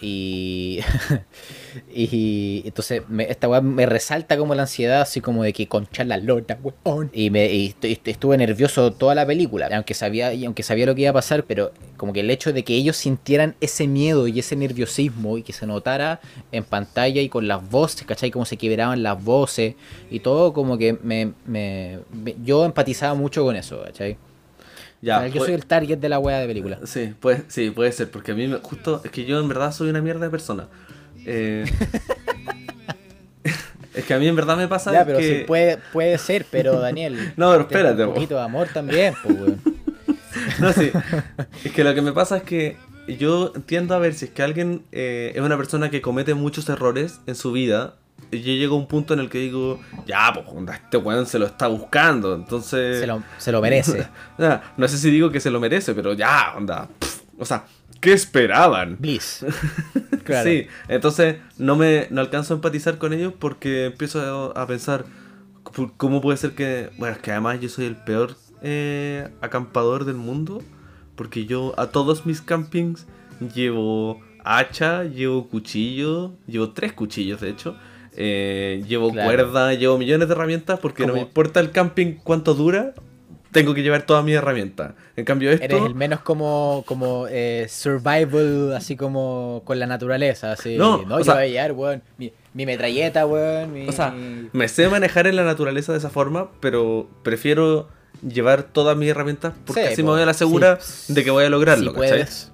Y, 0.00 0.80
y 1.94 2.62
entonces 2.64 3.02
me- 3.08 3.24
esta 3.30 3.48
weá 3.48 3.60
me 3.60 3.86
resalta 3.86 4.36
como 4.36 4.54
la 4.54 4.62
ansiedad, 4.62 5.00
así 5.00 5.20
como 5.20 5.42
de 5.42 5.52
que 5.52 5.66
concha 5.68 6.04
la 6.04 6.16
lona, 6.18 6.58
weón. 6.84 7.10
Y, 7.12 7.30
me, 7.30 7.46
y 7.52 7.70
estu- 7.70 7.88
estu- 7.90 8.10
estuve 8.10 8.36
nervioso 8.36 8.92
toda 8.92 9.14
la 9.14 9.26
película, 9.26 9.68
aunque 9.72 9.94
sabía, 9.94 10.32
y 10.34 10.44
aunque 10.44 10.62
sabía 10.62 10.86
lo 10.86 10.94
que 10.94 11.02
iba 11.02 11.10
a 11.10 11.14
pasar, 11.14 11.44
pero 11.44 11.72
como 11.96 12.12
que 12.12 12.20
el 12.20 12.30
hecho 12.30 12.52
de 12.52 12.64
que 12.64 12.74
ellos 12.74 12.96
sintieran 12.96 13.56
ese 13.60 13.86
miedo 13.88 14.28
y 14.28 14.38
ese 14.38 14.56
nerviosismo 14.56 15.38
y 15.38 15.42
que 15.42 15.52
se 15.52 15.66
notara 15.66 16.20
en 16.52 16.64
pantalla 16.64 17.20
y 17.20 17.28
con 17.28 17.48
las 17.48 17.68
voces, 17.68 18.04
¿cachai? 18.06 18.30
Como 18.30 18.44
se 18.44 18.56
quebraban 18.56 19.02
las 19.02 19.22
voces 19.22 19.74
y 20.10 20.20
todo, 20.20 20.52
como 20.52 20.78
que 20.78 20.94
me, 21.02 21.32
me- 21.46 22.00
me- 22.12 22.36
yo 22.44 22.64
empatizaba 22.64 23.14
mucho 23.14 23.44
con 23.44 23.56
eso, 23.56 23.82
¿cachai? 23.84 24.16
Ya, 25.00 25.18
O 25.18 25.20
sea, 25.20 25.28
yo 25.28 25.34
pues- 25.34 25.44
soy 25.46 25.54
el 25.54 25.66
target 25.66 25.98
de 25.98 26.08
la 26.08 26.18
wea 26.18 26.38
de 26.40 26.46
película. 26.46 26.80
Sí, 26.84 27.14
puede, 27.20 27.42
sí, 27.48 27.70
puede 27.70 27.92
ser, 27.92 28.10
porque 28.10 28.32
a 28.32 28.34
mí 28.34 28.48
me- 28.48 28.58
justo 28.58 29.00
es 29.04 29.10
que 29.10 29.24
yo 29.24 29.38
en 29.38 29.48
verdad 29.48 29.72
soy 29.72 29.90
una 29.90 30.00
mierda 30.02 30.24
de 30.24 30.30
persona. 30.30 30.68
Eh, 31.24 31.64
es 33.94 34.04
que 34.04 34.14
a 34.14 34.18
mí 34.18 34.28
en 34.28 34.36
verdad 34.36 34.56
me 34.56 34.68
pasa 34.68 34.92
Ya, 34.92 35.04
pero 35.04 35.18
que... 35.18 35.40
sí 35.40 35.44
puede, 35.46 35.78
puede 35.92 36.18
ser, 36.18 36.46
pero 36.50 36.78
Daniel. 36.80 37.32
No, 37.36 37.50
pero 37.50 37.62
espérate, 37.62 38.02
Un 38.02 38.08
po. 38.08 38.14
poquito 38.14 38.34
de 38.36 38.42
amor 38.42 38.68
también, 38.72 39.14
pues, 39.22 39.36
weón. 39.36 39.60
No, 40.60 40.72
sí. 40.72 40.90
Es 41.64 41.72
que 41.72 41.84
lo 41.84 41.94
que 41.94 42.02
me 42.02 42.12
pasa 42.12 42.38
es 42.38 42.42
que 42.42 42.76
yo 43.06 43.52
tiendo 43.66 43.94
a 43.94 43.98
ver 43.98 44.14
si 44.14 44.26
es 44.26 44.30
que 44.30 44.42
alguien 44.42 44.82
eh, 44.92 45.32
es 45.34 45.40
una 45.40 45.56
persona 45.56 45.90
que 45.90 46.00
comete 46.00 46.34
muchos 46.34 46.68
errores 46.68 47.20
en 47.26 47.34
su 47.34 47.52
vida. 47.52 47.94
Yo 48.30 48.38
llego 48.38 48.76
a 48.76 48.78
un 48.78 48.86
punto 48.88 49.14
en 49.14 49.20
el 49.20 49.28
que 49.30 49.38
digo, 49.38 49.80
ya, 50.06 50.32
pues, 50.34 50.46
este 50.74 50.96
weón 50.98 51.26
se 51.26 51.38
lo 51.38 51.46
está 51.46 51.66
buscando. 51.68 52.34
Entonces. 52.34 53.00
Se 53.00 53.06
lo, 53.06 53.22
se 53.38 53.52
lo 53.52 53.60
merece. 53.62 54.06
No 54.76 54.88
sé 54.88 54.98
si 54.98 55.10
digo 55.10 55.30
que 55.30 55.40
se 55.40 55.50
lo 55.50 55.60
merece, 55.60 55.94
pero 55.94 56.12
ya, 56.14 56.54
onda. 56.56 56.88
o 57.38 57.44
sea, 57.44 57.64
¿qué 58.00 58.12
esperaban? 58.12 58.96
Bliss. 58.98 59.44
Claro. 60.24 60.50
Sí, 60.50 60.66
entonces 60.88 61.36
no 61.56 61.74
me 61.74 62.06
no 62.10 62.20
alcanzo 62.20 62.52
a 62.52 62.56
empatizar 62.56 62.98
con 62.98 63.14
ellos 63.14 63.32
porque 63.38 63.86
empiezo 63.86 64.52
a, 64.54 64.60
a 64.62 64.66
pensar 64.66 65.06
"¿Cómo- 65.62 65.94
cómo 65.96 66.20
puede 66.20 66.36
ser 66.36 66.50
que 66.54 66.90
bueno 66.98 67.14
es 67.14 67.18
que 67.22 67.30
además 67.32 67.60
yo 67.62 67.70
soy 67.70 67.86
el 67.86 67.96
peor 67.96 68.36
eh, 68.60 69.26
acampador 69.40 70.04
del 70.04 70.16
mundo 70.16 70.62
porque 71.16 71.46
yo 71.46 71.72
a 71.78 71.86
todos 71.86 72.26
mis 72.26 72.42
campings 72.42 73.06
llevo 73.54 74.20
hacha, 74.44 75.04
llevo 75.04 75.48
cuchillo, 75.48 76.32
llevo 76.46 76.72
tres 76.72 76.92
cuchillos 76.92 77.40
de 77.40 77.48
hecho, 77.48 77.74
eh, 78.20 78.82
llevo 78.88 79.12
Claro. 79.12 79.28
cuerda, 79.28 79.72
llevo 79.74 79.96
millones 79.96 80.26
de 80.26 80.34
herramientas 80.34 80.80
porque 80.80 81.06
no 81.06 81.12
me 81.14 81.20
importa 81.20 81.60
el 81.60 81.70
camping 81.70 82.14
cuánto 82.24 82.54
dura, 82.54 82.92
tengo 83.52 83.74
que 83.74 83.82
llevar 83.82 84.02
todas 84.02 84.24
mis 84.24 84.34
herramientas. 84.34 84.92
En 85.16 85.24
cambio 85.24 85.52
esto 85.52 85.64
Eres 85.64 85.82
el 85.84 85.94
menos 85.94 86.20
como, 86.20 86.82
como 86.86 87.26
eh, 87.30 87.66
survival, 87.70 88.74
así 88.76 88.96
como 88.96 89.62
con 89.64 89.78
la 89.78 89.86
naturaleza. 89.86 90.52
Así. 90.52 90.76
No, 90.76 91.02
No, 91.06 91.18
yo 91.18 91.24
sea- 91.24 91.34
voy 91.34 91.44
a 91.44 91.46
llevar, 91.46 91.72
weón, 91.72 92.02
mi, 92.18 92.32
mi 92.54 92.66
metralleta, 92.66 93.24
weón. 93.24 93.72
Mi, 93.72 93.88
O 93.88 93.92
sea, 93.92 94.12
me 94.52 94.68
sé 94.68 94.88
manejar 94.88 95.26
en 95.28 95.36
la 95.36 95.44
naturaleza 95.44 95.92
de 95.92 95.98
esa 95.98 96.10
forma, 96.10 96.48
pero 96.60 97.08
prefiero 97.22 97.88
llevar 98.26 98.64
todas 98.64 98.96
mis 98.96 99.08
herramientas 99.10 99.52
porque 99.64 99.86
Sí, 99.86 99.92
así 99.92 100.02
me 100.02 100.08
voy 100.10 100.22
a 100.22 100.26
la 100.26 100.34
segura 100.34 100.78
sí. 100.80 101.14
de 101.14 101.22
que 101.24 101.30
voy 101.30 101.44
a 101.44 101.50
lograrlo, 101.50 101.92
si 101.92 101.96
¿cachai? 101.96 102.10
puedes. 102.10 102.52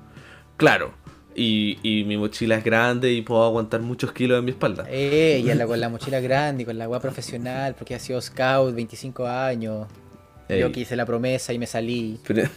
Claro. 0.59 0.92
Y, 1.37 1.79
y 1.83 2.05
mi 2.05 2.16
mochila 2.16 2.57
es 2.57 2.64
grande 2.64 3.12
y 3.12 3.23
puedo 3.23 3.44
aguantar 3.44 3.81
muchos 3.81 4.12
kilos 4.12 4.38
en 4.38 4.44
mi 4.44 4.53
espalda. 4.53 4.85
Eh, 4.88 5.42
y 5.44 5.53
la- 5.55 5.66
con 5.66 5.81
la 5.81 5.88
mochila 5.88 6.20
grande, 6.20 6.62
y 6.62 6.66
con 6.66 6.79
la 6.79 6.88
weá 6.88 7.01
profesional, 7.01 7.75
porque 7.75 7.94
ha 7.94 7.99
sido 7.99 8.20
scout 8.20 8.75
25 8.75 9.27
años. 9.27 9.88
Ey. 10.49 10.61
Yo 10.61 10.70
que 10.70 10.81
hice 10.81 10.94
la 10.94 11.07
promesa 11.07 11.53
y 11.53 11.59
me 11.59 11.66
salí. 11.66 12.20
Pero- 12.27 12.49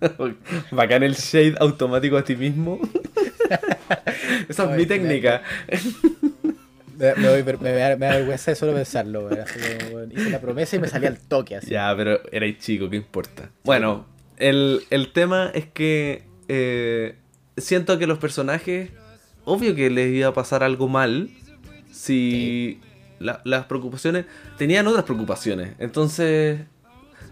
Bacán 0.72 1.02
el 1.02 1.14
shade 1.14 1.54
automático 1.60 2.16
a 2.16 2.24
ti 2.24 2.34
mismo. 2.36 2.80
Esa 4.48 4.70
es 4.72 4.76
mi 4.78 4.86
técnica. 4.86 5.42
Me, 6.98 7.06
da- 7.06 7.14
me 7.96 8.06
da 8.06 8.16
vergüenza 8.16 8.50
de 8.50 8.54
solo 8.56 8.72
pensarlo. 8.72 9.28
Así 9.28 9.58
como, 9.90 10.02
Hice 10.04 10.30
la 10.30 10.40
promesa 10.40 10.76
y 10.76 10.78
me 10.80 10.88
salí 10.88 11.06
al 11.06 11.18
toque 11.18 11.56
así. 11.56 11.70
Ya, 11.70 11.92
pero 11.96 12.20
erais 12.32 12.58
chico, 12.58 12.88
¿qué 12.88 12.96
importa? 12.96 13.50
Bueno, 13.64 14.06
el, 14.38 14.82
el 14.90 15.12
tema 15.12 15.50
es 15.54 15.66
que 15.66 16.24
eh, 16.48 17.16
siento 17.56 17.98
que 17.98 18.06
los 18.06 18.18
personajes, 18.18 18.90
obvio 19.44 19.74
que 19.74 19.90
les 19.90 20.12
iba 20.14 20.28
a 20.28 20.34
pasar 20.34 20.62
algo 20.62 20.88
mal 20.88 21.30
si 21.92 22.80
la- 23.18 23.40
las 23.44 23.64
preocupaciones, 23.66 24.26
tenían 24.58 24.86
otras 24.86 25.04
preocupaciones. 25.04 25.74
Entonces, 25.78 26.60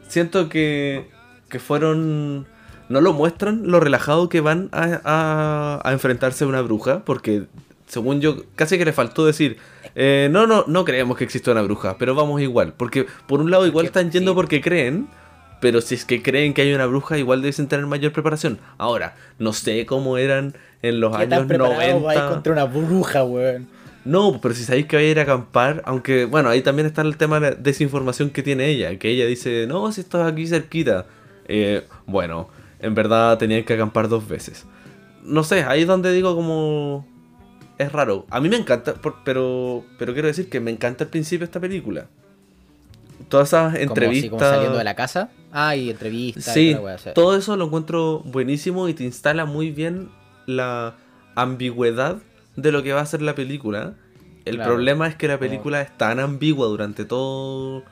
siento 0.08 0.48
que, 0.48 1.08
que 1.48 1.58
fueron, 1.58 2.46
no 2.88 3.00
lo 3.00 3.12
muestran 3.12 3.62
lo 3.70 3.80
relajado 3.80 4.28
que 4.28 4.40
van 4.40 4.68
a, 4.72 5.00
a- 5.04 5.80
a 5.88 5.92
enfrentarse 5.92 6.44
a 6.44 6.46
una 6.46 6.62
bruja, 6.62 7.04
porque 7.04 7.44
según 7.86 8.20
yo, 8.20 8.44
casi 8.56 8.78
que 8.78 8.84
le 8.86 8.92
faltó 8.92 9.26
decir, 9.26 9.58
eh, 9.94 10.28
no, 10.32 10.46
no, 10.46 10.64
no 10.66 10.84
creemos 10.84 11.16
que 11.18 11.24
exista 11.24 11.52
una 11.52 11.62
bruja, 11.62 11.98
pero 11.98 12.14
vamos 12.14 12.40
igual. 12.40 12.72
Porque 12.76 13.06
por 13.28 13.40
un 13.40 13.50
lado 13.50 13.66
igual 13.66 13.86
están 13.86 14.10
yendo 14.10 14.34
porque 14.34 14.60
creen, 14.60 15.06
pero 15.64 15.80
si 15.80 15.94
es 15.94 16.04
que 16.04 16.22
creen 16.22 16.52
que 16.52 16.60
hay 16.60 16.74
una 16.74 16.84
bruja, 16.84 17.16
igual 17.16 17.40
deben 17.40 17.68
tener 17.68 17.86
mayor 17.86 18.12
preparación. 18.12 18.58
Ahora, 18.76 19.16
no 19.38 19.54
sé 19.54 19.86
cómo 19.86 20.18
eran 20.18 20.54
en 20.82 21.00
los 21.00 21.16
¿Qué 21.16 21.26
tan 21.26 21.50
años 21.50 21.78
vais 21.78 21.94
90. 21.94 22.28
contra 22.28 22.52
una 22.52 22.64
bruja, 22.64 23.24
weón? 23.24 23.66
No, 24.04 24.40
pero 24.42 24.54
si 24.54 24.62
sabéis 24.62 24.84
que 24.84 24.96
va 24.96 25.00
a 25.00 25.06
ir 25.06 25.18
a 25.18 25.22
acampar, 25.22 25.80
aunque, 25.86 26.26
bueno, 26.26 26.50
ahí 26.50 26.60
también 26.60 26.84
está 26.84 27.00
el 27.00 27.16
tema 27.16 27.40
de 27.40 27.52
la 27.52 27.56
desinformación 27.56 28.28
que 28.28 28.42
tiene 28.42 28.66
ella, 28.66 28.98
que 28.98 29.08
ella 29.08 29.24
dice, 29.24 29.64
no, 29.66 29.90
si 29.90 30.02
estás 30.02 30.30
aquí 30.30 30.46
cerquita. 30.46 31.06
Eh, 31.48 31.84
bueno, 32.04 32.50
en 32.80 32.94
verdad 32.94 33.38
tenían 33.38 33.64
que 33.64 33.72
acampar 33.72 34.10
dos 34.10 34.28
veces. 34.28 34.66
No 35.22 35.44
sé, 35.44 35.62
ahí 35.62 35.80
es 35.80 35.86
donde 35.86 36.12
digo 36.12 36.36
como... 36.36 37.08
Es 37.78 37.90
raro. 37.90 38.26
A 38.28 38.38
mí 38.38 38.50
me 38.50 38.56
encanta, 38.56 38.96
pero, 39.24 39.82
pero 39.98 40.12
quiero 40.12 40.28
decir 40.28 40.50
que 40.50 40.60
me 40.60 40.70
encanta 40.70 41.04
el 41.04 41.10
principio 41.10 41.38
de 41.38 41.44
esta 41.46 41.58
película. 41.58 42.08
Todas 43.28 43.48
esas 43.48 43.72
Como 43.72 43.82
entrevistas... 43.82 44.30
como 44.30 44.40
saliendo 44.42 44.78
de 44.78 44.84
la 44.84 44.94
casa. 44.94 45.30
Ah, 45.52 45.76
y 45.76 45.90
entrevistas. 45.90 46.56
y 46.56 46.72
Sí, 46.72 46.74
o 46.74 46.98
sea, 46.98 47.14
todo 47.14 47.36
eso 47.36 47.56
lo 47.56 47.66
encuentro 47.66 48.20
buenísimo 48.24 48.88
y 48.88 48.94
te 48.94 49.04
instala 49.04 49.44
muy 49.44 49.70
bien 49.70 50.10
la 50.46 50.94
ambigüedad 51.34 52.18
de 52.56 52.72
lo 52.72 52.82
que 52.82 52.92
va 52.92 53.00
a 53.00 53.06
ser 53.06 53.22
la 53.22 53.34
película. 53.34 53.94
El 54.44 54.56
Claro. 54.56 54.72
problema 54.74 55.06
es 55.08 55.16
que 55.16 55.26
la 55.28 55.38
película 55.38 55.80
es 55.80 55.96
tan 55.96 56.20
ambigua 56.20 56.66
durante 56.66 57.04
todo. 57.04 57.82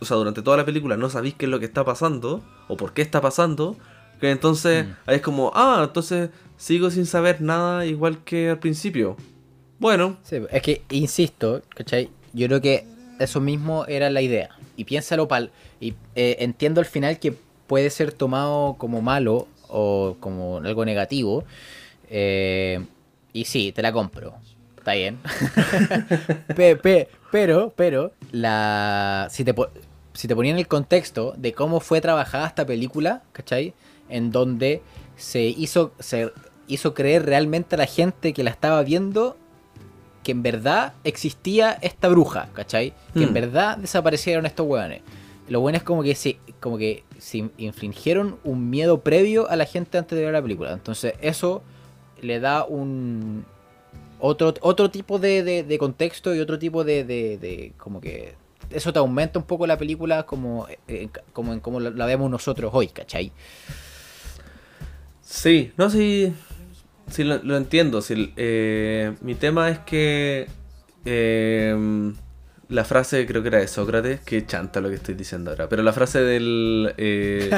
O 0.00 0.04
sea, 0.04 0.16
durante 0.16 0.42
toda 0.42 0.56
la 0.56 0.64
película 0.64 0.96
no 0.96 1.08
sabéis 1.10 1.34
qué 1.34 1.46
es 1.46 1.50
lo 1.50 1.58
que 1.58 1.66
está 1.66 1.84
pasando 1.84 2.42
o 2.68 2.76
por 2.76 2.92
qué 2.92 3.02
está 3.02 3.20
pasando. 3.20 3.76
Que 4.20 4.30
entonces 4.30 4.86
Mm. 4.86 4.90
ahí 5.06 5.16
es 5.16 5.22
como, 5.22 5.50
ah, 5.54 5.80
entonces 5.84 6.30
sigo 6.56 6.90
sin 6.90 7.06
saber 7.06 7.40
nada 7.40 7.84
igual 7.86 8.18
que 8.24 8.50
al 8.50 8.58
principio. 8.60 9.16
Bueno, 9.80 10.18
Sí, 10.22 10.36
es 10.50 10.62
que, 10.62 10.82
insisto, 10.90 11.62
¿cachai? 11.74 12.10
Yo 12.32 12.46
creo 12.46 12.60
que 12.60 12.86
eso 13.24 13.40
mismo 13.40 13.84
era 13.86 14.10
la 14.10 14.20
idea. 14.22 14.50
Y 14.76 14.84
piénsalo 14.84 15.28
pal. 15.28 15.50
Y 15.80 15.94
eh, 16.14 16.36
entiendo 16.40 16.80
al 16.80 16.86
final 16.86 17.18
que 17.18 17.34
puede 17.66 17.90
ser 17.90 18.12
tomado 18.12 18.74
como 18.78 19.00
malo 19.02 19.48
o 19.68 20.16
como 20.20 20.58
algo 20.58 20.84
negativo. 20.84 21.44
eh, 22.10 22.84
y 23.32 23.44
sí, 23.46 23.72
te 23.72 23.82
la 23.82 23.92
compro. 23.92 24.34
Está 24.78 24.92
bien. 24.94 25.18
Pe- 26.56 26.76
pe- 26.76 27.08
pero, 27.30 27.72
pero, 27.76 28.12
la. 28.32 29.28
Si 29.30 29.44
te, 29.44 29.54
si 30.12 30.28
te 30.28 30.34
ponía 30.36 30.52
en 30.52 30.58
el 30.58 30.68
contexto 30.68 31.34
de 31.36 31.52
cómo 31.54 31.80
fue 31.80 32.00
trabajada 32.00 32.46
esta 32.46 32.66
película, 32.66 33.22
¿cachai? 33.32 33.72
En 34.08 34.30
donde 34.32 34.82
se 35.16 35.42
hizo, 35.42 35.92
se 35.98 36.30
hizo 36.68 36.94
creer 36.94 37.24
realmente 37.24 37.76
a 37.76 37.78
la 37.78 37.86
gente 37.86 38.32
que 38.32 38.42
la 38.44 38.50
estaba 38.50 38.82
viendo 38.82 39.36
que 40.22 40.32
en 40.32 40.42
verdad 40.42 40.92
existía 41.04 41.72
esta 41.82 42.08
bruja, 42.08 42.48
¿cachai? 42.52 42.92
Que 43.14 43.24
en 43.24 43.30
Hmm. 43.30 43.34
verdad 43.34 43.76
desaparecieron 43.78 44.46
estos 44.46 44.66
hueones. 44.66 45.02
Lo 45.48 45.60
bueno 45.60 45.76
es 45.78 45.82
como 45.84 46.02
que 46.02 46.14
se, 46.14 46.38
como 46.60 46.78
que 46.78 47.02
se 47.18 47.50
infligieron 47.58 48.38
un 48.44 48.70
miedo 48.70 49.00
previo 49.00 49.50
a 49.50 49.56
la 49.56 49.64
gente 49.66 49.98
antes 49.98 50.16
de 50.16 50.24
ver 50.24 50.32
la 50.32 50.40
película. 50.42 50.72
Entonces 50.72 51.14
eso 51.20 51.62
le 52.20 52.38
da 52.40 52.64
un 52.64 53.44
otro, 54.20 54.54
otro 54.60 54.90
tipo 54.90 55.18
de, 55.18 55.42
de- 55.42 55.62
de 55.64 55.78
contexto 55.78 56.32
y 56.34 56.38
otro 56.38 56.58
tipo 56.58 56.84
de, 56.84 57.02
de- 57.04 57.38
de- 57.38 57.72
como 57.76 58.00
que 58.00 58.34
eso 58.70 58.92
te 58.92 59.00
aumenta 59.00 59.38
un 59.40 59.44
poco 59.44 59.66
la 59.66 59.76
película 59.76 60.22
como, 60.22 60.66
eh, 60.86 61.08
como 61.32 61.52
en 61.52 61.58
como 61.60 61.80
la, 61.80 61.90
la 61.90 62.06
vemos 62.06 62.30
nosotros 62.30 62.70
hoy, 62.72 62.86
¿cachai? 62.86 63.32
Sí, 65.20 65.72
no, 65.76 65.88
sí, 65.90 66.32
sí 67.08 67.24
lo, 67.24 67.42
lo 67.42 67.56
entiendo. 67.56 68.00
eh, 68.08 69.14
mi 69.20 69.34
tema 69.34 69.70
es 69.70 69.78
que 69.80 70.48
eh, 71.04 72.12
la 72.68 72.84
frase, 72.84 73.26
creo 73.26 73.42
que 73.42 73.48
era 73.48 73.58
de 73.58 73.68
Sócrates, 73.68 74.20
que 74.20 74.46
chanta 74.46 74.80
lo 74.80 74.88
que 74.88 74.96
estoy 74.96 75.14
diciendo 75.14 75.50
ahora, 75.50 75.68
pero 75.68 75.82
la 75.82 75.92
frase 75.92 76.20
del 76.20 76.94
eh, 76.96 77.50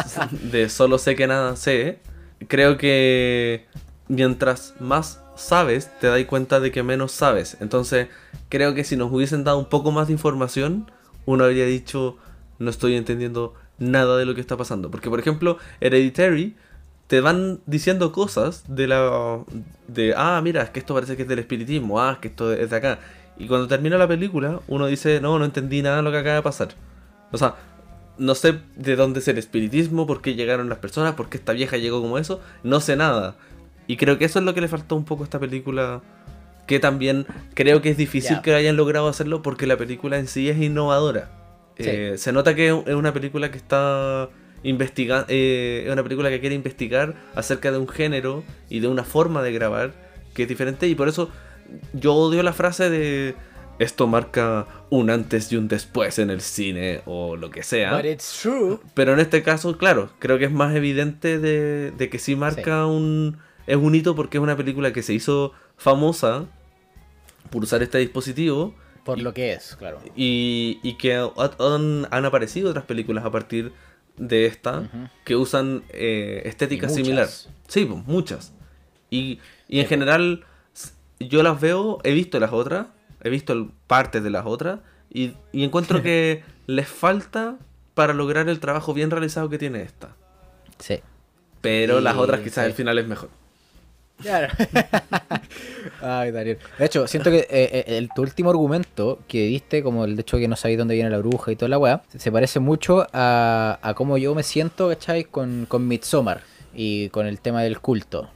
de 0.50 0.68
solo 0.68 0.98
sé 0.98 1.14
que 1.14 1.26
nada 1.26 1.56
sé, 1.56 2.00
creo 2.48 2.78
que 2.78 3.66
mientras 4.08 4.74
más 4.80 5.20
sabes, 5.36 5.90
te 6.00 6.06
das 6.06 6.24
cuenta 6.24 6.60
de 6.60 6.70
que 6.70 6.82
menos 6.82 7.12
sabes. 7.12 7.56
Entonces, 7.60 8.08
creo 8.48 8.74
que 8.74 8.84
si 8.84 8.96
nos 8.96 9.12
hubiesen 9.12 9.44
dado 9.44 9.58
un 9.58 9.68
poco 9.68 9.90
más 9.92 10.06
de 10.08 10.12
información, 10.14 10.90
uno 11.26 11.44
habría 11.44 11.66
dicho, 11.66 12.16
no 12.58 12.70
estoy 12.70 12.96
entendiendo 12.96 13.54
nada 13.78 14.16
de 14.16 14.24
lo 14.24 14.34
que 14.34 14.40
está 14.40 14.56
pasando. 14.56 14.90
Porque, 14.90 15.10
por 15.10 15.20
ejemplo, 15.20 15.58
Hereditary 15.80 16.56
te 17.06 17.20
van 17.20 17.60
diciendo 17.66 18.12
cosas 18.12 18.64
de 18.68 18.86
la. 18.86 19.44
de. 19.88 20.14
Ah, 20.16 20.40
mira, 20.42 20.62
es 20.62 20.70
que 20.70 20.80
esto 20.80 20.94
parece 20.94 21.16
que 21.16 21.22
es 21.22 21.28
del 21.28 21.40
espiritismo. 21.40 22.00
Ah, 22.00 22.12
es 22.12 22.18
que 22.18 22.28
esto 22.28 22.52
es 22.52 22.70
de 22.70 22.76
acá. 22.76 22.98
Y 23.38 23.48
cuando 23.48 23.66
termina 23.66 23.98
la 23.98 24.08
película, 24.08 24.60
uno 24.68 24.86
dice, 24.86 25.20
no, 25.20 25.38
no 25.38 25.44
entendí 25.44 25.82
nada 25.82 25.96
de 25.96 26.02
lo 26.02 26.10
que 26.10 26.18
acaba 26.18 26.36
de 26.36 26.42
pasar. 26.42 26.68
O 27.32 27.38
sea, 27.38 27.56
no 28.18 28.34
sé 28.34 28.60
de 28.76 28.96
dónde 28.96 29.20
es 29.20 29.28
el 29.28 29.38
espiritismo, 29.38 30.06
por 30.06 30.22
qué 30.22 30.34
llegaron 30.34 30.68
las 30.68 30.78
personas, 30.78 31.14
por 31.14 31.28
qué 31.28 31.38
esta 31.38 31.52
vieja 31.52 31.76
llegó 31.76 32.00
como 32.00 32.18
eso. 32.18 32.40
No 32.62 32.80
sé 32.80 32.96
nada. 32.96 33.36
Y 33.86 33.96
creo 33.96 34.18
que 34.18 34.26
eso 34.26 34.38
es 34.38 34.44
lo 34.44 34.54
que 34.54 34.60
le 34.60 34.68
faltó 34.68 34.96
un 34.96 35.04
poco 35.04 35.22
a 35.22 35.24
esta 35.24 35.38
película. 35.38 36.02
Que 36.66 36.78
también 36.78 37.26
creo 37.54 37.82
que 37.82 37.90
es 37.90 37.96
difícil 37.96 38.40
que 38.40 38.54
hayan 38.54 38.76
logrado 38.76 39.08
hacerlo 39.08 39.42
porque 39.42 39.66
la 39.66 39.76
película 39.76 40.18
en 40.18 40.28
sí 40.28 40.48
es 40.48 40.58
innovadora. 40.58 41.30
Sí. 41.76 41.84
Eh, 41.86 42.14
se 42.18 42.32
nota 42.32 42.54
que 42.54 42.68
es 42.68 42.94
una 42.94 43.12
película 43.12 43.50
que 43.50 43.58
está 43.58 44.28
investigando, 44.64 45.26
es 45.28 45.90
una 45.90 46.02
película 46.02 46.30
que 46.30 46.40
quiere 46.40 46.54
investigar 46.54 47.14
acerca 47.34 47.70
de 47.72 47.78
un 47.78 47.88
género 47.88 48.44
y 48.68 48.80
de 48.80 48.88
una 48.88 49.04
forma 49.04 49.42
de 49.42 49.52
grabar 49.52 49.92
que 50.34 50.42
es 50.44 50.48
diferente 50.48 50.86
y 50.88 50.94
por 50.94 51.08
eso 51.08 51.30
yo 51.92 52.14
odio 52.14 52.42
la 52.42 52.52
frase 52.52 52.90
de 52.90 53.34
esto 53.78 54.06
marca 54.06 54.66
un 54.90 55.10
antes 55.10 55.50
y 55.50 55.56
un 55.56 55.66
después 55.68 56.18
en 56.18 56.30
el 56.30 56.40
cine 56.40 57.00
o 57.06 57.36
lo 57.36 57.50
que 57.50 57.62
sea. 57.62 57.96
But 57.96 58.04
it's 58.04 58.40
true. 58.42 58.78
Pero 58.94 59.14
en 59.14 59.20
este 59.20 59.42
caso, 59.42 59.76
claro, 59.78 60.10
creo 60.18 60.38
que 60.38 60.44
es 60.44 60.52
más 60.52 60.74
evidente 60.76 61.38
de, 61.38 61.90
de 61.90 62.08
que 62.10 62.18
sí 62.18 62.36
marca 62.36 62.86
un... 62.86 63.38
Es 63.66 63.76
un 63.76 63.94
hito 63.94 64.14
porque 64.14 64.36
es 64.38 64.42
una 64.42 64.56
película 64.56 64.92
que 64.92 65.02
se 65.02 65.14
hizo 65.14 65.52
famosa 65.76 66.46
por 67.50 67.62
usar 67.62 67.82
este 67.82 67.98
dispositivo 67.98 68.74
Por 69.04 69.20
lo 69.20 69.32
que 69.34 69.52
es, 69.52 69.76
claro. 69.76 70.00
y, 70.16 70.78
y 70.82 70.94
que 70.98 71.14
ha- 71.16 71.30
han, 71.58 72.06
han 72.10 72.24
aparecido 72.24 72.70
otras 72.70 72.84
películas 72.84 73.24
a 73.24 73.30
partir 73.30 73.66
de 73.66 73.72
esta 74.18 74.80
Ujú. 74.80 75.08
que 75.24 75.36
usan 75.36 75.82
eh, 75.90 76.42
estética 76.44 76.88
similar. 76.88 77.28
Sí, 77.68 77.84
pues, 77.84 78.04
muchas. 78.06 78.52
Y, 79.10 79.40
y 79.68 79.78
en 79.80 79.84
Sí. 79.84 79.88
general 79.88 80.44
yo 81.20 81.42
las 81.42 81.60
veo, 81.60 81.98
he 82.04 82.12
visto 82.12 82.38
las 82.40 82.52
otras, 82.52 82.86
he 83.22 83.30
visto 83.30 83.70
partes 83.86 84.22
de 84.22 84.30
las 84.30 84.44
otras 84.46 84.80
y, 85.12 85.32
y 85.52 85.64
encuentro 85.64 86.02
que 86.02 86.42
les 86.66 86.88
falta 86.88 87.56
para 87.94 88.14
lograr 88.14 88.48
el 88.48 88.60
trabajo 88.60 88.94
bien 88.94 89.10
realizado 89.10 89.48
que 89.48 89.58
tiene 89.58 89.82
esta. 89.82 90.16
Sí. 90.78 91.00
Pero 91.60 92.00
las 92.00 92.16
otras 92.16 92.40
quizás 92.40 92.64
sí. 92.64 92.70
el 92.70 92.74
final 92.74 92.98
es 92.98 93.06
mejor. 93.06 93.30
Claro. 94.22 94.48
Ay, 96.00 96.30
Daniel. 96.30 96.58
De 96.78 96.84
hecho, 96.86 97.06
siento 97.06 97.30
que 97.30 97.38
eh, 97.40 97.46
eh, 97.50 97.84
el, 97.98 98.08
tu 98.14 98.22
último 98.22 98.50
argumento 98.50 99.20
que 99.28 99.46
diste, 99.46 99.82
como 99.82 100.04
el 100.04 100.16
de 100.16 100.22
hecho 100.22 100.38
que 100.38 100.48
no 100.48 100.56
sabéis 100.56 100.78
dónde 100.78 100.94
viene 100.94 101.10
la 101.10 101.18
bruja 101.18 101.52
y 101.52 101.56
toda 101.56 101.68
la 101.68 101.78
weá, 101.78 102.02
se 102.16 102.32
parece 102.32 102.60
mucho 102.60 103.06
a, 103.12 103.78
a 103.82 103.94
cómo 103.94 104.18
yo 104.18 104.34
me 104.34 104.42
siento, 104.42 104.88
¿cachai? 104.88 105.24
Con, 105.24 105.66
con 105.68 105.86
Midsommar 105.86 106.42
y 106.74 107.08
con 107.10 107.26
el 107.26 107.40
tema 107.40 107.62
del 107.62 107.80
culto. 107.80 108.30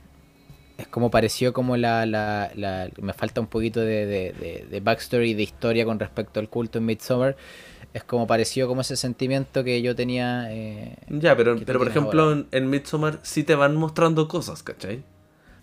Es 0.78 0.86
como 0.88 1.10
pareció 1.10 1.52
como 1.54 1.76
la, 1.76 2.04
la, 2.04 2.50
la- 2.54 2.88
Me 3.00 3.14
falta 3.14 3.40
un 3.40 3.46
poquito 3.46 3.80
de, 3.80 4.04
de, 4.06 4.32
de, 4.32 4.66
de 4.70 4.80
backstory, 4.80 5.32
de 5.34 5.42
historia 5.42 5.84
con 5.86 5.98
respecto 5.98 6.38
al 6.38 6.48
culto 6.50 6.78
en 6.78 6.84
Midsommar. 6.86 7.36
Es 7.94 8.04
como 8.04 8.26
pareció 8.26 8.68
como 8.68 8.82
ese 8.82 8.94
sentimiento 8.96 9.64
que 9.64 9.80
yo 9.80 9.96
tenía... 9.96 10.48
eh, 10.52 10.96
Ya, 11.08 11.34
pero, 11.34 11.56
pero 11.64 11.78
por 11.78 11.88
ejemplo 11.88 12.22
ahora. 12.24 12.36
en, 12.36 12.46
en 12.52 12.68
Midsommar 12.68 13.20
sí 13.22 13.42
te 13.42 13.54
van 13.54 13.74
mostrando 13.74 14.28
cosas, 14.28 14.62
¿cachai? 14.62 15.02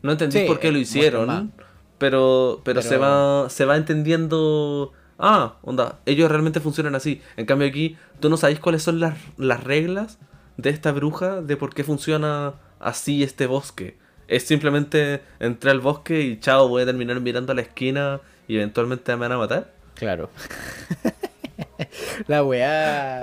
No 0.04 0.12
entendí 0.12 0.40
Sí, 0.40 0.46
por 0.46 0.60
qué 0.60 0.68
eh, 0.68 0.72
lo 0.72 0.78
hicieron, 0.78 1.54
pero, 1.98 2.62
pero, 2.64 2.82
se 2.82 2.98
va 2.98 3.50
se 3.50 3.66
va 3.66 3.78
entendiendo... 3.78 4.92
Ah, 5.18 5.56
onda, 5.62 6.00
ellos 6.06 6.30
realmente 6.30 6.60
funcionan 6.60 6.96
así. 6.96 7.22
En 7.38 7.46
cambio 7.46 7.68
aquí, 7.68 7.98
tú 8.20 8.30
no 8.30 8.38
sabes 8.38 8.60
cuáles 8.60 8.84
son 8.84 9.00
las, 9.00 9.18
las 9.38 9.64
reglas 9.64 10.20
de 10.58 10.70
esta 10.70 10.92
bruja, 10.92 11.42
de 11.42 11.56
por 11.56 11.74
qué 11.74 11.84
funciona 11.84 12.54
así 12.80 13.24
este 13.24 13.48
bosque. 13.48 13.98
Es 14.28 14.44
simplemente 14.44 15.22
entré 15.40 15.72
al 15.72 15.80
bosque 15.80 16.22
y 16.22 16.40
chao, 16.40 16.68
voy 16.68 16.84
a 16.84 16.86
terminar 16.86 17.20
mirando 17.22 17.52
a 17.54 17.56
la 17.56 17.62
esquina 17.62 18.20
y 18.48 18.56
eventualmente 18.58 19.14
me 19.14 19.20
van 19.20 19.32
a 19.32 19.38
matar. 19.38 19.74
Claro. 19.96 20.30
la 22.28 22.44
weá 22.44 23.22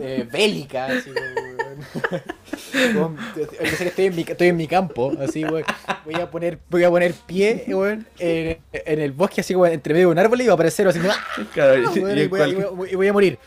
eh, 0.00 0.28
bélica, 0.30 0.86
así 0.86 1.10
como, 1.10 2.20
weón. 2.94 3.16
Estoy 3.80 4.06
en, 4.06 4.16
mi, 4.16 4.22
estoy 4.22 4.48
en 4.48 4.56
mi 4.56 4.66
campo, 4.66 5.12
así, 5.20 5.44
weón. 5.44 5.64
Voy 6.04 6.14
a 6.14 6.30
poner, 6.30 6.58
voy 6.70 6.84
a 6.84 6.90
poner 6.90 7.14
pie, 7.26 7.64
weón, 7.68 8.06
en, 8.18 8.58
en 8.72 9.00
el 9.00 9.12
bosque, 9.12 9.40
así 9.40 9.54
como 9.54 9.66
entre 9.66 9.94
medio 9.94 10.08
de 10.08 10.12
un 10.12 10.18
árbol 10.18 10.40
y 10.40 10.46
va 10.46 10.52
a 10.52 10.54
aparecer 10.54 10.86
así, 10.88 10.98
¡ah! 11.08 11.16
Claro, 11.52 11.78
y- 11.80 11.98
Weón, 11.98 12.18
y 12.18 12.20
y, 12.20 12.24
en 12.24 12.30
voy 12.30 12.40
a, 12.40 12.48
y 12.48 12.54
cualquier- 12.54 12.68
voy 12.70 12.88
a- 12.88 12.92
y 12.92 12.96
voy 12.96 13.08
a 13.08 13.12
morir. 13.12 13.38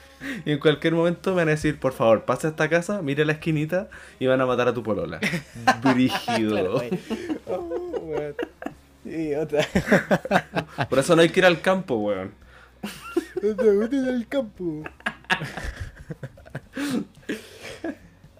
Y 0.46 0.52
en 0.54 0.60
cualquier 0.60 0.94
momento 0.94 1.32
me 1.32 1.38
van 1.38 1.50
a 1.50 1.52
decir, 1.52 1.80
por 1.80 1.94
favor, 1.94 2.24
pasa 2.26 2.48
a 2.48 2.52
esta 2.52 2.68
casa, 2.70 3.02
mire 3.02 3.26
la 3.26 3.34
esquinita 3.34 3.90
y 4.20 4.26
van 4.28 4.42
a 4.42 4.46
matar 4.46 4.68
a 4.68 4.74
tu 4.74 4.82
polola. 4.82 5.20
Brígido. 5.84 6.52
Claro, 6.52 6.78
weón. 6.78 7.00
Oh, 7.48 8.00
weón. 8.02 8.36
Idiota. 9.06 9.60
Por 10.90 10.98
eso 11.00 11.16
no 11.16 11.22
hay 11.22 11.30
que 11.30 11.40
ir 11.42 11.46
al 11.46 11.62
campo, 11.62 11.96
weón. 11.98 12.32
en 13.44 14.08
el 14.08 14.28
campo. 14.28 14.84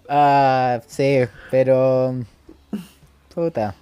Ah, 0.08 0.80
sí, 0.86 1.20
pero. 1.50 2.14
Puta. 3.34 3.74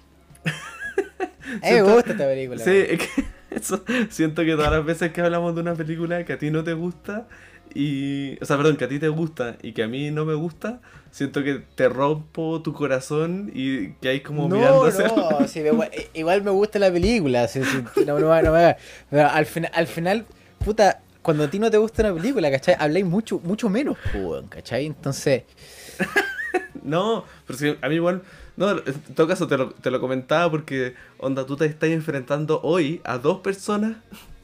A 1.61 1.67
mí 1.67 1.73
me 1.73 1.81
gusta 1.83 2.11
esta 2.11 2.25
película. 2.25 2.63
Sí, 2.63 2.71
es 2.89 2.99
que 2.99 3.23
eso, 3.55 3.83
siento 4.09 4.43
que 4.43 4.51
todas 4.51 4.71
las 4.71 4.85
veces 4.85 5.11
que 5.11 5.21
hablamos 5.21 5.55
de 5.55 5.61
una 5.61 5.75
película 5.75 6.23
que 6.25 6.33
a 6.33 6.37
ti 6.39 6.49
no 6.51 6.63
te 6.63 6.73
gusta 6.73 7.27
y... 7.73 8.41
O 8.41 8.45
sea, 8.45 8.57
perdón, 8.57 8.77
que 8.77 8.85
a 8.85 8.87
ti 8.87 8.99
te 8.99 9.09
gusta 9.09 9.57
y 9.61 9.73
que 9.73 9.83
a 9.83 9.87
mí 9.87 10.11
no 10.11 10.25
me 10.25 10.33
gusta, 10.33 10.81
siento 11.11 11.43
que 11.43 11.61
te 11.75 11.89
rompo 11.89 12.61
tu 12.61 12.73
corazón 12.73 13.51
y 13.53 13.91
que 13.93 14.09
hay 14.09 14.19
como 14.21 14.49
mirando 14.49 14.81
No, 14.81 14.85
hacia- 14.85 15.07
no, 15.07 15.47
sí, 15.47 15.59
igual, 15.59 15.89
igual 16.13 16.41
me 16.43 16.51
gusta 16.51 16.79
la 16.79 16.91
película. 16.91 17.47
sí, 17.47 17.61
sí, 17.63 17.83
no, 18.05 18.19
no, 18.19 18.31
al, 18.31 19.45
final, 19.45 19.71
al 19.73 19.87
final, 19.87 20.25
puta, 20.63 21.01
cuando 21.21 21.43
a 21.43 21.49
ti 21.49 21.59
no 21.59 21.69
te 21.71 21.77
gusta 21.77 22.03
una 22.03 22.13
película, 22.13 22.51
¿cachai? 22.51 22.75
Habláis 22.77 23.05
mucho, 23.05 23.39
mucho 23.43 23.69
menos, 23.69 23.97
¿cachai? 24.49 24.85
Entonces, 24.85 25.43
No, 26.83 27.25
pero 27.47 27.57
si 27.57 27.75
a 27.81 27.89
mí 27.89 27.95
igual... 27.95 28.21
No, 28.57 28.69
en 28.69 29.01
todo 29.15 29.27
caso 29.27 29.47
te 29.47 29.57
lo, 29.57 29.71
te 29.71 29.89
lo 29.89 29.99
comentaba 29.99 30.51
porque, 30.51 30.93
onda, 31.17 31.45
tú 31.45 31.57
te 31.57 31.65
estás 31.65 31.89
enfrentando 31.89 32.61
hoy 32.61 33.01
a 33.03 33.17
dos 33.17 33.39
personas 33.39 33.97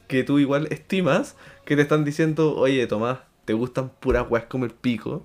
que 0.08 0.24
tú 0.24 0.38
igual 0.38 0.66
estimas, 0.70 1.36
que 1.64 1.76
te 1.76 1.82
están 1.82 2.04
diciendo, 2.04 2.54
oye, 2.56 2.86
Tomás, 2.86 3.20
te 3.44 3.54
gustan 3.54 3.88
puras 3.88 4.26
weas 4.28 4.44
como 4.46 4.64
el 4.64 4.72
pico, 4.72 5.24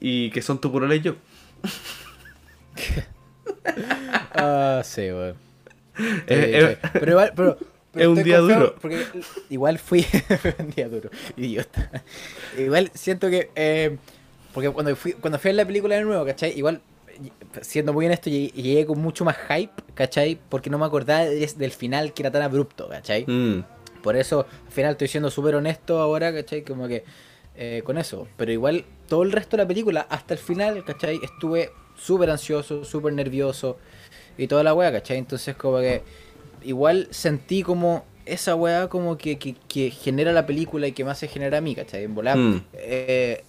y 0.00 0.30
que 0.30 0.42
son 0.42 0.60
tu 0.60 0.72
polola 0.72 0.94
y 0.96 1.02
yo. 1.02 1.14
Ah, 4.34 4.82
sí, 4.84 5.02
weón. 5.02 5.36
Eh, 6.26 6.26
eh. 6.26 6.78
Pero 6.92 7.12
igual, 7.12 7.32
pero, 7.36 7.56
pero 7.92 8.12
es 8.12 8.18
un 8.18 8.24
día 8.24 8.40
duro. 8.40 8.74
Porque 8.80 9.06
igual 9.48 9.78
fui. 9.78 10.04
un 10.58 10.70
día 10.70 10.88
duro, 10.88 11.08
idiota. 11.36 12.02
Igual 12.58 12.90
siento 12.94 13.30
que. 13.30 13.50
eh, 13.54 13.96
porque 14.54 14.70
cuando 14.70 14.94
fui, 14.96 15.12
cuando 15.12 15.38
fui 15.38 15.50
a 15.50 15.54
la 15.54 15.66
película 15.66 15.96
de 15.96 16.02
nuevo, 16.02 16.24
¿cachai? 16.24 16.56
Igual, 16.56 16.80
siendo 17.60 17.92
muy 17.92 18.06
honesto, 18.06 18.30
llegué, 18.30 18.48
llegué 18.54 18.86
con 18.86 18.98
mucho 19.00 19.24
más 19.24 19.36
hype, 19.48 19.72
¿cachai? 19.94 20.38
Porque 20.48 20.70
no 20.70 20.78
me 20.78 20.86
acordaba 20.86 21.24
del 21.26 21.70
final 21.72 22.12
que 22.14 22.22
era 22.22 22.30
tan 22.30 22.42
abrupto, 22.42 22.88
¿cachai? 22.88 23.24
Mm. 23.26 23.64
Por 24.02 24.16
eso, 24.16 24.46
al 24.66 24.72
final 24.72 24.92
estoy 24.92 25.08
siendo 25.08 25.30
súper 25.30 25.54
honesto 25.56 25.98
ahora, 25.98 26.32
¿cachai? 26.32 26.62
Como 26.62 26.88
que 26.88 27.04
eh, 27.56 27.82
con 27.84 27.98
eso. 27.98 28.26
Pero 28.36 28.52
igual, 28.52 28.84
todo 29.08 29.22
el 29.22 29.32
resto 29.32 29.56
de 29.56 29.62
la 29.64 29.68
película, 29.68 30.06
hasta 30.08 30.34
el 30.34 30.40
final, 30.40 30.84
¿cachai? 30.84 31.20
Estuve 31.22 31.70
súper 31.96 32.30
ansioso, 32.30 32.84
súper 32.84 33.12
nervioso 33.12 33.76
y 34.36 34.46
toda 34.46 34.62
la 34.64 34.74
weá, 34.74 34.90
¿cachai? 34.92 35.18
Entonces, 35.18 35.54
como 35.56 35.78
que 35.78 36.02
igual 36.62 37.08
sentí 37.10 37.62
como 37.62 38.04
esa 38.26 38.54
weá 38.56 38.88
como 38.88 39.16
que, 39.18 39.38
que, 39.38 39.54
que 39.68 39.90
genera 39.90 40.32
la 40.32 40.46
película 40.46 40.86
y 40.86 40.92
que 40.92 41.04
más 41.04 41.18
se 41.18 41.28
genera 41.28 41.58
a 41.58 41.60
mí, 41.60 41.74
¿cachai? 41.74 42.04
En 42.04 42.14
volar, 42.14 42.36
Mm. 42.36 42.64
eh, 42.74 43.44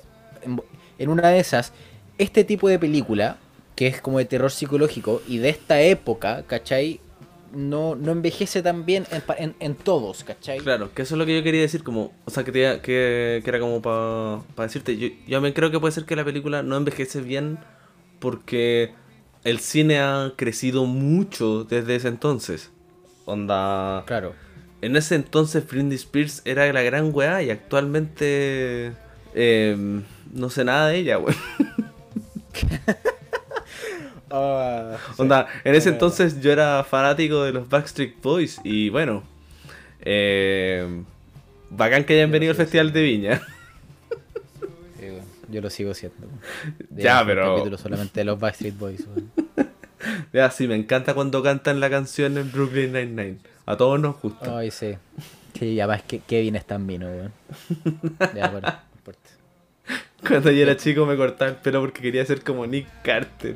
en, 1.00 1.10
una 1.10 1.30
de 1.30 1.40
esas, 1.40 1.74
este 2.18 2.44
tipo 2.44 2.68
de 2.70 2.80
película, 2.80 3.38
que 3.76 3.88
es 3.88 4.02
como 4.02 4.20
de 4.20 4.26
terror 4.26 4.52
psicológico 4.52 5.22
y 5.28 5.38
de 5.38 5.50
esta 5.50 5.82
época, 5.82 6.44
¿cachai? 6.48 7.00
No, 7.54 7.96
no 7.96 8.12
envejece 8.12 8.62
tan 8.62 8.86
bien 8.86 9.06
en, 9.12 9.22
pa- 9.22 9.36
en, 9.38 9.56
en 9.60 9.76
todos, 9.76 10.24
¿cachai? 10.24 10.60
Claro, 10.60 10.94
que 10.94 11.04
eso 11.04 11.16
es 11.16 11.20
lo 11.20 11.26
que 11.26 11.36
yo 11.38 11.44
quería 11.44 11.62
decir, 11.62 11.84
como, 11.84 12.12
o 12.26 12.32
sea, 12.32 12.44
que, 12.44 12.52
te- 12.52 12.80
que, 12.82 13.42
que 13.44 13.50
era 13.50 13.60
como 13.60 13.82
para 13.82 14.42
decirte, 14.68 14.98
yo, 14.98 15.08
yo 15.28 15.40
me 15.42 15.54
creo 15.54 15.72
que 15.72 15.80
puede 15.80 15.92
ser 15.94 16.06
que 16.06 16.16
la 16.16 16.26
película 16.26 16.64
no 16.64 16.76
envejece 16.78 17.22
bien 17.22 17.58
porque 18.20 18.94
el 19.44 19.60
cine 19.60 20.00
ha 20.00 20.34
crecido 20.36 20.86
mucho 20.86 21.64
desde 21.66 21.96
ese 21.96 22.08
entonces. 22.10 22.72
Onda, 23.26 24.04
Claro. 24.06 24.34
en 24.82 24.96
ese 24.96 25.16
entonces 25.16 25.66
Britney 25.68 25.96
Spears 25.96 26.42
era 26.46 26.72
la 26.74 26.82
gran 26.84 27.12
weá 27.14 27.42
y 27.42 27.50
actualmente 27.50 28.94
eh, 29.36 29.76
no 30.34 30.50
sé 30.50 30.64
nada 30.66 30.88
de 30.88 30.98
ella, 30.98 31.20
weón. 31.20 31.36
Ah, 34.30 34.98
sí. 35.16 35.22
Onda, 35.22 35.48
en 35.64 35.76
ese 35.76 35.90
Eh, 35.90 35.94
entonces 35.94 36.42
yo 36.42 36.52
era 36.52 36.84
fanático 36.84 37.44
de 37.44 37.54
los 37.54 37.70
Backstreet 37.70 38.22
Boys 38.22 38.60
y 38.64 38.90
bueno, 38.90 39.24
eh, 40.02 41.04
bacán 41.70 42.04
que 42.04 42.16
hayan 42.16 42.32
venido 42.32 42.52
al 42.52 42.58
Festival 42.58 42.92
de 42.92 43.02
Viña. 43.04 43.42
sí, 45.00 45.06
Yo 45.50 45.62
lo 45.62 45.70
sigo 45.70 45.94
siendo. 45.94 46.28
Ya, 46.90 47.22
un 47.22 47.28
pero- 47.28 47.56
capítulo 47.56 47.78
solamente 47.78 48.20
de 48.20 48.24
los 48.26 48.40
Backstreet 48.40 48.78
Boys. 48.78 49.06
Ya, 50.34 50.52
sí, 50.52 50.68
me 50.68 50.76
encanta 50.76 51.16
cuando 51.16 51.42
cantan 51.42 51.80
la 51.80 51.90
canción 51.90 52.38
en 52.38 52.52
Brooklyn 52.52 52.92
Nine-Nine. 52.94 53.38
A 53.66 53.76
todos 53.76 54.00
nos 54.00 54.22
gusta. 54.22 54.58
Ay, 54.60 54.70
sí. 54.70 54.96
Sí, 55.58 55.80
además 55.80 56.04
que 56.04 56.20
Kevin 56.20 56.56
es 56.58 56.66
tan 56.66 56.86
vino, 56.86 57.08
weón. 57.08 57.32
No 58.20 58.46
importa. 58.46 58.84
Cuando 60.28 60.52
yo 60.52 60.64
era 60.64 60.76
chico 60.78 61.06
me 61.06 61.16
cortaba 61.16 61.52
el 61.52 61.58
pelo 61.58 61.82
porque 61.82 62.02
quería 62.02 62.26
ser 62.26 62.42
como 62.44 62.66
Nick 62.66 62.88
Carter. 63.04 63.56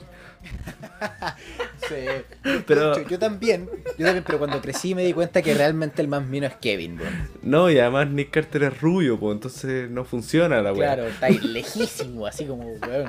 Sí. 1.87 2.49
Pero- 2.65 2.95
Yo, 3.01 3.07
yo 3.07 3.19
también, 3.19 3.69
yo 3.97 4.05
también, 4.05 4.23
pero 4.25 4.37
cuando 4.37 4.61
crecí 4.61 4.95
me 4.95 5.03
di 5.03 5.13
cuenta 5.13 5.41
que 5.41 5.53
realmente 5.53 6.01
el 6.01 6.07
más 6.07 6.29
vino 6.29 6.47
es 6.47 6.53
Kevin. 6.55 6.99
No, 7.41 7.69
y 7.69 7.79
además 7.79 8.09
Nick 8.09 8.31
Carter 8.31 8.63
es 8.63 8.79
rubio, 8.81 9.19
pues 9.19 9.35
entonces 9.35 9.89
no 9.89 10.05
funciona 10.05 10.61
la 10.61 10.71
weá. 10.71 10.93
Claro, 10.93 11.07
está 11.07 11.27
ahí 11.27 11.39
lejísimo, 11.39 12.25
así 12.25 12.45
como, 12.45 12.63
weón. 12.73 13.05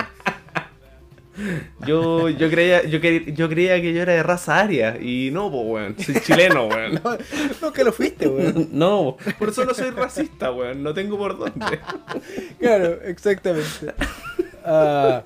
Yo, 1.86 2.28
yo, 2.28 2.50
creía, 2.50 2.84
yo, 2.84 3.00
cre- 3.00 3.32
yo 3.34 3.48
creía 3.48 3.80
que 3.80 3.92
yo 3.92 4.02
era 4.02 4.12
de 4.12 4.22
raza 4.22 4.60
aria 4.60 4.96
y 5.00 5.30
no, 5.32 5.50
pues 5.50 5.62
weón, 5.66 5.96
soy 5.98 6.14
chileno, 6.20 6.66
weón. 6.66 6.94
No, 7.04 7.18
no 7.62 7.72
que 7.72 7.84
lo 7.84 7.92
fuiste, 7.92 8.28
weón. 8.28 8.68
No, 8.72 9.16
por 9.38 9.48
eso 9.48 9.64
no 9.64 9.72
soy 9.74 9.90
racista, 9.90 10.52
weón, 10.52 10.82
no 10.82 10.92
tengo 10.94 11.16
por 11.18 11.38
dónde. 11.38 11.78
Claro, 12.58 13.00
exactamente. 13.02 13.94
Ah, 14.64 15.22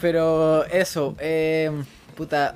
pero 0.00 0.64
eso, 0.66 1.16
eh, 1.20 1.70
puta, 2.14 2.54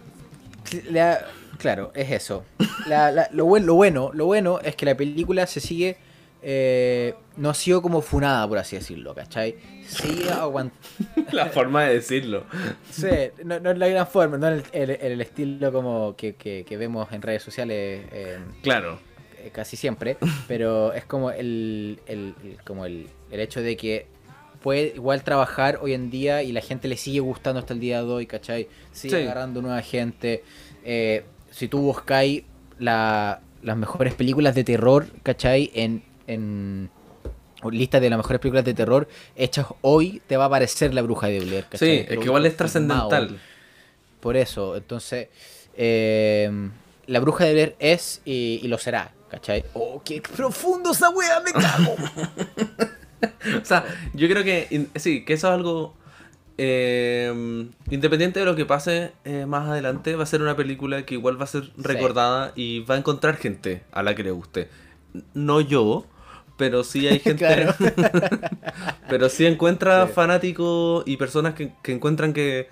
la- 0.90 1.24
claro, 1.58 1.90
es 1.94 2.10
eso. 2.10 2.44
La- 2.86 3.10
la- 3.10 3.28
lo, 3.32 3.44
buen- 3.46 3.66
lo 3.66 3.74
bueno, 3.74 4.10
lo 4.14 4.26
bueno 4.26 4.60
es 4.62 4.76
que 4.76 4.86
la 4.86 4.94
película 4.96 5.46
se 5.46 5.60
sigue, 5.60 5.96
eh, 6.42 7.14
no 7.36 7.50
ha 7.50 7.54
sido 7.54 7.82
como 7.82 8.00
funada, 8.02 8.46
por 8.48 8.58
así 8.58 8.76
decirlo, 8.76 9.14
¿cachai? 9.14 9.56
Sigue 9.86 10.30
aguantando. 10.30 10.80
La 11.32 11.46
forma 11.46 11.84
de 11.84 11.94
decirlo. 11.94 12.44
Sí, 12.90 13.06
no, 13.44 13.60
no 13.60 13.70
es 13.70 13.78
la 13.78 13.88
gran 13.88 14.06
forma, 14.06 14.38
no 14.38 14.48
el, 14.48 14.62
el- 14.72 14.90
el 14.90 15.20
estilo 15.20 15.72
como 15.72 16.14
que, 16.16 16.34
que- 16.34 16.64
que 16.64 16.76
vemos 16.76 17.10
en 17.12 17.22
redes 17.22 17.42
sociales 17.42 18.06
eh, 18.12 18.38
Claro. 18.62 18.98
eh, 19.38 19.50
casi 19.52 19.76
siempre, 19.76 20.16
pero 20.48 20.92
es 20.92 21.04
como 21.04 21.30
el, 21.30 22.00
el- 22.06 22.34
como 22.66 22.84
el, 22.86 23.08
el 23.30 23.40
hecho 23.40 23.60
de 23.62 23.76
que 23.76 24.06
puede 24.62 24.92
igual 24.94 25.22
trabajar 25.24 25.78
hoy 25.82 25.94
en 25.94 26.10
día 26.10 26.42
y 26.42 26.52
la 26.52 26.60
gente 26.60 26.86
le 26.88 26.96
sigue 26.96 27.20
gustando 27.20 27.60
hasta 27.60 27.72
el 27.74 27.80
día 27.80 28.02
de 28.02 28.10
hoy, 28.10 28.26
¿cachai? 28.26 28.68
Sigue 28.92 29.16
Sí. 29.16 29.22
agarrando 29.22 29.62
nueva 29.62 29.80
gente. 29.82 30.42
Eh, 30.84 31.24
si 31.50 31.68
tú 31.68 31.80
buscáis 31.80 32.44
la- 32.78 33.40
las 33.62 33.76
mejores 33.76 34.14
películas 34.14 34.54
de 34.54 34.64
terror, 34.64 35.06
¿cachai? 35.22 35.70
En, 35.74 36.02
en 36.32 36.90
o 37.62 37.70
listas 37.70 38.00
de 38.00 38.08
las 38.08 38.16
mejores 38.16 38.40
películas 38.40 38.64
de 38.64 38.72
terror 38.72 39.06
hechas 39.36 39.66
hoy, 39.82 40.22
te 40.26 40.36
va 40.38 40.44
a 40.44 40.46
aparecer 40.46 40.94
La 40.94 41.02
Bruja 41.02 41.26
de 41.26 41.40
Blair, 41.40 41.64
Sí, 41.64 41.68
¿cachai? 41.70 41.98
es 42.08 42.18
que 42.18 42.24
igual 42.24 42.46
es 42.46 42.56
trascendental. 42.56 43.38
Por 44.20 44.36
eso, 44.36 44.76
entonces, 44.76 45.28
eh, 45.76 46.50
la 47.06 47.20
bruja 47.20 47.44
de 47.44 47.52
Blair 47.52 47.76
es 47.78 48.22
y, 48.24 48.60
y 48.62 48.68
lo 48.68 48.78
será, 48.78 49.12
¿cachai? 49.30 49.64
¡Oh, 49.74 50.00
qué 50.04 50.22
profundo 50.22 50.92
esa 50.92 51.10
wea! 51.10 51.40
¡Me 51.40 51.52
cago! 51.52 51.96
O 53.62 53.64
sea, 53.66 53.84
yo 54.14 54.26
creo 54.28 54.42
que 54.42 54.88
sí, 54.96 55.26
que 55.26 55.34
eso 55.34 55.48
es 55.48 55.52
algo 55.54 55.94
eh, 56.56 57.66
independiente 57.90 58.40
de 58.40 58.46
lo 58.46 58.56
que 58.56 58.64
pase 58.64 59.12
eh, 59.24 59.44
más 59.46 59.68
adelante, 59.68 60.16
va 60.16 60.22
a 60.22 60.26
ser 60.26 60.40
una 60.40 60.56
película 60.56 61.04
que 61.04 61.14
igual 61.14 61.38
va 61.38 61.44
a 61.44 61.48
ser 61.48 61.70
recordada 61.76 62.52
y 62.56 62.80
va 62.80 62.94
a 62.94 62.98
encontrar 62.98 63.36
gente 63.36 63.82
a 63.92 64.02
la 64.02 64.14
que 64.14 64.22
le 64.22 64.30
guste. 64.30 64.68
No 65.34 65.60
yo, 65.60 66.06
pero 66.60 66.84
sí 66.84 67.08
hay 67.08 67.18
gente. 67.26 67.38
Claro. 67.46 67.74
pero 69.08 69.28
sí 69.30 69.46
encuentra 69.46 70.06
Sí. 70.06 70.12
fanáticos 70.12 71.02
y 71.06 71.16
personas 71.16 71.54
que, 71.54 71.72
que 71.82 71.92
encuentran 71.92 72.32
que, 72.34 72.68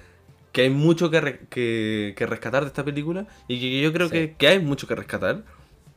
que 0.52 0.60
hay 0.62 0.70
mucho 0.70 1.10
que, 1.10 1.20
re- 1.20 1.40
que, 1.48 2.14
que 2.16 2.26
rescatar 2.26 2.62
de 2.64 2.68
esta 2.68 2.84
película 2.84 3.26
y 3.48 3.58
que 3.58 3.80
yo 3.80 3.92
creo 3.92 4.08
Sí. 4.08 4.12
que, 4.12 4.34
que 4.38 4.48
hay 4.48 4.58
mucho 4.60 4.86
que 4.86 4.94
rescatar. 4.94 5.42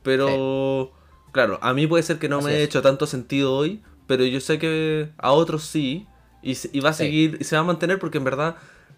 Pero, 0.03 0.91
claro, 1.31 1.59
a 1.61 1.73
mí 1.73 1.85
puede 1.85 2.03
ser 2.03 2.17
que 2.17 2.29
no 2.29 2.37
Así 2.37 2.45
me 2.47 2.51
haya 2.53 2.63
hecho 2.63 2.81
tanto 2.81 3.05
sentido 3.05 3.53
hoy, 3.55 3.81
pero 4.07 4.23
yo 4.25 4.39
sé 4.39 4.57
que 4.57 5.09
a 5.17 5.31
otros 5.31 5.63
sí. 5.63 6.07
Y, 6.43 6.57
y 6.73 6.79
va 6.79 6.89
a 6.89 6.93
seguir 6.93 7.37
y 7.39 7.43
se 7.43 7.55
va 7.55 7.61
a 7.61 7.65
mantener 7.65 7.99
porque 7.99 8.17
en 8.17 8.23
verdad 8.23 8.55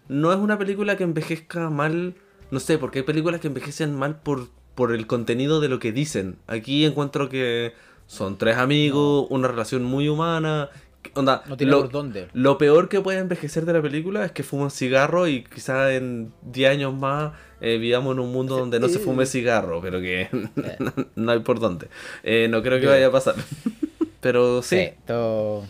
no 0.08 0.32
es 0.32 0.38
una 0.38 0.56
película 0.58 0.96
que 0.96 1.04
envejezca 1.04 1.68
mal. 1.68 2.14
No 2.50 2.60
sé, 2.60 2.78
porque 2.78 3.00
hay 3.00 3.04
películas 3.04 3.40
que 3.40 3.48
envejecen 3.48 3.94
mal 3.94 4.20
por, 4.20 4.48
por 4.74 4.94
el 4.94 5.06
contenido 5.06 5.60
de 5.60 5.68
lo 5.68 5.78
que 5.78 5.92
dicen. 5.92 6.36
Aquí 6.46 6.84
encuentro 6.86 7.28
que 7.28 7.72
son 8.06 8.36
tres 8.38 8.56
amigos, 8.56 9.26
una 9.30 9.48
relación 9.48 9.84
muy 9.84 10.08
humana. 10.08 10.70
Onda, 11.14 11.42
No 11.46 11.56
tiene 11.56 11.70
lo, 11.72 11.80
por 11.82 11.90
dónde. 11.90 12.28
lo 12.32 12.56
peor 12.58 12.88
que 12.88 13.00
puede 13.00 13.18
envejecer 13.18 13.66
de 13.66 13.74
la 13.74 13.82
película 13.82 14.24
es 14.24 14.32
que 14.32 14.42
fuman 14.42 14.70
cigarro 14.70 15.28
y 15.28 15.44
quizá 15.44 15.92
en 15.94 16.32
10 16.42 16.70
años 16.70 16.94
más 16.94 17.32
eh, 17.60 17.76
vivamos 17.76 18.14
en 18.14 18.20
un 18.20 18.32
mundo 18.32 18.56
donde 18.58 18.80
no 18.80 18.88
se 18.88 18.98
fume 18.98 19.26
cigarro, 19.26 19.80
pero 19.82 20.00
que 20.00 20.28
no 21.14 21.32
hay 21.32 21.40
por 21.40 21.60
dónde. 21.60 21.88
Eh, 22.22 22.48
no 22.50 22.62
creo 22.62 22.80
que 22.80 22.86
vaya 22.86 23.08
a 23.08 23.12
pasar. 23.12 23.34
Pero 24.20 24.62
sí, 24.62 24.76
Sí, 24.78 24.88
todo- 25.06 25.64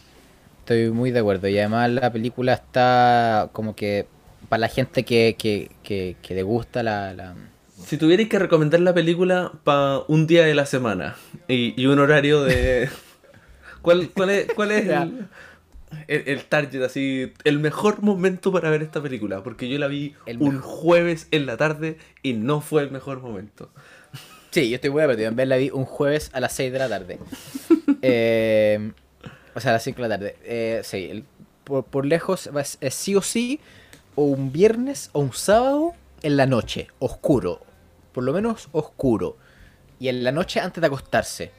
estoy 0.61 0.91
muy 0.91 1.11
de 1.11 1.19
acuerdo. 1.19 1.49
Y 1.49 1.59
además 1.59 1.91
la 1.91 2.13
película 2.13 2.53
está 2.55 3.49
como 3.53 3.75
que 3.75 4.07
para 4.49 4.61
la 4.61 4.69
gente 4.69 5.03
que, 5.05 5.35
que, 5.37 5.73
que, 5.83 6.15
que 6.23 6.35
le 6.37 6.45
gusta 6.45 6.85
la... 6.85 7.13
la- 7.15 7.35
si 7.87 7.97
tuvierais 7.99 8.29
que 8.29 8.39
recomendar 8.39 8.81
la 8.81 8.95
película 8.95 9.53
para 9.65 10.01
un 10.09 10.27
día 10.27 10.45
de 10.45 10.55
la 10.55 10.67
semana 10.67 11.17
y, 11.49 11.81
y 11.81 11.87
un 11.87 11.99
horario 11.99 12.43
de... 12.45 12.89
¿Cuál, 13.83 14.09
cuál 14.11 14.31
es, 14.31 14.47
cuál 14.55 14.71
es 14.73 14.87
Ya. 14.89 15.03
el, 15.03 15.27
el, 16.09 16.23
el 16.29 16.45
target, 16.45 16.83
así, 16.83 17.33
el 17.45 17.59
mejor 17.59 18.03
momento 18.03 18.51
para 18.53 18.71
ver 18.71 18.83
esta 18.83 19.03
película? 19.03 19.43
Porque 19.43 19.69
yo 19.69 19.79
la 19.79 19.87
vi 19.89 20.15
El 20.27 20.39
un 20.41 20.57
mejor. 20.57 20.63
jueves 20.63 21.29
en 21.31 21.47
la 21.47 21.57
tarde 21.57 21.99
y 22.23 22.33
no 22.33 22.61
fue 22.61 22.83
el 22.83 22.91
mejor 22.91 23.21
momento. 23.21 23.71
Sí, 24.51 24.71
yo 24.71 24.77
estoy 24.77 24.91
muy 24.91 25.03
perdido. 25.03 25.29
En 25.29 25.37
vez 25.37 25.49
la 25.49 25.57
vi 25.57 25.71
un 25.71 25.85
jueves 25.85 26.31
a 26.33 26.41
las 26.41 26.53
6 26.55 26.73
de 26.73 26.79
la 26.79 26.89
tarde. 26.89 27.19
Eh, 28.07 28.93
o 29.55 29.61
sea, 29.61 29.71
a 29.71 29.75
las 29.75 29.83
5 29.83 30.03
de 30.03 30.09
la 30.09 30.19
tarde. 30.19 30.37
Eh, 30.45 30.83
sí, 30.85 31.25
por, 31.65 31.85
por 31.85 32.05
lejos 32.05 32.51
es 32.83 32.95
sí 32.95 33.15
o 33.17 33.23
sí, 33.23 33.61
o 34.15 34.25
un 34.25 34.53
viernes 34.53 35.09
o 35.13 35.21
un 35.21 35.33
sábado 35.33 35.93
en 36.23 36.37
la 36.37 36.45
noche, 36.45 36.89
oscuro. 36.99 37.63
Por 38.15 38.25
lo 38.25 38.33
menos 38.33 38.69
oscuro. 38.73 39.37
Y 40.01 40.09
en 40.09 40.25
la 40.25 40.33
noche 40.33 40.61
antes 40.61 40.81
de 40.81 40.87
acostarse. 40.87 41.51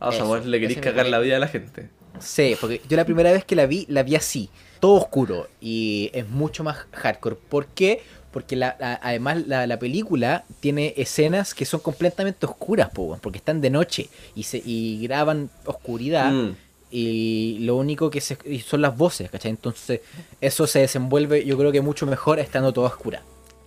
Ah, 0.00 0.08
o 0.08 0.12
sea, 0.12 0.24
vos 0.24 0.44
le 0.44 0.58
me 0.60 0.74
cagar 0.76 1.06
la 1.06 1.20
vida 1.20 1.36
a 1.36 1.38
la 1.40 1.48
gente. 1.48 1.88
Sí, 2.18 2.56
porque 2.60 2.82
yo 2.88 2.96
la 2.96 3.04
primera 3.06 3.32
vez 3.32 3.44
que 3.44 3.56
la 3.56 3.64
vi, 3.66 3.86
la 3.88 4.02
vi 4.02 4.16
así, 4.16 4.50
todo 4.80 4.94
oscuro 4.94 5.48
y 5.60 6.10
es 6.12 6.28
mucho 6.28 6.62
más 6.64 6.76
hardcore. 6.92 7.36
¿Por 7.36 7.66
qué? 7.68 8.02
Porque 8.32 8.54
la, 8.56 8.76
la- 8.78 8.98
además 9.02 9.46
la, 9.46 9.66
la 9.66 9.78
película 9.78 10.44
tiene 10.60 10.92
escenas 10.96 11.54
que 11.54 11.64
son 11.64 11.80
completamente 11.80 12.44
oscuras, 12.46 12.90
po, 12.90 13.16
porque 13.22 13.38
están 13.38 13.60
de 13.60 13.70
noche 13.70 14.08
y, 14.34 14.42
se, 14.42 14.60
y 14.64 15.00
graban 15.06 15.50
oscuridad 15.64 16.30
Mm. 16.32 16.56
y 16.90 17.58
lo 17.60 17.76
único 17.76 18.10
que 18.10 18.20
se, 18.20 18.36
son 18.60 18.82
las 18.82 18.96
voces, 18.96 19.30
¿cachai? 19.30 19.50
Entonces 19.50 20.00
eso 20.40 20.66
se 20.66 20.80
desenvuelve 20.80 21.44
yo 21.44 21.56
creo 21.56 21.72
que 21.72 21.80
mucho 21.80 22.06
mejor 22.06 22.38
estando 22.40 22.72
toda 22.72 22.88
oscura. 22.88 23.22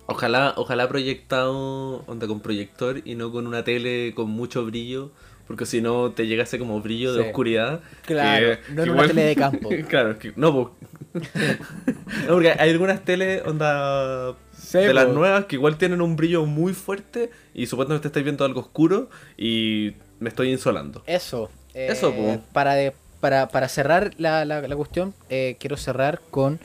Ojalá, 0.06 0.54
ojalá 0.56 0.88
proyectado 0.88 2.04
onda 2.06 2.26
con 2.26 2.40
proyector 2.40 3.02
y 3.04 3.14
no 3.16 3.32
con 3.32 3.46
una 3.46 3.64
tele 3.64 4.12
con 4.14 4.30
mucho 4.30 4.64
brillo, 4.64 5.10
porque 5.48 5.66
si 5.66 5.80
no 5.80 6.12
te 6.12 6.26
llegase 6.28 6.58
como 6.58 6.80
brillo 6.80 7.12
de 7.12 7.20
oscuridad. 7.22 7.80
Claro, 8.04 8.56
no 8.70 8.82
en 8.84 8.90
una 8.90 9.06
tele 9.08 9.22
de 9.24 9.36
campo. 9.36 9.68
claro, 9.88 10.12
es 10.12 10.16
que 10.18 10.32
no, 10.36 10.52
po. 10.52 10.76
no, 11.14 12.28
porque 12.28 12.52
hay 12.58 12.70
algunas 12.70 13.04
teles 13.04 13.42
onda 13.44 14.34
Sí, 14.56 14.78
de 14.78 14.94
las 14.94 15.08
nuevas 15.08 15.44
que 15.46 15.56
igual 15.56 15.76
tienen 15.76 16.00
un 16.00 16.16
brillo 16.16 16.44
muy 16.46 16.72
fuerte 16.72 17.30
y 17.54 17.66
supuestamente 17.66 18.08
estáis 18.08 18.24
viendo 18.24 18.44
algo 18.44 18.60
oscuro 18.60 19.08
y 19.36 19.92
me 20.18 20.28
estoy 20.28 20.50
insolando. 20.50 21.02
Eso. 21.06 21.50
eh, 21.74 21.88
Eso, 21.90 22.14
po. 22.14 22.40
Para, 22.52 22.74
de- 22.74 22.92
para, 23.20 23.48
para 23.48 23.68
cerrar 23.68 24.12
la, 24.18 24.44
la- 24.44 24.60
la 24.62 24.76
cuestión, 24.76 25.14
eh, 25.30 25.56
quiero 25.58 25.76
cerrar 25.76 26.20
con, 26.30 26.58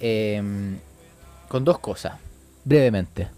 em, 0.00 0.78
con 1.48 1.64
dos 1.64 1.78
cosas, 1.78 2.14
brevemente. 2.66 3.28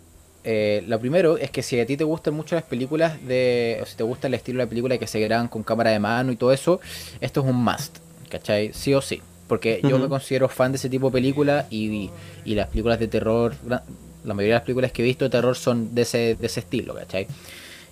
Eh, 0.43 0.83
lo 0.89 0.99
primero 0.99 1.37
es 1.37 1.51
que 1.51 1.63
si 1.63 1.79
a 1.79 1.85
ti 1.85 1.97
te 1.97 2.05
gustan 2.05 2.33
mucho 2.33 2.55
las 2.55 2.65
películas 2.65 3.25
de. 3.27 3.79
o 3.83 3.87
si 3.87 3.97
te 3.97 4.03
gusta 4.03 4.27
el 4.27 4.35
estilo 4.35 4.59
de 4.59 4.65
la 4.65 4.69
película 4.69 4.97
que 4.99 5.07
se 5.07 5.21
graban 5.21 5.49
con 5.49 5.63
cámara 5.63 5.91
de 5.91 5.99
mano 5.99 6.33
y 6.33 6.37
todo 6.37 6.53
eso, 6.53 6.81
esto 7.21 7.41
es 7.43 7.47
un 7.47 7.63
must, 7.63 7.99
¿cachai? 8.31 8.73
Sí 8.73 8.95
o 8.95 9.03
sí. 9.03 9.21
Porque 9.47 9.81
yo 9.83 9.99
me 9.99 10.09
considero 10.09 10.49
fan 10.49 10.73
de 10.73 10.77
ese 10.77 10.91
tipo 10.91 11.07
de 11.07 11.13
películas 11.13 11.67
y, 11.71 12.11
y 12.45 12.55
las 12.55 12.69
películas 12.69 12.99
de 12.99 13.09
terror, 13.09 13.55
la 13.67 13.83
mayoría 14.35 14.55
de 14.55 14.59
las 14.59 14.63
películas 14.63 14.93
que 14.93 15.03
he 15.03 15.05
visto 15.05 15.25
de 15.25 15.31
terror 15.31 15.57
son 15.57 15.95
de 15.95 16.03
ese, 16.03 16.35
de 16.35 16.47
ese 16.47 16.61
estilo, 16.61 16.95
¿cachai? 16.95 17.27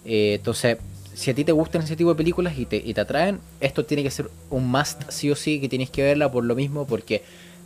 Eh, 0.05 0.35
entonces, 0.35 0.77
si 1.15 1.31
a 1.31 1.35
ti 1.35 1.45
te 1.45 1.53
gustan 1.53 1.83
ese 1.83 1.97
tipo 1.97 2.11
de 2.11 2.17
películas 2.17 2.59
y 2.59 2.67
te, 2.67 2.77
y 2.77 2.93
te 2.93 3.01
atraen, 3.01 3.41
esto 3.61 3.87
tiene 3.87 4.03
que 4.03 4.11
ser 4.11 4.29
un 4.51 4.69
must 4.71 5.11
sí 5.11 5.31
o 5.31 5.35
sí 5.37 5.61
que 5.61 5.69
tienes 5.69 5.89
que 5.89 6.03
verla 6.03 6.31
por 6.31 6.45
lo 6.45 6.55
mismo, 6.55 6.87
porque 6.87 7.23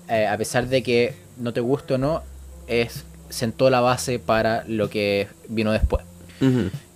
eh, 0.09 0.27
a 0.27 0.37
pesar 0.39 0.69
de 0.69 0.85
que 0.85 1.15
no 1.37 1.53
te 1.53 1.61
guste 1.61 1.95
o 1.95 1.99
no, 1.99 2.23
es 2.69 3.05
sentó 3.31 3.71
la 3.71 3.81
base 3.81 4.19
para 4.19 4.65
lo 4.67 4.91
que 4.91 5.29
vino 5.49 5.73
después. 5.73 6.05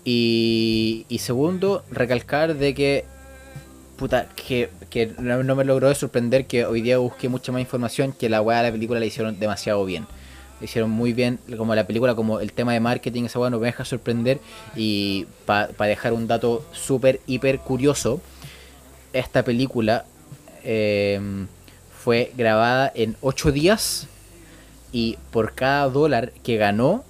Y, 0.05 1.07
y 1.09 1.19
segundo, 1.19 1.85
recalcar 1.91 2.57
de 2.57 2.75
que, 2.75 3.05
puta, 3.97 4.29
que, 4.35 4.71
que 4.91 5.13
no, 5.19 5.43
no 5.43 5.57
me 5.57 5.65
logró 5.65 5.89
de 5.89 5.95
sorprender 5.95 6.47
que 6.47 6.67
hoy 6.67 6.83
día 6.83 6.99
busqué 6.99 7.29
mucha 7.29 7.53
más 7.53 7.61
información 7.61 8.13
que 8.13 8.29
la 8.29 8.43
weá 8.43 8.59
de 8.59 8.69
la 8.69 8.73
película 8.73 9.01
la 9.01 9.07
hicieron 9.07 9.39
demasiado 9.39 9.85
bien. 9.85 10.07
La 10.61 10.67
hicieron 10.67 10.91
muy 10.91 11.13
bien, 11.13 11.39
como 11.57 11.75
la 11.75 11.87
película, 11.87 12.15
como 12.15 12.41
el 12.41 12.53
tema 12.53 12.73
de 12.73 12.81
marketing, 12.81 13.25
esa 13.25 13.39
weá 13.39 13.51
no 13.51 13.59
me 13.59 13.67
deja 13.67 13.85
sorprender. 13.85 14.41
Y 14.77 15.27
para 15.47 15.73
dejar 15.87 16.13
un 16.13 16.27
dato 16.27 16.65
súper, 16.73 17.21
hiper 17.27 17.61
curioso, 17.61 18.21
esta 19.13 19.43
película 19.43 20.05
eh, 20.65 21.21
fue 22.03 22.33
grabada 22.37 22.93
en 22.95 23.17
8 23.23 23.53
días 23.53 24.09
y 24.95 25.19
por 25.33 25.55
cada 25.57 25.89
dólar 25.89 26.31
que 26.45 26.57
ganó, 26.57 27.03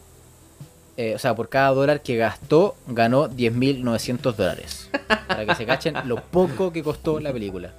eh, 0.96 1.14
o 1.14 1.18
sea, 1.18 1.36
por 1.36 1.50
cada 1.50 1.68
dólar 1.68 2.00
que 2.00 2.16
gastó, 2.16 2.76
ganó 2.86 3.28
10.900 3.28 4.34
dólares. 4.34 4.88
Para 5.28 5.44
que 5.44 5.54
se 5.54 5.66
cachen 5.66 5.94
lo 6.06 6.16
poco 6.16 6.72
que 6.72 6.82
costó 6.82 7.20
la 7.20 7.30
película. 7.30 7.72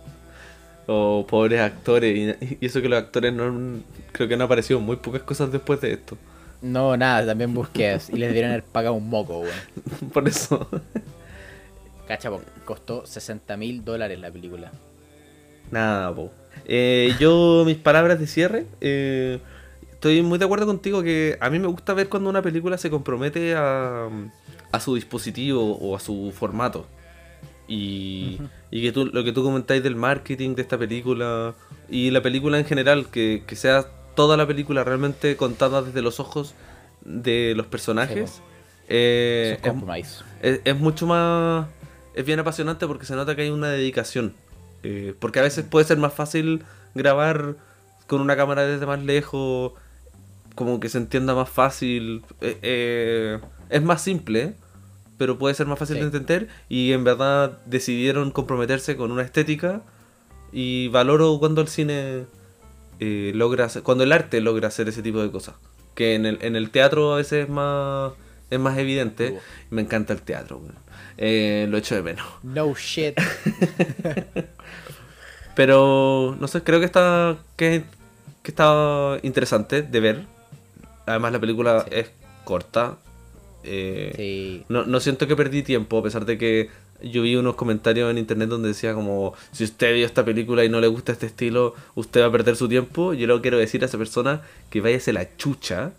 O 0.85 1.25
pobres 1.27 1.59
actores. 1.59 2.37
Y, 2.61 2.63
eso 2.63 2.83
que 2.83 2.87
los 2.87 2.99
actores 2.99 3.33
no. 3.33 3.81
Creo 4.11 4.27
que 4.27 4.35
han 4.35 4.43
aparecido 4.43 4.79
muy 4.79 4.97
pocas 4.97 5.23
cosas 5.23 5.51
después 5.51 5.81
de 5.81 5.93
esto. 5.93 6.15
No, 6.61 6.95
nada, 6.95 7.25
también 7.25 7.51
busqué 7.55 7.97
y 8.13 8.17
les 8.17 8.31
dieron 8.31 8.51
haber 8.51 8.63
pagado 8.63 8.93
un 8.93 9.09
moco, 9.09 9.39
weón. 9.39 9.57
Por 10.13 10.27
eso. 10.27 10.69
Cacha, 12.07 12.29
po, 12.29 12.43
costó 12.63 13.05
60.000 13.05 13.83
dólares 13.83 14.19
la 14.19 14.29
película. 14.29 14.71
Nada, 15.71 16.13
po. 16.13 16.31
Eh, 16.65 17.11
yo, 17.19 17.63
mis 17.65 17.77
palabras 17.77 18.19
de 18.19 18.27
cierre. 18.27 18.67
eh, 18.81 19.39
estoy 20.05 20.21
muy 20.21 20.37
de 20.37 20.45
acuerdo 20.45 20.67
contigo 20.67 21.01
que 21.01 21.35
a 21.41 21.49
mí 21.49 21.57
me 21.57 21.65
gusta 21.65 21.95
ver 21.95 22.09
cuando 22.09 22.29
una 22.29 22.43
película 22.43 22.77
se 22.77 22.91
compromete 22.91 23.55
a, 23.55 24.07
a 24.71 24.79
su 24.79 24.93
dispositivo 24.93 25.75
o 25.77 25.95
a 25.95 25.99
su 25.99 26.31
formato. 26.31 26.85
Y, 27.67 28.39
y 28.69 28.83
que 28.83 28.91
tú, 28.91 29.07
lo 29.07 29.23
que 29.23 29.31
tú 29.31 29.43
comentáis 29.43 29.81
del 29.81 29.95
marketing 29.95 30.53
de 30.53 30.61
esta 30.61 30.77
película 30.77 31.55
y 31.89 32.11
la 32.11 32.21
película 32.21 32.59
en 32.59 32.65
general, 32.65 33.07
que, 33.09 33.43
que 33.47 33.55
sea 33.55 33.87
toda 34.15 34.37
la 34.37 34.45
película 34.45 34.83
realmente 34.83 35.35
contada 35.37 35.81
desde 35.81 36.03
los 36.03 36.19
ojos 36.19 36.53
de 37.03 37.53
los 37.55 37.65
personajes. 37.65 38.29
Sí, 38.29 38.41
eh, 38.89 39.57
es 39.63 40.79
mucho 40.79 41.07
más. 41.07 41.67
Es 42.13 42.23
bien 42.27 42.39
apasionante 42.39 42.85
porque 42.85 43.07
se 43.07 43.15
nota 43.15 43.35
que 43.35 43.41
hay 43.41 43.49
una 43.49 43.69
dedicación. 43.69 44.35
Eh, 44.83 45.15
porque 45.17 45.39
a 45.39 45.41
veces 45.41 45.65
puede 45.65 45.87
ser 45.87 45.97
más 45.97 46.13
fácil 46.13 46.63
grabar 46.93 47.55
con 48.05 48.21
una 48.21 48.35
cámara 48.35 48.67
desde 48.67 48.85
más 48.85 49.03
lejos, 49.03 49.73
como 50.55 50.79
que 50.79 50.89
se 50.89 50.97
entienda 50.97 51.35
más 51.35 51.49
fácil. 51.49 52.23
Eh, 52.41 52.57
eh, 52.61 53.39
es 53.69 53.81
más 53.83 54.01
simple, 54.01 54.55
pero 55.17 55.37
puede 55.37 55.53
ser 55.55 55.67
más 55.67 55.77
fácil 55.79 55.95
Sí. 55.97 55.99
de 56.01 56.05
entender. 56.07 56.47
Y 56.69 56.91
en 56.93 57.03
verdad 57.03 57.59
decidieron 57.65 58.31
comprometerse 58.31 58.95
con 58.97 59.11
una 59.11 59.21
estética. 59.23 59.81
Y 60.51 60.87
valoro 60.89 61.37
cuando 61.39 61.61
el 61.61 61.67
cine 61.67 62.25
eh, 63.01 63.31
logra 63.35 63.65
hacer- 63.65 63.83
cuando 63.83 64.03
el 64.05 64.11
arte 64.13 64.39
logra 64.41 64.69
hacer 64.69 64.87
ese 64.87 65.01
tipo 65.03 65.21
de 65.21 65.29
cosas. 65.29 65.55
Que 65.95 66.15
en 66.15 66.25
el, 66.25 66.39
en 66.41 66.55
el 66.55 66.69
teatro 66.71 67.13
a 67.13 67.17
veces 67.17 67.43
es 67.45 67.49
más, 67.49 68.13
es 68.49 68.59
más 68.59 68.77
evidente. 68.77 69.37
Me 69.69 69.81
encanta 69.81 70.13
el 70.13 70.21
teatro. 70.21 70.61
Eh, 71.17 71.67
lo 71.69 71.77
echo 71.77 71.95
de 71.95 72.01
menos. 72.03 72.25
No 72.43 72.73
shit. 72.75 73.15
Pero, 75.55 76.35
no 76.39 76.47
sé, 76.47 76.63
creo 76.63 76.79
que 76.79 76.85
está, 76.85 77.37
que, 77.55 77.83
que 78.43 78.51
está 78.51 79.17
interesante 79.23 79.81
de 79.81 79.99
ver. 79.99 80.25
Además 81.05 81.31
la 81.33 81.39
película 81.39 81.81
Sí. 81.81 81.89
es 81.91 82.11
corta. 82.43 82.97
Eh, 83.63 84.13
Sí. 84.15 84.65
no, 84.69 84.85
no 84.85 84.99
siento 84.99 85.27
que 85.27 85.35
perdí 85.35 85.63
tiempo, 85.63 85.97
a 85.97 86.03
pesar 86.03 86.25
de 86.25 86.37
que 86.37 86.69
yo 87.01 87.23
vi 87.23 87.35
unos 87.35 87.55
comentarios 87.55 88.09
en 88.11 88.17
internet 88.17 88.47
donde 88.49 88.69
decía 88.69 88.93
como, 88.93 89.33
si 89.51 89.63
usted 89.63 89.93
vio 89.93 90.05
esta 90.05 90.23
película 90.23 90.63
y 90.63 90.69
no 90.69 90.79
le 90.79 90.87
gusta 90.87 91.11
este 91.11 91.25
estilo, 91.25 91.73
usted 91.95 92.21
va 92.21 92.27
a 92.27 92.31
perder 92.31 92.55
su 92.55 92.69
tiempo. 92.69 93.13
Yo 93.13 93.27
le 93.27 93.41
quiero 93.41 93.57
decir 93.57 93.81
a 93.83 93.85
esa 93.87 93.97
persona 93.97 94.41
que 94.69 94.81
váyase 94.81 95.13
la 95.13 95.35
chucha. 95.37 95.91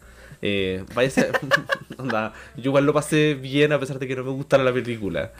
Eh, 0.42 0.84
váyase... 0.94 1.30
Onda, 1.98 2.32
yo 2.56 2.64
igual 2.70 2.84
lo 2.86 2.92
pasé 2.92 3.34
bien 3.34 3.72
a 3.72 3.80
pesar 3.80 3.98
de 3.98 4.06
que 4.06 4.16
no 4.16 4.24
me 4.24 4.30
gustara 4.30 4.62
la 4.64 4.72
película. 4.72 5.32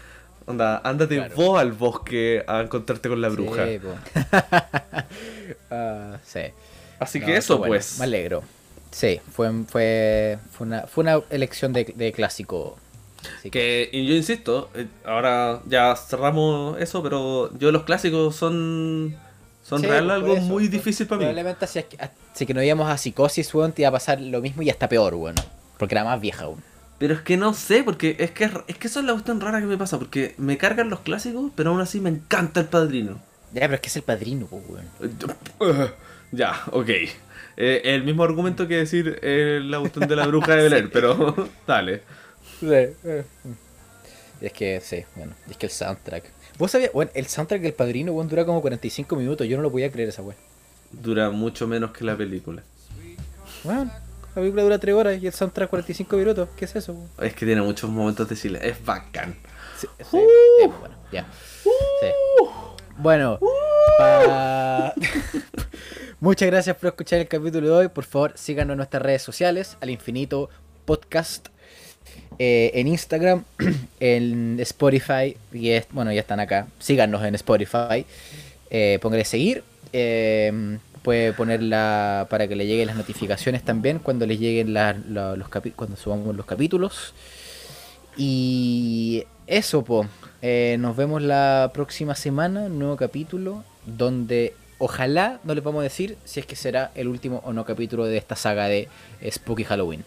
Onda, 0.47 0.81
ándate 0.85 1.17
Claro. 1.17 1.35
vos 1.35 1.59
al 1.61 1.73
bosque 1.73 2.45
a 2.47 2.61
encontrarte 2.61 3.09
con 3.09 3.21
la 3.21 3.29
bruja. 3.29 3.67
Sí. 3.67 3.79
Ah, 5.71 6.19
sí. 6.25 6.41
Así 6.99 7.21
No, 7.21 7.27
que 7.27 7.37
eso 7.37 7.59
bueno, 7.59 7.71
pues. 7.73 7.99
Me 7.99 8.05
alegro. 8.05 8.43
Sí, 8.91 9.20
fue, 9.32 9.51
fue, 9.68 10.39
fue, 10.53 10.66
una, 10.66 10.87
fue 10.87 11.03
una 11.03 11.20
elección 11.30 11.72
de, 11.72 11.84
de 11.97 12.12
clásico. 12.12 12.78
Que- 13.43 13.51
Que, 13.51 13.91
y 13.93 14.07
yo 14.07 14.14
insisto, 14.14 14.70
eh, 14.74 14.87
ahora 15.05 15.61
ya 15.66 15.95
cerramos 15.97 16.80
eso, 16.80 17.03
pero 17.03 17.51
yo 17.59 17.72
los 17.72 17.82
clásicos 17.84 18.37
son 18.37 19.16
son 19.62 19.80
Sí, 19.80 19.87
real 19.89 20.05
por 20.05 20.12
algo 20.12 20.32
eso, 20.34 20.47
muy 20.47 20.68
difícil 20.68 21.07
para 21.09 21.18
mí. 21.18 21.24
Probablemente 21.24 21.64
así, 21.64 21.80
es 21.80 21.87
que- 21.87 22.47
que 22.47 22.55
no 22.55 22.62
íbamos 22.62 22.89
a 22.89 22.97
psicosis, 22.97 23.53
weón, 23.53 23.72
te 23.72 23.82
iba 23.82 23.89
a 23.89 23.93
pasar 23.93 24.20
lo 24.20 24.41
mismo 24.41 24.62
y 24.62 24.70
hasta 24.70 24.89
peor, 24.89 25.14
weón. 25.14 25.34
Porque 25.76 25.95
era 25.97 26.05
más 26.05 26.20
vieja, 26.20 26.47
weón. 26.47 26.62
Pero 26.99 27.14
es 27.14 27.20
que 27.20 27.37
no 27.37 27.53
sé, 27.53 27.82
porque 27.82 28.16
es 28.20 28.30
que 28.30 28.45
es 28.68 28.78
que 28.78 28.87
eso 28.87 29.01
es 29.01 29.07
la 29.07 29.12
cuestión 29.12 29.41
rara 29.41 29.59
que 29.61 29.66
me 29.66 29.76
pasa, 29.76 29.99
porque 29.99 30.34
me 30.39 30.57
cargan 30.57 30.89
los 30.89 31.01
clásicos, 31.01 31.51
pero 31.57 31.70
aún 31.70 31.80
así 31.80 32.01
me 32.01 32.11
encanta 32.11 32.61
el 32.61 32.66
padrino. 32.66 33.20
Ya, 33.53 33.62
pero 33.62 33.74
es 33.74 33.80
que 33.80 33.89
es 33.89 33.97
el 33.97 34.03
padrino, 34.03 34.47
po, 34.47 34.62
weón. 34.68 34.87
Eh, 35.03 35.91
Ya, 36.32 36.61
ok. 36.72 36.91
Eh, 37.57 37.82
el 37.84 38.04
mismo 38.04 38.22
argumento 38.24 38.68
que 38.68 38.76
decir 38.76 39.18
eh, 39.22 39.61
la 39.64 39.78
cuestión 39.80 40.09
de 40.09 40.16
la 40.16 40.26
bruja 40.26 40.54
de 40.57 40.62
Belén, 40.64 40.90
pero 40.92 41.34
dale. 41.66 42.02
Es 44.40 44.52
que, 44.52 44.80
sí, 44.80 45.04
bueno, 45.14 45.32
es 45.50 45.57
que 45.57 45.66
el 45.66 45.72
soundtrack. 45.72 46.24
¿Vos 46.59 46.70
sabías? 46.70 46.92
Bueno, 46.92 47.11
el 47.14 47.26
soundtrack 47.26 47.61
del 47.62 47.72
padrino, 47.74 48.12
weón, 48.12 48.28
dura 48.28 48.44
como 48.44 48.61
45 48.61 49.16
minutos. 49.16 49.46
Yo 49.46 49.57
no 49.57 49.62
lo 49.62 49.70
podía 49.70 49.90
creer 49.90 50.11
esa 50.11 50.22
weón. 50.22 50.36
Dura 50.92 51.30
mucho 51.30 51.66
menos 51.66 51.90
que 51.92 52.04
la 52.04 52.16
película. 52.16 52.62
Weón, 53.64 53.88
la 53.88 54.34
película 54.34 54.62
dura 54.62 54.78
3 54.78 54.94
horas 54.94 55.22
y 55.22 55.26
el 55.26 55.32
soundtrack 55.32 55.68
45 55.70 56.16
minutos. 56.16 56.48
¿Qué 56.57 56.66
es 56.66 56.76
eso, 56.76 56.92
weón? 56.92 57.09
Es 57.20 57.34
que 57.34 57.46
tiene 57.46 57.62
muchos 57.62 57.88
momentos 57.90 58.28
de 58.28 58.36
silencio. 58.36 58.70
Es 58.70 58.84
bacán. 58.84 59.34
Sí, 59.78 59.86
sí, 60.11 60.16
eh, 60.18 60.70
bueno, 60.80 60.94
ya. 61.12 61.26
Sí. 61.62 62.09
Bueno, 62.98 63.38
pa- 63.98 64.94
muchas 66.27 66.49
gracias 66.49 66.74
por 66.77 66.89
escuchar 66.89 67.20
el 67.20 67.29
capítulo 67.29 67.68
de 67.68 67.72
hoy. 67.72 67.89
Por 67.89 68.05
favor, 68.05 68.33
síganos 68.35 68.72
en 68.72 68.79
nuestras 68.79 69.01
redes 69.01 69.22
sociales, 69.22 69.77
al 69.81 69.91
infinito 69.91 70.51
podcast, 70.85 71.49
eh, 72.41 72.72
en 72.74 72.89
Instagram, 72.89 73.45
en 74.01 74.59
Spotify, 74.59 75.37
y 75.53 75.70
es, 75.70 75.87
bueno, 75.93 76.12
ya 76.12 76.20
están 76.20 76.41
acá. 76.41 76.66
Síganos 76.81 77.22
en 77.24 77.37
Spotify. 77.37 78.05
Eh, 78.70 78.99
póngale 79.01 79.24
seguir. 79.24 79.62
eh, 79.93 80.79
puede 81.05 81.33
ponerla 81.33 82.27
para 82.29 82.49
que 82.49 82.57
le 82.57 82.66
lleguen 82.66 82.89
las 82.89 82.97
notificaciones 82.97 83.62
también 83.62 84.01
cuando 84.01 84.27
les 84.27 84.41
lleguen 84.41 84.74
los 84.74 85.49
cuando 85.77 85.97
subamos 85.97 86.35
los 86.35 86.45
capítulos. 86.45 87.14
Y 88.16 89.22
eso, 89.47 89.85
po. 89.85 90.09
Eh, 90.43 90.77
nos 90.81 90.97
vemos 90.97 91.22
la 91.22 91.70
próxima 91.72 92.16
semana, 92.16 92.68
nuevo 92.68 92.97
capítulo, 92.97 93.62
donde 93.87 94.55
ojalá 94.79 95.41
no 95.45 95.55
vamos 95.62 95.81
a 95.81 95.85
decir 95.85 96.16
si 96.24 96.41
es 96.41 96.47
que 96.47 96.57
será 96.57 96.91
el 96.95 97.09
último 97.09 97.41
o 97.45 97.53
no 97.53 97.64
capítulo 97.64 98.05
de 98.05 98.16
esta 98.16 98.37
saga 98.37 98.66
de 98.66 98.89
Spooky 99.31 99.64
Halloween. 99.64 100.05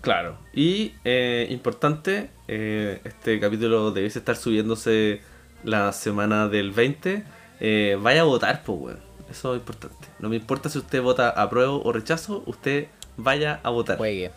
Claro. 0.00 0.36
Y 0.52 0.92
eh, 1.04 1.46
importante, 1.50 2.30
eh, 2.48 3.00
este 3.04 3.38
capítulo 3.38 3.92
debiese 3.92 4.18
estar 4.18 4.34
subiéndose 4.36 5.20
la 5.64 5.92
semana 5.92 6.48
del 6.48 6.72
20. 6.72 7.22
Eh, 7.60 7.96
vaya 8.00 8.22
a 8.22 8.24
votar, 8.24 8.62
pues, 8.64 8.78
weón. 8.80 8.98
Eso 9.30 9.54
es 9.54 9.60
importante. 9.60 10.08
No 10.18 10.28
me 10.28 10.36
importa 10.36 10.68
si 10.68 10.78
usted 10.78 11.00
vota 11.00 11.30
apruebo 11.30 11.80
o 11.84 11.92
rechazo, 11.92 12.42
usted 12.46 12.88
vaya 13.16 13.60
a 13.62 13.70
votar. 13.70 13.96
Juegue, 13.96 14.30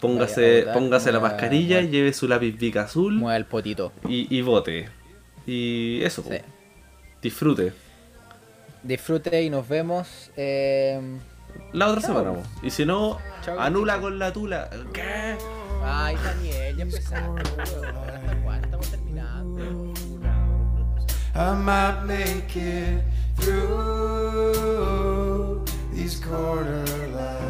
Póngase, 0.00 0.60
votar, 0.60 0.74
póngase 0.74 1.12
la 1.12 1.20
mascarilla, 1.20 1.76
mueva- 1.80 1.90
lleve 1.90 2.12
su 2.12 2.28
lápiz 2.28 2.52
Bic 2.58 2.76
azul 2.76 3.14
mueva 3.14 3.36
el 3.36 3.46
potito. 3.46 3.92
y, 4.08 4.26
y 4.36 4.42
vote. 4.42 4.88
Y 5.46 6.02
eso, 6.02 6.22
Sí. 6.28 6.36
disfrute. 7.22 7.72
Disfrute 8.82 9.42
y 9.42 9.50
nos 9.50 9.68
vemos. 9.68 10.30
eh, 10.36 11.00
La 11.72 11.88
otra 11.88 12.00
Chao. 12.00 12.14
semana. 12.18 12.38
Y 12.62 12.70
si 12.70 12.84
no, 12.84 13.18
Chao. 13.44 13.58
anula 13.60 14.00
con 14.00 14.18
la 14.18 14.32
tula. 14.32 14.68
¿Qué? 14.92 15.36
Ay, 15.84 16.16
Daniel, 16.22 16.76
ya 16.76 16.82
empezamos. 16.82 17.40
¿Hasta 17.40 18.36
cuándo? 18.42 18.66
Estamos 18.66 18.90
terminando. 18.90 19.92
I 21.34 21.54
might 21.54 22.02
make 22.04 22.54
it 22.56 23.02
through 24.32 25.64
these 25.94 26.16
corner 26.20 26.84
lights. 27.14 27.41